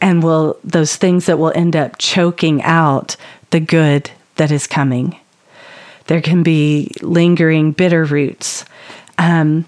And 0.00 0.22
will 0.22 0.58
those 0.62 0.96
things 0.96 1.26
that 1.26 1.38
will 1.38 1.52
end 1.54 1.74
up 1.74 1.98
choking 1.98 2.62
out 2.62 3.16
the 3.50 3.60
good 3.60 4.10
that 4.36 4.50
is 4.50 4.66
coming. 4.66 5.18
There 6.06 6.20
can 6.20 6.42
be 6.42 6.92
lingering 7.02 7.72
bitter 7.72 8.04
roots. 8.04 8.64
Um, 9.18 9.64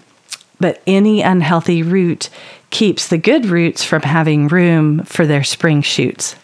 but 0.59 0.81
any 0.85 1.21
unhealthy 1.21 1.83
root 1.83 2.29
keeps 2.71 3.07
the 3.07 3.17
good 3.17 3.45
roots 3.45 3.83
from 3.83 4.01
having 4.01 4.47
room 4.47 5.03
for 5.03 5.27
their 5.27 5.43
spring 5.43 5.81
shoots. 5.81 6.35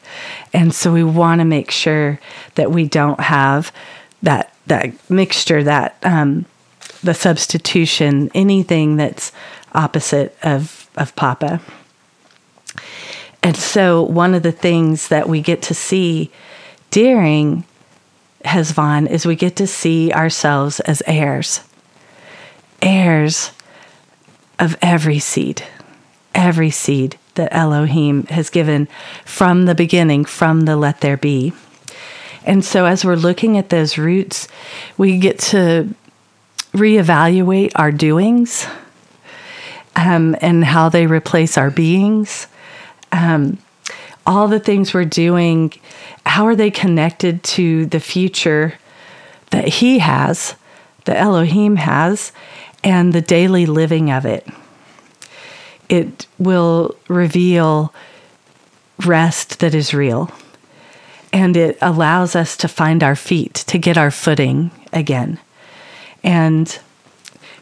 And 0.53 0.73
so 0.73 0.93
we 0.93 1.03
want 1.03 1.39
to 1.39 1.45
make 1.45 1.71
sure 1.71 2.19
that 2.55 2.71
we 2.71 2.87
don't 2.87 3.19
have 3.19 3.71
that 4.23 4.53
that 4.67 4.93
mixture, 5.09 5.63
that 5.63 5.97
um, 6.03 6.45
the 7.01 7.13
substitution, 7.13 8.29
anything 8.35 8.97
that's 8.97 9.31
opposite 9.73 10.37
of 10.43 10.89
of 10.95 11.15
Papa. 11.15 11.61
And 13.43 13.55
so, 13.55 14.03
one 14.03 14.33
of 14.33 14.43
the 14.43 14.51
things 14.51 15.07
that 15.07 15.29
we 15.29 15.41
get 15.41 15.61
to 15.63 15.73
see 15.73 16.31
during 16.91 17.63
Heshvan 18.43 19.09
is 19.09 19.25
we 19.25 19.35
get 19.35 19.55
to 19.57 19.67
see 19.67 20.11
ourselves 20.11 20.79
as 20.81 21.01
heirs, 21.05 21.61
heirs 22.81 23.51
of 24.59 24.75
every 24.81 25.19
seed, 25.19 25.63
every 26.37 26.69
seed 26.69 27.17
that 27.33 27.53
Elohim 27.53 28.23
has 28.27 28.49
given 28.49 28.87
from 29.25 29.65
the 29.65 29.75
beginning, 29.75 30.23
from 30.23 30.61
the 30.61 30.77
let 30.77 31.01
there 31.01 31.17
be. 31.17 31.51
And 32.45 32.63
so, 32.63 32.85
as 32.85 33.03
we're 33.03 33.15
looking 33.15 33.57
at 33.57 33.69
those 33.69 33.97
roots, 33.97 34.47
we 34.97 35.17
get 35.17 35.39
to 35.39 35.93
reevaluate 36.71 37.71
our 37.75 37.91
doings 37.91 38.67
um, 39.97 40.35
and 40.39 40.63
how 40.63 40.87
they 40.87 41.07
replace 41.07 41.57
our 41.57 41.71
beings. 41.71 42.47
Um, 43.11 43.57
all 44.25 44.47
the 44.47 44.59
things 44.59 44.93
we're 44.93 45.05
doing, 45.05 45.73
how 46.25 46.45
are 46.45 46.55
they 46.55 46.71
connected 46.71 47.43
to 47.43 47.85
the 47.87 47.99
future 47.99 48.75
that 49.51 49.67
He 49.67 49.99
has, 49.99 50.55
that 51.05 51.17
Elohim 51.17 51.77
has, 51.77 52.31
and 52.83 53.11
the 53.11 53.21
daily 53.21 53.65
living 53.65 54.11
of 54.11 54.25
it? 54.25 54.47
It 55.89 56.27
will 56.37 56.95
reveal 57.07 57.93
rest 59.05 59.59
that 59.59 59.73
is 59.73 59.93
real. 59.93 60.31
And 61.33 61.55
it 61.55 61.77
allows 61.81 62.35
us 62.35 62.57
to 62.57 62.67
find 62.67 63.03
our 63.03 63.15
feet, 63.15 63.53
to 63.67 63.77
get 63.77 63.97
our 63.97 64.11
footing 64.11 64.71
again. 64.93 65.39
And 66.23 66.77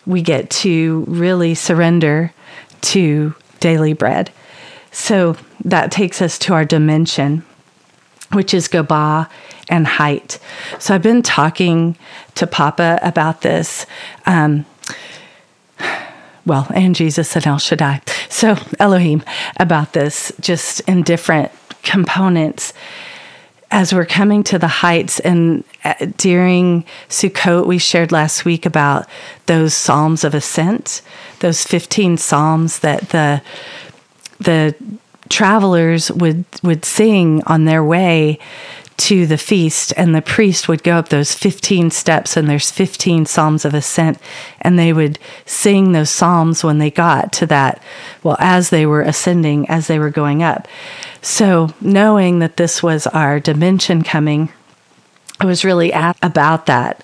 we 0.06 0.22
get 0.22 0.50
to 0.52 1.04
really 1.08 1.56
surrender 1.56 2.32
to 2.82 3.34
daily 3.60 3.94
bread. 3.94 4.32
So 4.92 5.36
that 5.64 5.92
takes 5.92 6.22
us 6.22 6.38
to 6.40 6.54
our 6.54 6.64
dimension, 6.64 7.44
which 8.32 8.54
is 8.54 8.68
Gabah 8.68 9.30
and 9.68 9.88
height. 9.88 10.40
So 10.80 10.94
I've 10.94 11.02
been 11.02 11.24
talking 11.24 11.98
to 12.36 12.48
Papa 12.48 13.00
about 13.02 13.42
this. 13.42 13.86
Um, 14.26 14.66
well, 16.46 16.68
and 16.74 16.96
Jesus 16.96 17.36
and 17.36 17.48
El 17.48 17.58
Shaddai. 17.58 18.02
So 18.30 18.58
Elohim 18.80 19.24
about 19.58 19.94
this, 19.94 20.32
just 20.40 20.82
in 20.82 21.04
different 21.04 21.52
components. 21.84 22.74
As 23.72 23.94
we're 23.94 24.06
coming 24.06 24.44
to 24.46 24.60
the 24.60 24.68
heights, 24.68 25.20
and 25.20 25.64
uh, 25.84 25.94
during 26.18 26.86
Sukkot, 27.10 27.66
we 27.66 27.78
shared 27.78 28.12
last 28.12 28.46
week 28.46 28.66
about 28.66 29.08
those 29.48 29.74
Psalms 29.74 30.24
of 30.24 30.34
Ascent, 30.34 31.02
those 31.40 31.64
15 31.64 32.18
Psalms 32.18 32.80
that 32.80 33.10
the 33.10 33.42
the 34.40 34.76
travelers 35.30 36.12
would 36.12 36.46
would 36.64 36.86
sing 36.86 37.42
on 37.48 37.66
their 37.66 37.84
way 37.84 38.40
to 38.98 39.26
the 39.26 39.38
feast 39.38 39.94
and 39.98 40.16
the 40.16 40.22
priest 40.22 40.68
would 40.68 40.84
go 40.84 40.96
up 40.96 41.10
those 41.10 41.34
15 41.34 41.92
steps 41.92 42.38
and 42.38 42.50
there's 42.50 42.72
15 42.72 43.26
psalms 43.26 43.66
of 43.66 43.74
ascent 43.74 44.18
and 44.62 44.80
they 44.80 44.94
would 44.94 45.20
sing 45.46 45.92
those 45.92 46.10
psalms 46.10 46.64
when 46.64 46.78
they 46.78 46.90
got 46.90 47.34
to 47.34 47.46
that 47.46 47.82
well 48.24 48.38
as 48.40 48.70
they 48.70 48.86
were 48.86 49.02
ascending 49.02 49.68
as 49.70 49.88
they 49.88 50.00
were 50.00 50.10
going 50.10 50.42
up. 50.42 50.68
So 51.22 51.70
knowing 51.82 52.40
that 52.40 52.58
this 52.58 52.82
was 52.82 53.06
our 53.08 53.40
dimension 53.40 54.04
coming 54.04 54.50
i 55.40 55.46
was 55.46 55.66
really 55.66 55.92
about 55.92 56.66
that. 56.68 57.04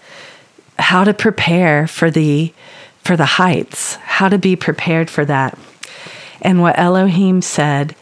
How 0.79 1.03
to 1.03 1.13
prepare 1.13 1.87
for 1.87 2.09
the 2.09 2.53
for 3.03 3.17
the 3.17 3.25
heights 3.25 3.95
how 3.95 4.29
to 4.29 4.37
be 4.37 4.55
prepared 4.55 5.09
for 5.09 5.25
that. 5.25 5.57
And 6.41 6.61
what 6.61 6.79
elohim 6.79 7.41
said 7.41 7.95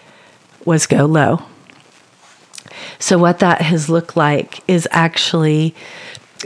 was 0.66 0.86
go 0.86 1.06
low 1.06 1.42
so, 2.99 3.17
what 3.17 3.39
that 3.39 3.61
has 3.61 3.89
looked 3.89 4.15
like 4.17 4.63
is 4.67 4.88
actually 4.91 5.75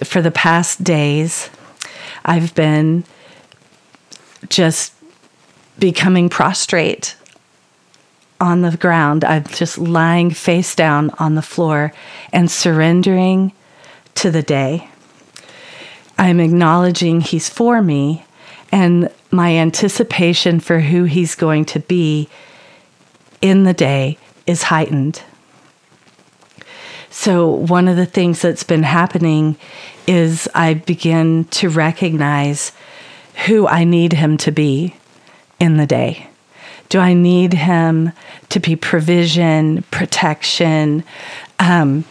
for 0.03 0.21
the 0.21 0.31
past 0.31 0.83
days, 0.83 1.49
I've 2.25 2.53
been 2.55 3.03
just 4.49 4.93
becoming 5.79 6.29
prostrate 6.29 7.15
on 8.39 8.61
the 8.61 8.75
ground. 8.77 9.23
I'm 9.23 9.45
just 9.45 9.77
lying 9.77 10.31
face 10.31 10.75
down 10.75 11.11
on 11.19 11.35
the 11.35 11.41
floor 11.41 11.93
and 12.31 12.49
surrendering 12.49 13.53
to 14.15 14.31
the 14.31 14.43
day. 14.43 14.89
I'm 16.17 16.39
acknowledging 16.39 17.21
He's 17.21 17.49
for 17.49 17.81
me, 17.81 18.25
and 18.71 19.09
my 19.31 19.55
anticipation 19.55 20.59
for 20.59 20.79
who 20.79 21.05
He's 21.05 21.35
going 21.35 21.65
to 21.65 21.79
be 21.79 22.29
in 23.41 23.63
the 23.63 23.73
day 23.73 24.17
is 24.45 24.63
heightened. 24.63 25.21
So, 27.15 27.47
one 27.47 27.87
of 27.87 27.95
the 27.95 28.07
things 28.07 28.41
that's 28.41 28.63
been 28.63 28.81
happening 28.81 29.55
is 30.07 30.49
I 30.55 30.73
begin 30.73 31.45
to 31.51 31.69
recognize 31.69 32.71
who 33.45 33.67
I 33.67 33.83
need 33.83 34.13
him 34.13 34.35
to 34.37 34.51
be 34.51 34.95
in 35.59 35.77
the 35.77 35.85
day. 35.85 36.27
Do 36.89 36.97
I 36.97 37.13
need 37.13 37.53
him 37.53 38.13
to 38.49 38.59
be 38.59 38.75
provision, 38.75 39.83
protection, 39.91 41.03
um, 41.59 42.03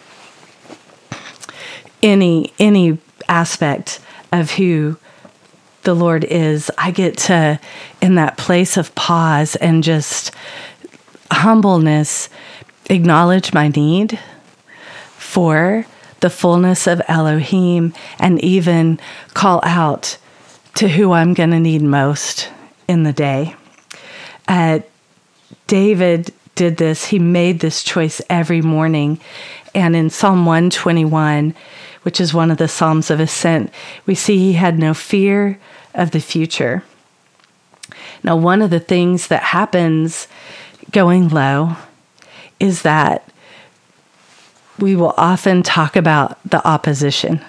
any 2.01 2.53
any 2.61 2.97
aspect 3.29 3.99
of 4.31 4.53
who 4.53 4.99
the 5.83 5.95
Lord 5.95 6.23
is? 6.23 6.71
I 6.79 6.93
get 6.93 7.19
to 7.19 7.59
in 8.01 8.15
that 8.15 8.39
place 8.39 8.77
of 8.77 8.95
pause 8.95 9.57
and 9.57 9.83
just 9.83 10.31
humbleness 11.33 12.29
acknowledge 12.89 13.53
my 13.53 13.67
need 13.67 14.17
for 15.33 15.87
the 16.21 16.29
fullness 16.29 16.87
of 16.87 17.01
Elohim 17.09 17.95
and 18.19 18.39
even 18.45 19.01
call 19.33 19.63
out 19.65 20.19
to 20.75 20.87
who 20.87 21.13
I'm 21.13 21.33
going 21.33 21.53
to 21.53 21.59
need 21.59 21.81
most 21.81 22.51
in 22.87 23.05
the 23.05 23.15
day. 23.15 23.57
Uh, 24.47 24.81
David 25.69 26.35
did 26.55 26.77
this, 26.77 27.07
he 27.07 27.19
made 27.19 27.61
this 27.61 27.83
choice 27.83 28.21
every 28.29 28.61
morning. 28.61 29.21
And 29.75 29.97
in 29.97 30.11
Psalm 30.11 30.45
121, 30.45 31.55
which 32.03 32.21
is 32.21 32.35
one 32.35 32.51
of 32.51 32.59
the 32.59 32.69
Psalms 32.69 33.11
of 33.11 33.19
Ascent, 33.19 33.73
we 34.05 34.15
see 34.15 34.37
he 34.37 34.53
had 34.53 34.79
no 34.79 34.93
fear 34.93 35.59
of 35.95 36.11
the 36.11 36.21
future. 36.21 36.85
Now, 38.23 38.37
one 38.37 38.61
of 38.61 38.69
the 38.69 38.81
things 38.81 39.29
that 39.29 39.43
happens 39.43 40.29
going 40.91 41.31
low 41.31 41.77
is 42.61 42.83
that 42.83 43.32
we 44.79 44.97
will 44.97 45.15
often 45.17 45.63
talk 45.63 45.97
about 45.97 46.39
the 46.49 46.67
opposition. 46.67 47.41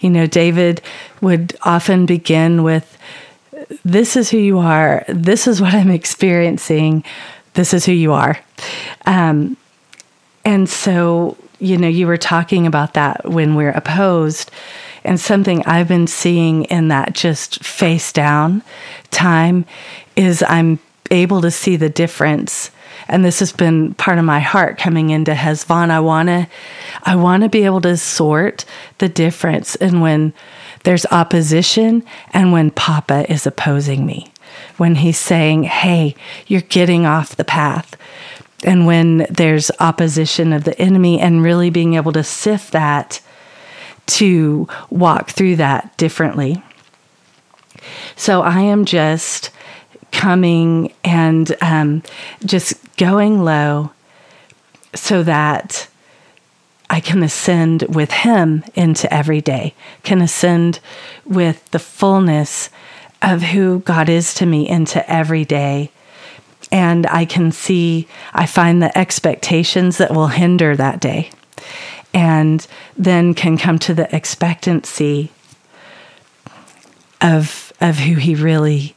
You 0.00 0.10
know, 0.10 0.26
David 0.26 0.80
would 1.20 1.56
often 1.62 2.06
begin 2.06 2.62
with, 2.62 2.96
This 3.84 4.16
is 4.16 4.30
who 4.30 4.38
you 4.38 4.58
are. 4.58 5.04
This 5.08 5.46
is 5.46 5.60
what 5.60 5.74
I'm 5.74 5.90
experiencing. 5.90 7.04
This 7.54 7.74
is 7.74 7.84
who 7.84 7.92
you 7.92 8.12
are. 8.12 8.38
Um, 9.06 9.56
and 10.44 10.68
so, 10.68 11.36
you 11.58 11.76
know, 11.76 11.88
you 11.88 12.06
were 12.06 12.16
talking 12.16 12.66
about 12.66 12.94
that 12.94 13.28
when 13.28 13.54
we're 13.54 13.70
opposed. 13.70 14.50
And 15.04 15.18
something 15.18 15.64
I've 15.66 15.88
been 15.88 16.06
seeing 16.06 16.64
in 16.64 16.88
that 16.88 17.14
just 17.14 17.64
face 17.64 18.12
down 18.12 18.62
time 19.10 19.64
is 20.16 20.42
I'm 20.46 20.78
able 21.10 21.40
to 21.42 21.50
see 21.50 21.76
the 21.76 21.88
difference 21.88 22.70
and 23.10 23.24
this 23.24 23.40
has 23.40 23.52
been 23.52 23.92
part 23.94 24.18
of 24.18 24.24
my 24.24 24.40
heart 24.40 24.78
coming 24.78 25.10
into 25.10 25.32
Heshvan. 25.32 25.90
I 25.90 26.00
want 26.00 26.28
to, 26.28 26.48
I 27.02 27.16
want 27.16 27.42
to 27.42 27.48
be 27.48 27.64
able 27.64 27.80
to 27.82 27.96
sort 27.96 28.64
the 28.98 29.08
difference 29.08 29.74
in 29.74 30.00
when 30.00 30.32
there's 30.84 31.04
opposition 31.06 32.04
and 32.32 32.52
when 32.52 32.70
Papa 32.70 33.30
is 33.30 33.46
opposing 33.46 34.06
me. 34.06 34.32
When 34.76 34.94
he's 34.94 35.18
saying, 35.18 35.64
"Hey, 35.64 36.14
you're 36.46 36.60
getting 36.62 37.04
off 37.04 37.36
the 37.36 37.44
path." 37.44 37.96
And 38.64 38.86
when 38.86 39.26
there's 39.28 39.70
opposition 39.80 40.52
of 40.52 40.64
the 40.64 40.78
enemy 40.80 41.18
and 41.20 41.42
really 41.42 41.70
being 41.70 41.94
able 41.94 42.12
to 42.12 42.24
sift 42.24 42.72
that 42.72 43.20
to 44.06 44.68
walk 44.90 45.30
through 45.30 45.56
that 45.56 45.96
differently. 45.96 46.62
So 48.16 48.42
I 48.42 48.60
am 48.60 48.84
just 48.84 49.50
coming 50.12 50.92
and 51.04 51.56
um, 51.60 52.02
just 52.44 52.74
going 52.96 53.42
low 53.42 53.90
so 54.94 55.22
that 55.22 55.88
I 56.88 56.98
can 57.00 57.22
ascend 57.22 57.82
with 57.82 58.10
Him 58.10 58.64
into 58.74 59.12
every 59.12 59.40
day, 59.40 59.74
can 60.02 60.20
ascend 60.20 60.80
with 61.24 61.70
the 61.70 61.78
fullness 61.78 62.68
of 63.22 63.42
who 63.42 63.80
God 63.80 64.08
is 64.08 64.34
to 64.34 64.46
me 64.46 64.68
into 64.68 65.08
every 65.10 65.44
day. 65.44 65.90
And 66.72 67.06
I 67.06 67.24
can 67.24 67.52
see, 67.52 68.08
I 68.32 68.46
find 68.46 68.82
the 68.82 68.96
expectations 68.96 69.98
that 69.98 70.12
will 70.12 70.28
hinder 70.28 70.76
that 70.76 71.00
day, 71.00 71.30
and 72.12 72.66
then 72.96 73.34
can 73.34 73.56
come 73.56 73.78
to 73.80 73.94
the 73.94 74.14
expectancy 74.14 75.30
of, 77.20 77.72
of 77.80 77.98
who 77.98 78.16
He 78.16 78.34
really 78.34 78.96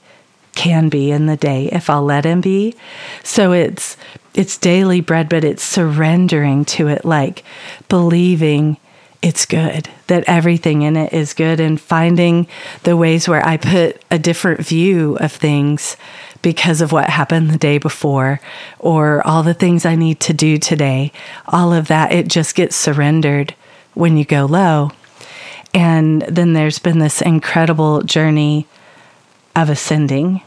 can 0.64 0.88
be 0.88 1.12
in 1.12 1.26
the 1.26 1.36
day 1.36 1.68
if 1.74 1.90
I'll 1.90 2.06
let 2.06 2.26
him 2.26 2.40
be. 2.40 2.74
So 3.22 3.52
it's 3.52 3.98
it's 4.34 4.58
daily 4.58 5.02
bread, 5.02 5.28
but 5.28 5.44
it's 5.44 5.62
surrendering 5.62 6.64
to 6.66 6.88
it 6.88 7.04
like 7.04 7.44
believing 7.90 8.78
it's 9.22 9.46
good, 9.46 9.90
that 10.08 10.24
everything 10.26 10.82
in 10.82 10.96
it 10.96 11.12
is 11.12 11.34
good, 11.34 11.60
and 11.60 11.80
finding 11.80 12.48
the 12.84 12.96
ways 12.96 13.28
where 13.28 13.46
I 13.46 13.58
put 13.58 14.02
a 14.10 14.18
different 14.18 14.62
view 14.62 15.18
of 15.18 15.34
things 15.34 15.98
because 16.42 16.80
of 16.80 16.94
what 16.94 17.10
happened 17.10 17.50
the 17.50 17.58
day 17.58 17.78
before 17.78 18.40
or 18.80 19.26
all 19.28 19.44
the 19.44 19.54
things 19.54 19.86
I 19.86 19.96
need 19.96 20.22
to 20.22 20.34
do 20.34 20.58
today. 20.58 21.12
All 21.48 21.74
of 21.74 21.88
that, 21.90 22.14
it 22.14 22.30
just 22.30 22.56
gets 22.56 22.76
surrendered 22.76 23.54
when 23.94 24.16
you 24.16 24.24
go 24.26 24.46
low. 24.46 24.92
And 25.74 26.22
then 26.24 26.54
there's 26.54 26.80
been 26.80 27.00
this 27.00 27.22
incredible 27.22 28.02
journey 28.02 28.66
of 29.56 29.70
ascending. 29.70 30.42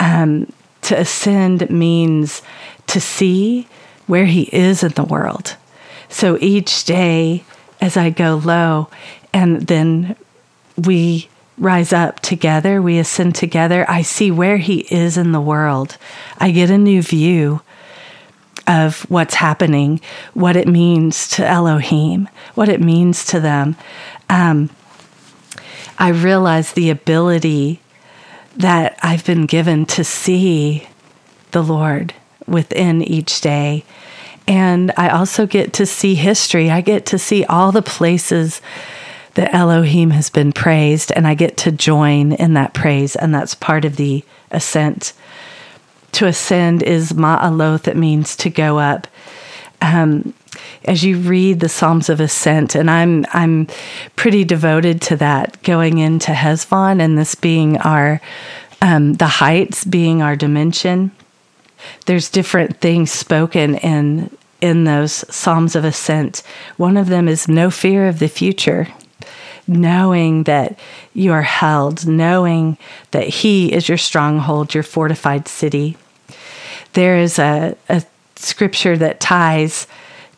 Um, 0.00 0.52
to 0.82 0.98
ascend 0.98 1.70
means 1.70 2.42
to 2.88 3.00
see 3.00 3.68
where 4.06 4.26
He 4.26 4.42
is 4.52 4.82
in 4.82 4.92
the 4.92 5.04
world. 5.04 5.56
So 6.08 6.36
each 6.40 6.84
day, 6.84 7.44
as 7.80 7.96
I 7.96 8.10
go 8.10 8.40
low, 8.42 8.88
and 9.32 9.68
then 9.68 10.16
we 10.76 11.28
rise 11.58 11.92
up 11.92 12.20
together, 12.20 12.82
we 12.82 12.98
ascend 12.98 13.34
together, 13.34 13.84
I 13.88 14.02
see 14.02 14.30
where 14.30 14.56
He 14.56 14.80
is 14.90 15.16
in 15.16 15.32
the 15.32 15.40
world. 15.40 15.96
I 16.38 16.50
get 16.50 16.70
a 16.70 16.78
new 16.78 17.02
view 17.02 17.60
of 18.66 19.02
what's 19.10 19.34
happening, 19.34 20.00
what 20.32 20.56
it 20.56 20.66
means 20.66 21.28
to 21.28 21.46
Elohim, 21.46 22.28
what 22.54 22.68
it 22.68 22.80
means 22.80 23.24
to 23.26 23.40
them. 23.40 23.76
Um, 24.28 24.70
I 25.98 26.08
realize 26.08 26.72
the 26.72 26.90
ability 26.90 27.80
that 28.56 28.98
I've 29.02 29.24
been 29.24 29.46
given 29.46 29.86
to 29.86 30.04
see 30.04 30.88
the 31.52 31.62
Lord 31.62 32.14
within 32.46 33.02
each 33.02 33.40
day. 33.40 33.84
And 34.46 34.92
I 34.96 35.08
also 35.10 35.46
get 35.46 35.72
to 35.74 35.86
see 35.86 36.14
history. 36.14 36.70
I 36.70 36.80
get 36.80 37.06
to 37.06 37.18
see 37.18 37.44
all 37.44 37.72
the 37.72 37.82
places 37.82 38.60
that 39.34 39.54
Elohim 39.54 40.10
has 40.10 40.28
been 40.28 40.52
praised, 40.52 41.12
and 41.12 41.26
I 41.26 41.34
get 41.34 41.56
to 41.58 41.70
join 41.70 42.32
in 42.32 42.54
that 42.54 42.74
praise, 42.74 43.14
and 43.14 43.32
that's 43.32 43.54
part 43.54 43.84
of 43.84 43.96
the 43.96 44.24
ascent. 44.50 45.12
To 46.12 46.26
ascend 46.26 46.82
is 46.82 47.12
ma'aloth, 47.12 47.86
it 47.86 47.96
means 47.96 48.34
to 48.36 48.50
go 48.50 48.80
up. 48.80 49.06
Um, 49.82 50.34
as 50.84 51.04
you 51.04 51.18
read 51.18 51.60
the 51.60 51.68
Psalms 51.68 52.08
of 52.08 52.20
Ascent, 52.20 52.74
and 52.74 52.90
I'm 52.90 53.24
I'm 53.32 53.68
pretty 54.16 54.44
devoted 54.44 55.00
to 55.02 55.16
that, 55.16 55.62
going 55.62 55.98
into 55.98 56.32
Heshvan 56.32 57.00
and 57.00 57.16
this 57.16 57.34
being 57.34 57.78
our 57.78 58.20
um, 58.82 59.14
the 59.14 59.26
heights 59.26 59.84
being 59.84 60.22
our 60.22 60.36
dimension. 60.36 61.12
There's 62.06 62.30
different 62.30 62.80
things 62.80 63.10
spoken 63.10 63.76
in 63.76 64.36
in 64.60 64.84
those 64.84 65.24
Psalms 65.34 65.74
of 65.76 65.84
Ascent. 65.84 66.42
One 66.76 66.96
of 66.96 67.08
them 67.08 67.28
is 67.28 67.48
no 67.48 67.70
fear 67.70 68.08
of 68.08 68.18
the 68.18 68.28
future 68.28 68.88
knowing 69.70 70.44
that 70.44 70.78
you 71.14 71.32
are 71.32 71.42
held, 71.42 72.06
knowing 72.06 72.76
that 73.12 73.28
He 73.28 73.72
is 73.72 73.88
your 73.88 73.98
stronghold, 73.98 74.74
your 74.74 74.82
fortified 74.82 75.46
city. 75.48 75.96
There 76.94 77.16
is 77.16 77.38
a, 77.38 77.76
a 77.88 78.02
scripture 78.42 78.96
that 78.96 79.20
ties 79.20 79.86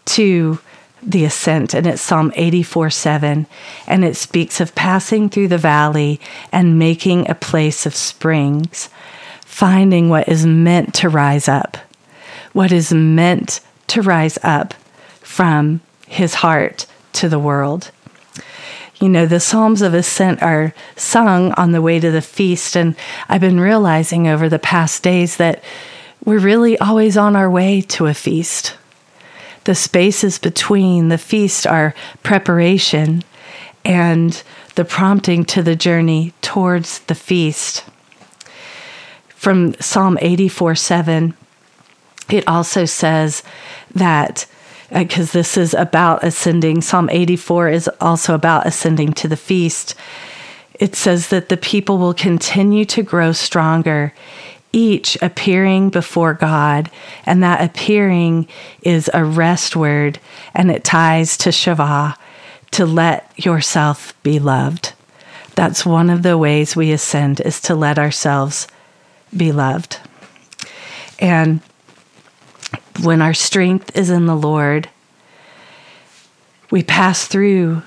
to 0.04 0.58
the 1.02 1.24
ascent, 1.24 1.74
and 1.74 1.86
it's 1.86 2.02
Psalm 2.02 2.32
84 2.36 2.90
7. 2.90 3.46
And 3.86 4.04
it 4.04 4.16
speaks 4.16 4.60
of 4.60 4.74
passing 4.74 5.28
through 5.28 5.48
the 5.48 5.58
valley 5.58 6.20
and 6.52 6.78
making 6.78 7.28
a 7.28 7.34
place 7.34 7.86
of 7.86 7.94
springs, 7.94 8.88
finding 9.44 10.08
what 10.08 10.28
is 10.28 10.46
meant 10.46 10.94
to 10.94 11.08
rise 11.08 11.48
up, 11.48 11.76
what 12.52 12.70
is 12.70 12.92
meant 12.92 13.60
to 13.88 14.02
rise 14.02 14.38
up 14.42 14.74
from 15.20 15.80
his 16.06 16.34
heart 16.34 16.86
to 17.14 17.28
the 17.28 17.38
world 17.38 17.90
you 19.02 19.08
know, 19.08 19.26
the 19.26 19.40
Psalms 19.40 19.82
of 19.82 19.94
Ascent 19.94 20.40
are 20.44 20.72
sung 20.94 21.50
on 21.54 21.72
the 21.72 21.82
way 21.82 21.98
to 21.98 22.12
the 22.12 22.22
feast. 22.22 22.76
And 22.76 22.94
I've 23.28 23.40
been 23.40 23.58
realizing 23.58 24.28
over 24.28 24.48
the 24.48 24.60
past 24.60 25.02
days 25.02 25.38
that 25.38 25.60
we're 26.24 26.38
really 26.38 26.78
always 26.78 27.16
on 27.16 27.36
our 27.36 27.50
way 27.50 27.80
to 27.80 28.06
a 28.06 28.14
feast. 28.14 28.76
The 29.64 29.74
spaces 29.74 30.38
between 30.38 31.08
the 31.08 31.18
feast 31.18 31.66
are 31.66 31.94
preparation 32.22 33.22
and 33.84 34.42
the 34.74 34.84
prompting 34.84 35.44
to 35.46 35.62
the 35.62 35.76
journey 35.76 36.32
towards 36.40 37.00
the 37.00 37.14
feast. 37.14 37.84
From 39.28 39.74
Psalm 39.80 40.18
84 40.20 40.74
7, 40.76 41.34
it 42.30 42.46
also 42.46 42.84
says 42.84 43.42
that 43.94 44.46
because 44.92 45.30
uh, 45.30 45.38
this 45.38 45.56
is 45.56 45.74
about 45.74 46.22
ascending. 46.22 46.82
Psalm 46.82 47.08
84 47.10 47.68
is 47.68 47.90
also 48.00 48.34
about 48.34 48.66
ascending 48.66 49.12
to 49.14 49.28
the 49.28 49.36
feast. 49.36 49.94
It 50.74 50.94
says 50.94 51.28
that 51.28 51.48
the 51.48 51.56
people 51.56 51.98
will 51.98 52.14
continue 52.14 52.84
to 52.86 53.02
grow 53.02 53.32
stronger, 53.32 54.12
each 54.72 55.16
appearing 55.20 55.90
before 55.90 56.34
God. 56.34 56.90
And 57.26 57.42
that 57.42 57.62
appearing 57.62 58.48
is 58.82 59.10
a 59.12 59.24
rest 59.24 59.76
word, 59.76 60.18
and 60.54 60.70
it 60.70 60.84
ties 60.84 61.36
to 61.38 61.50
Shavah, 61.50 62.16
to 62.72 62.86
let 62.86 63.30
yourself 63.36 64.14
be 64.22 64.38
loved. 64.38 64.94
That's 65.54 65.84
one 65.84 66.08
of 66.08 66.22
the 66.22 66.38
ways 66.38 66.74
we 66.74 66.92
ascend, 66.92 67.40
is 67.40 67.60
to 67.62 67.74
let 67.74 67.98
ourselves 67.98 68.66
be 69.36 69.52
loved. 69.52 69.98
And 71.18 71.60
when 73.02 73.22
our 73.22 73.34
strength 73.34 73.96
is 73.96 74.10
in 74.10 74.26
the 74.26 74.36
Lord, 74.36 74.88
we 76.70 76.82
pass 76.82 77.26
through 77.26 77.82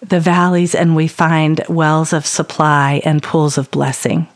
the 0.00 0.18
valleys 0.18 0.74
and 0.74 0.96
we 0.96 1.06
find 1.06 1.64
wells 1.68 2.12
of 2.12 2.26
supply 2.26 3.00
and 3.04 3.22
pools 3.22 3.56
of 3.56 3.70
blessing. 3.70 4.26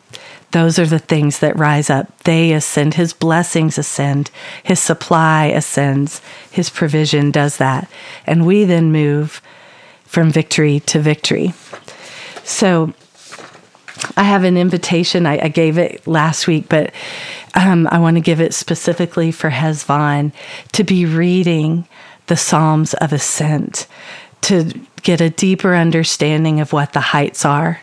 Those 0.56 0.78
are 0.78 0.86
the 0.86 0.98
things 0.98 1.40
that 1.40 1.58
rise 1.58 1.90
up. 1.90 2.06
They 2.20 2.54
ascend. 2.54 2.94
His 2.94 3.12
blessings 3.12 3.76
ascend. 3.76 4.30
His 4.62 4.80
supply 4.80 5.48
ascends. 5.48 6.22
His 6.50 6.70
provision 6.70 7.30
does 7.30 7.58
that. 7.58 7.90
And 8.24 8.46
we 8.46 8.64
then 8.64 8.90
move 8.90 9.42
from 10.06 10.30
victory 10.30 10.80
to 10.80 10.98
victory. 10.98 11.52
So 12.42 12.94
I 14.16 14.22
have 14.22 14.44
an 14.44 14.56
invitation. 14.56 15.26
I, 15.26 15.44
I 15.44 15.48
gave 15.48 15.76
it 15.76 16.06
last 16.06 16.46
week, 16.46 16.70
but 16.70 16.90
um, 17.54 17.86
I 17.90 17.98
want 17.98 18.16
to 18.16 18.22
give 18.22 18.40
it 18.40 18.54
specifically 18.54 19.32
for 19.32 19.50
Heshvan 19.50 20.32
to 20.72 20.84
be 20.84 21.04
reading 21.04 21.86
the 22.28 22.36
Psalms 22.38 22.94
of 22.94 23.12
Ascent 23.12 23.86
to 24.40 24.72
get 25.02 25.20
a 25.20 25.28
deeper 25.28 25.74
understanding 25.74 26.60
of 26.60 26.72
what 26.72 26.94
the 26.94 27.00
heights 27.00 27.44
are. 27.44 27.82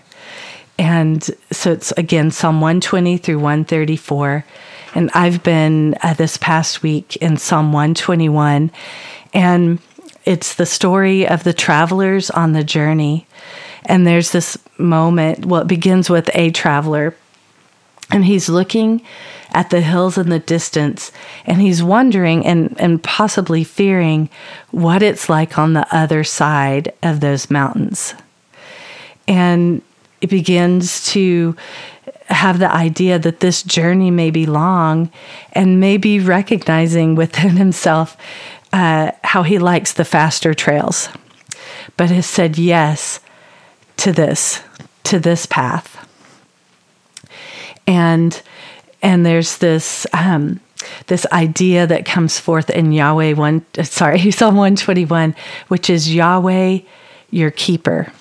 And 0.77 1.23
so 1.51 1.71
it's 1.71 1.91
again 1.93 2.31
Psalm 2.31 2.61
120 2.61 3.17
through 3.17 3.39
134. 3.39 4.45
And 4.95 5.09
I've 5.13 5.41
been 5.43 5.95
uh, 6.03 6.13
this 6.13 6.37
past 6.37 6.83
week 6.83 7.15
in 7.17 7.37
Psalm 7.37 7.73
121. 7.73 8.71
And 9.33 9.79
it's 10.25 10.55
the 10.55 10.65
story 10.65 11.27
of 11.27 11.43
the 11.43 11.53
travelers 11.53 12.29
on 12.29 12.53
the 12.53 12.63
journey. 12.63 13.27
And 13.85 14.07
there's 14.07 14.31
this 14.31 14.57
moment, 14.77 15.45
well, 15.45 15.61
it 15.61 15.67
begins 15.67 16.09
with 16.09 16.29
a 16.33 16.51
traveler, 16.51 17.15
and 18.11 18.23
he's 18.23 18.47
looking 18.47 19.01
at 19.53 19.69
the 19.69 19.81
hills 19.81 20.17
in 20.17 20.29
the 20.29 20.39
distance 20.39 21.11
and 21.45 21.61
he's 21.61 21.83
wondering 21.83 22.45
and, 22.45 22.75
and 22.79 23.03
possibly 23.03 23.63
fearing 23.63 24.29
what 24.71 25.03
it's 25.03 25.29
like 25.29 25.57
on 25.57 25.73
the 25.73 25.87
other 25.95 26.23
side 26.23 26.91
of 27.03 27.19
those 27.19 27.51
mountains. 27.51 28.15
And 29.27 29.81
it 30.23 30.29
begins 30.29 31.05
to 31.11 31.53
have 32.27 32.57
the 32.57 32.71
idea 32.71 33.19
that 33.19 33.41
this 33.41 33.61
journey 33.61 34.09
may 34.09 34.31
be 34.31 34.45
long 34.45 35.11
and 35.51 35.81
maybe 35.81 36.17
recognizing 36.21 37.13
within 37.15 37.57
himself 37.57 38.15
uh, 38.71 39.11
how 39.25 39.43
he 39.43 39.59
likes 39.59 39.91
the 39.91 40.05
faster 40.05 40.53
trails, 40.53 41.09
but 41.97 42.09
has 42.09 42.25
said 42.25 42.57
yes 42.57 43.19
to 43.97 44.13
this, 44.13 44.61
to 45.03 45.19
this 45.19 45.45
path. 45.45 46.07
And 47.85 48.41
and 49.01 49.25
there's 49.25 49.57
this 49.57 50.07
um, 50.13 50.61
this 51.07 51.25
idea 51.33 51.85
that 51.85 52.05
comes 52.05 52.39
forth 52.39 52.69
in 52.69 52.93
Yahweh 52.93 53.33
one 53.33 53.65
sorry 53.83 54.31
Psalm 54.31 54.55
121 54.55 55.35
which 55.67 55.89
is 55.89 56.15
Yahweh 56.15 56.79
your 57.29 57.51
keeper 57.51 58.13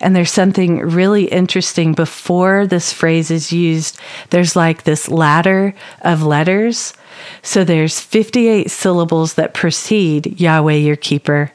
and 0.00 0.14
there's 0.14 0.30
something 0.30 0.80
really 0.80 1.24
interesting. 1.24 1.92
Before 1.92 2.66
this 2.66 2.92
phrase 2.92 3.30
is 3.30 3.52
used 3.52 3.98
there's 4.30 4.56
like 4.56 4.82
this 4.82 5.08
ladder 5.08 5.74
of 6.00 6.22
letters. 6.22 6.94
So 7.42 7.64
there's 7.64 8.00
58 8.00 8.70
syllables 8.70 9.34
that 9.34 9.54
precede 9.54 10.40
Yahweh 10.40 10.74
your 10.74 10.96
keeper. 10.96 11.52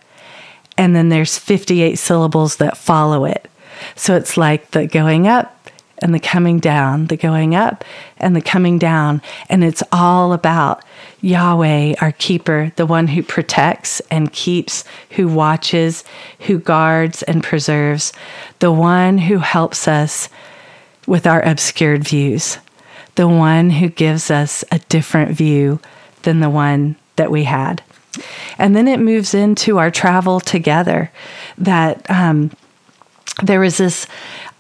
And 0.78 0.96
then 0.96 1.10
there's 1.10 1.38
58 1.38 1.96
syllables 1.98 2.58
that 2.58 2.78
follow 2.78 3.26
it. 3.26 3.50
So 3.96 4.16
it's 4.16 4.38
like 4.38 4.72
the 4.72 4.88
going 4.88 5.28
up 5.28 5.57
and 6.02 6.14
the 6.14 6.20
coming 6.20 6.60
down, 6.60 7.08
the 7.08 7.18
going 7.18 7.56
up 7.56 7.84
and 8.18 8.36
the 8.36 8.42
coming 8.42 8.78
down. 8.78 9.22
And 9.50 9.64
it's 9.64 9.84
all 9.92 10.34
about 10.34 10.84
Yahweh, 11.22 11.96
our 12.00 12.12
keeper, 12.14 12.72
the 12.76 12.86
one 12.86 13.08
who 13.08 13.24
protects 13.24 14.00
and 14.12 14.32
keeps, 14.32 14.84
who 15.12 15.28
watches, 15.28 16.04
who 16.42 16.60
guards 16.60 17.24
and 17.24 17.44
preserves, 17.44 18.14
the 18.60 18.72
one 18.72 19.18
who 19.18 19.40
helps 19.40 19.88
us 19.88 20.30
with 21.08 21.26
our 21.26 21.42
obscured 21.42 22.04
views, 22.04 22.60
the 23.16 23.28
one 23.28 23.72
who 23.72 23.90
gives 23.90 24.30
us 24.30 24.64
a 24.72 24.80
different 24.90 25.32
view 25.32 25.80
than 26.24 26.40
the 26.40 26.50
one 26.50 26.96
that 27.16 27.32
we 27.32 27.46
had. 27.46 27.82
And 28.58 28.76
then 28.76 28.88
it 28.88 29.00
moves 29.00 29.34
into 29.34 29.78
our 29.78 29.92
travel 29.92 30.40
together. 30.40 31.12
That 31.58 32.10
um, 32.10 32.52
there 33.44 33.60
was 33.60 33.78
this 33.78 34.08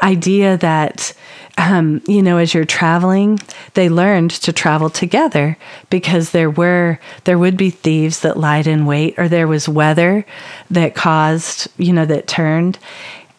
idea 0.02 0.58
that 0.58 1.14
um, 1.58 2.02
you 2.08 2.22
know, 2.22 2.38
as 2.38 2.54
you're 2.54 2.66
traveling, 2.66 3.40
they 3.74 3.90
learned 3.90 4.32
to 4.32 4.54
travel 4.54 4.90
together 4.90 5.58
because 5.90 6.30
there 6.30 6.52
were 6.52 7.00
there 7.24 7.40
would 7.40 7.58
be 7.58 7.72
thieves 7.72 8.20
that 8.20 8.38
lied 8.38 8.68
in 8.68 8.86
wait, 8.86 9.18
or 9.18 9.28
there 9.28 9.48
was 9.48 9.68
weather 9.68 10.26
that 10.70 10.94
caused 10.94 11.68
you 11.78 11.94
know 11.94 12.06
that 12.06 12.28
turned 12.28 12.78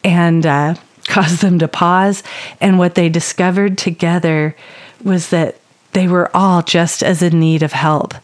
and 0.02 0.44
uh, 0.44 0.74
caused 1.06 1.40
them 1.40 1.58
to 1.60 1.68
pause. 1.68 2.22
And 2.60 2.78
what 2.78 2.96
they 2.96 3.08
discovered 3.08 3.78
together 3.78 4.56
was 5.04 5.30
that 5.30 5.60
they 5.92 6.08
were 6.08 6.30
all 6.36 6.62
just 6.62 7.02
as 7.02 7.22
in 7.22 7.38
need 7.38 7.62
of 7.62 7.72
help 7.72 8.14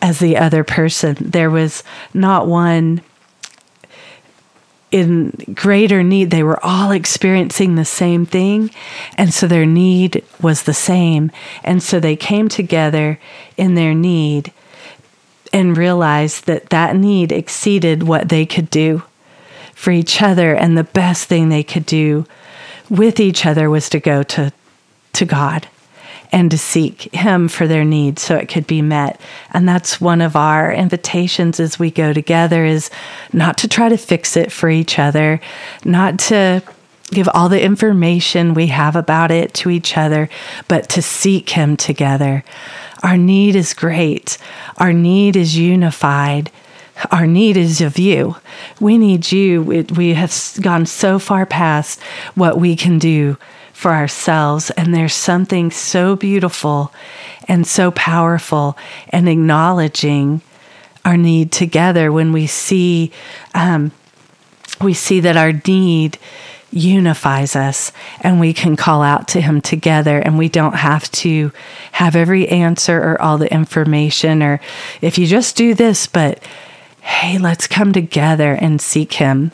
as 0.00 0.18
the 0.18 0.36
other 0.36 0.62
person. 0.62 1.16
There 1.18 1.50
was 1.50 1.82
not 2.12 2.46
one 2.46 3.02
in 4.94 5.30
greater 5.54 6.04
need. 6.04 6.30
They 6.30 6.44
were 6.44 6.64
all 6.64 6.92
experiencing 6.92 7.74
the 7.74 7.84
same 7.84 8.24
thing. 8.24 8.70
And 9.18 9.34
so 9.34 9.48
their 9.48 9.66
need 9.66 10.24
was 10.40 10.62
the 10.62 10.72
same. 10.72 11.32
And 11.64 11.82
so 11.82 11.98
they 11.98 12.14
came 12.14 12.48
together 12.48 13.18
in 13.56 13.74
their 13.74 13.92
need 13.92 14.52
and 15.52 15.76
realized 15.76 16.46
that 16.46 16.70
that 16.70 16.94
need 16.94 17.32
exceeded 17.32 18.04
what 18.04 18.28
they 18.28 18.46
could 18.46 18.70
do 18.70 19.02
for 19.74 19.90
each 19.90 20.22
other. 20.22 20.54
And 20.54 20.78
the 20.78 20.84
best 20.84 21.26
thing 21.26 21.48
they 21.48 21.64
could 21.64 21.86
do 21.86 22.24
with 22.88 23.18
each 23.18 23.44
other 23.44 23.68
was 23.68 23.88
to 23.88 23.98
go 23.98 24.22
to, 24.22 24.52
to 25.14 25.24
God 25.24 25.66
and 26.34 26.50
to 26.50 26.58
seek 26.58 27.02
him 27.14 27.46
for 27.46 27.68
their 27.68 27.84
needs 27.84 28.20
so 28.20 28.34
it 28.34 28.48
could 28.48 28.66
be 28.66 28.82
met 28.82 29.20
and 29.52 29.68
that's 29.68 30.00
one 30.00 30.20
of 30.20 30.34
our 30.34 30.72
invitations 30.72 31.60
as 31.60 31.78
we 31.78 31.92
go 31.92 32.12
together 32.12 32.64
is 32.64 32.90
not 33.32 33.56
to 33.56 33.68
try 33.68 33.88
to 33.88 33.96
fix 33.96 34.36
it 34.36 34.50
for 34.50 34.68
each 34.68 34.98
other 34.98 35.40
not 35.84 36.18
to 36.18 36.60
give 37.12 37.28
all 37.32 37.48
the 37.48 37.62
information 37.62 38.52
we 38.52 38.66
have 38.66 38.96
about 38.96 39.30
it 39.30 39.54
to 39.54 39.70
each 39.70 39.96
other 39.96 40.28
but 40.66 40.88
to 40.88 41.00
seek 41.00 41.50
him 41.50 41.76
together 41.76 42.42
our 43.04 43.16
need 43.16 43.54
is 43.54 43.72
great 43.72 44.36
our 44.78 44.92
need 44.92 45.36
is 45.36 45.56
unified 45.56 46.50
our 47.10 47.26
need 47.26 47.56
is 47.56 47.80
of 47.80 47.98
you. 47.98 48.36
We 48.80 48.98
need 48.98 49.32
you. 49.32 49.62
we 49.62 50.14
have 50.14 50.32
gone 50.60 50.86
so 50.86 51.18
far 51.18 51.44
past 51.44 52.00
what 52.36 52.56
we 52.56 52.76
can 52.76 53.00
do 53.00 53.36
for 53.84 53.92
ourselves. 53.92 54.70
And 54.70 54.94
there's 54.94 55.12
something 55.12 55.70
so 55.70 56.16
beautiful 56.16 56.90
and 57.46 57.66
so 57.66 57.90
powerful 57.90 58.78
and 59.10 59.28
acknowledging 59.28 60.40
our 61.04 61.18
need 61.18 61.52
together 61.52 62.10
when 62.10 62.32
we 62.32 62.46
see 62.46 63.12
um, 63.52 63.92
we 64.80 64.94
see 64.94 65.20
that 65.20 65.36
our 65.36 65.52
need 65.66 66.18
unifies 66.70 67.54
us 67.54 67.92
and 68.22 68.40
we 68.40 68.54
can 68.54 68.74
call 68.74 69.02
out 69.02 69.28
to 69.28 69.42
him 69.42 69.60
together 69.60 70.18
and 70.18 70.38
we 70.38 70.48
don't 70.48 70.76
have 70.76 71.12
to 71.12 71.52
have 71.92 72.16
every 72.16 72.48
answer 72.48 72.96
or 72.96 73.20
all 73.20 73.36
the 73.36 73.52
information 73.52 74.42
or 74.42 74.62
if 75.02 75.18
you 75.18 75.26
just 75.26 75.56
do 75.56 75.74
this 75.74 76.06
but 76.06 76.42
hey 77.02 77.36
let's 77.36 77.66
come 77.66 77.92
together 77.92 78.54
and 78.54 78.80
seek 78.80 79.12
him 79.12 79.52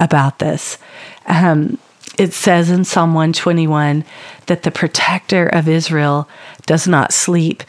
about 0.00 0.40
this 0.40 0.78
um, 1.26 1.78
it 2.18 2.32
says 2.32 2.70
in 2.70 2.84
Psalm 2.84 3.14
121 3.14 4.04
that 4.46 4.62
the 4.62 4.70
protector 4.70 5.46
of 5.46 5.68
Israel 5.68 6.28
does 6.66 6.88
not 6.88 7.12
sleep. 7.12 7.62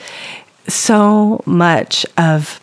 So 0.67 1.41
much 1.45 2.05
of 2.17 2.59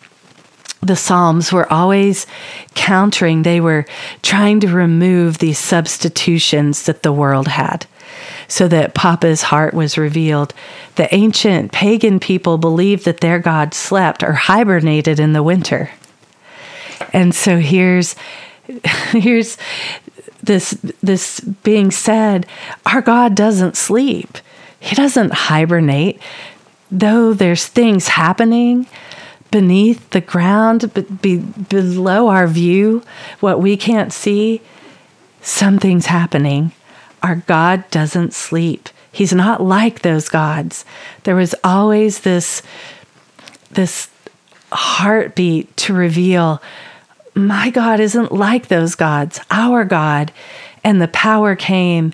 the 0.81 0.95
Psalms 0.95 1.51
were 1.51 1.71
always 1.71 2.27
countering, 2.75 3.43
they 3.43 3.59
were 3.59 3.85
trying 4.21 4.59
to 4.59 4.67
remove 4.67 5.37
these 5.37 5.59
substitutions 5.59 6.83
that 6.83 7.03
the 7.03 7.11
world 7.11 7.47
had 7.47 7.85
so 8.47 8.67
that 8.67 8.93
Papa's 8.93 9.41
heart 9.43 9.73
was 9.73 9.97
revealed. 9.97 10.53
The 10.95 11.13
ancient 11.13 11.71
pagan 11.71 12.19
people 12.19 12.57
believed 12.57 13.05
that 13.05 13.19
their 13.19 13.39
God 13.39 13.73
slept 13.73 14.23
or 14.23 14.33
hibernated 14.33 15.19
in 15.19 15.33
the 15.33 15.43
winter. 15.43 15.91
And 17.13 17.35
so 17.35 17.57
here's 17.57 18.15
here's 19.11 19.57
this 20.41 20.71
this 21.01 21.39
being 21.39 21.91
said, 21.91 22.45
our 22.85 23.01
God 23.01 23.35
doesn't 23.35 23.77
sleep. 23.77 24.37
He 24.79 24.95
doesn't 24.95 25.33
hibernate. 25.33 26.19
Though 26.89 27.33
there's 27.33 27.65
things 27.65 28.09
happening 28.09 28.87
beneath 29.51 30.09
the 30.11 30.21
ground, 30.21 30.91
be, 31.21 31.37
below 31.37 32.27
our 32.27 32.47
view, 32.47 33.03
what 33.39 33.61
we 33.61 33.77
can't 33.77 34.13
see, 34.13 34.61
something's 35.41 36.07
happening. 36.07 36.71
Our 37.23 37.35
God 37.35 37.89
doesn't 37.89 38.33
sleep. 38.33 38.89
He's 39.11 39.33
not 39.33 39.61
like 39.61 40.01
those 40.01 40.29
gods. 40.29 40.85
There 41.23 41.35
was 41.35 41.55
always 41.63 42.19
this 42.21 42.61
this 43.71 44.09
heartbeat 44.71 45.75
to 45.77 45.93
reveal 45.93 46.61
my 47.37 47.69
God 47.69 47.99
isn't 47.99 48.31
like 48.31 48.67
those 48.67 48.95
gods, 48.95 49.39
our 49.51 49.85
God. 49.85 50.31
And 50.83 51.01
the 51.01 51.07
power 51.07 51.55
came 51.55 52.13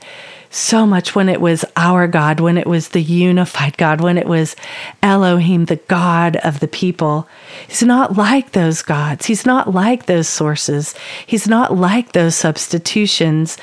so 0.50 0.86
much 0.86 1.16
when 1.16 1.30
it 1.30 1.42
was 1.42 1.66
our 1.76 2.08
God, 2.08 2.40
when 2.40 2.60
it 2.60 2.68
was 2.68 2.90
the 2.90 3.02
unified 3.02 3.76
God, 3.78 4.02
when 4.02 4.20
it 4.20 4.28
was 4.28 4.56
Elohim, 5.02 5.66
the 5.66 5.78
God 5.78 6.36
of 6.38 6.60
the 6.60 6.68
people. 6.68 7.28
He's 7.68 7.82
not 7.82 8.16
like 8.16 8.52
those 8.52 8.84
gods. 8.84 9.26
He's 9.26 9.48
not 9.48 9.74
like 9.74 10.06
those 10.06 10.30
sources. 10.30 10.94
He's 11.26 11.48
not 11.48 11.76
like 11.76 12.12
those 12.12 12.36
substitutions. 12.36 13.58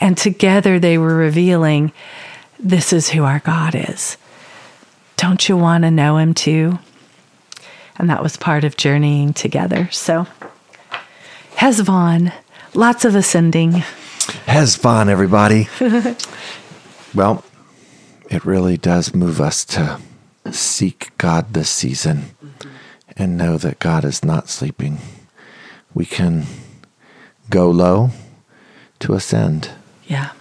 And 0.00 0.16
together 0.16 0.78
they 0.78 0.98
were 0.98 1.16
revealing 1.16 1.92
this 2.60 2.92
is 2.92 3.08
who 3.08 3.24
our 3.24 3.40
God 3.40 3.74
is. 3.74 4.16
Don't 5.16 5.48
you 5.48 5.56
want 5.56 5.82
to 5.82 5.90
know 5.90 6.16
him 6.16 6.32
too? 6.32 6.78
And 7.98 8.08
that 8.08 8.22
was 8.22 8.36
part 8.36 8.62
of 8.62 8.76
journeying 8.76 9.32
together. 9.32 9.88
So, 9.90 10.26
Heshvan. 11.56 12.34
Lots 12.74 13.06
of 13.06 13.14
ascending. 13.14 13.72
Heshvan, 14.46 15.08
everybody. 15.08 15.68
well, 17.14 17.42
it 18.28 18.44
really 18.44 18.76
does 18.76 19.14
move 19.14 19.40
us 19.40 19.64
to 19.64 19.98
seek 20.50 21.16
God 21.16 21.54
this 21.54 21.70
season 21.70 22.36
mm-hmm. 22.44 22.68
and 23.16 23.38
know 23.38 23.56
that 23.56 23.78
God 23.78 24.04
is 24.04 24.22
not 24.22 24.50
sleeping. 24.50 24.98
We 25.94 26.04
can 26.04 26.44
go 27.48 27.70
low 27.70 28.10
to 28.98 29.14
ascend. 29.14 29.70
Yeah. 30.06 30.32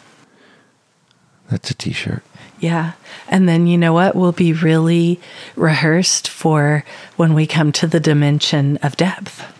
That's 1.49 1.71
a 1.71 1.75
t 1.75 1.93
shirt. 1.93 2.23
Yeah. 2.59 2.93
And 3.29 3.47
then 3.47 3.67
you 3.67 3.77
know 3.77 3.93
what? 3.93 4.15
We'll 4.15 4.33
be 4.33 4.51
really 4.51 5.21
rehearsed 5.55 6.27
for 6.27 6.83
when 7.15 7.33
we 7.33 7.47
come 7.47 7.71
to 7.73 7.87
the 7.87 8.01
dimension 8.01 8.77
of 8.83 8.97
depth 8.97 9.54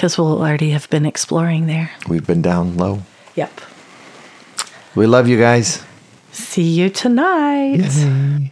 because 0.00 0.16
we'll 0.16 0.40
already 0.40 0.70
have 0.70 0.88
been 0.88 1.04
exploring 1.04 1.66
there. 1.66 1.90
We've 2.08 2.26
been 2.26 2.40
down 2.40 2.78
low. 2.78 3.02
Yep. 3.34 3.60
We 4.94 5.06
love 5.06 5.28
you 5.28 5.38
guys. 5.38 5.84
See 6.32 6.62
you 6.62 6.88
tonight. 6.88 7.84
Yay. 7.84 8.50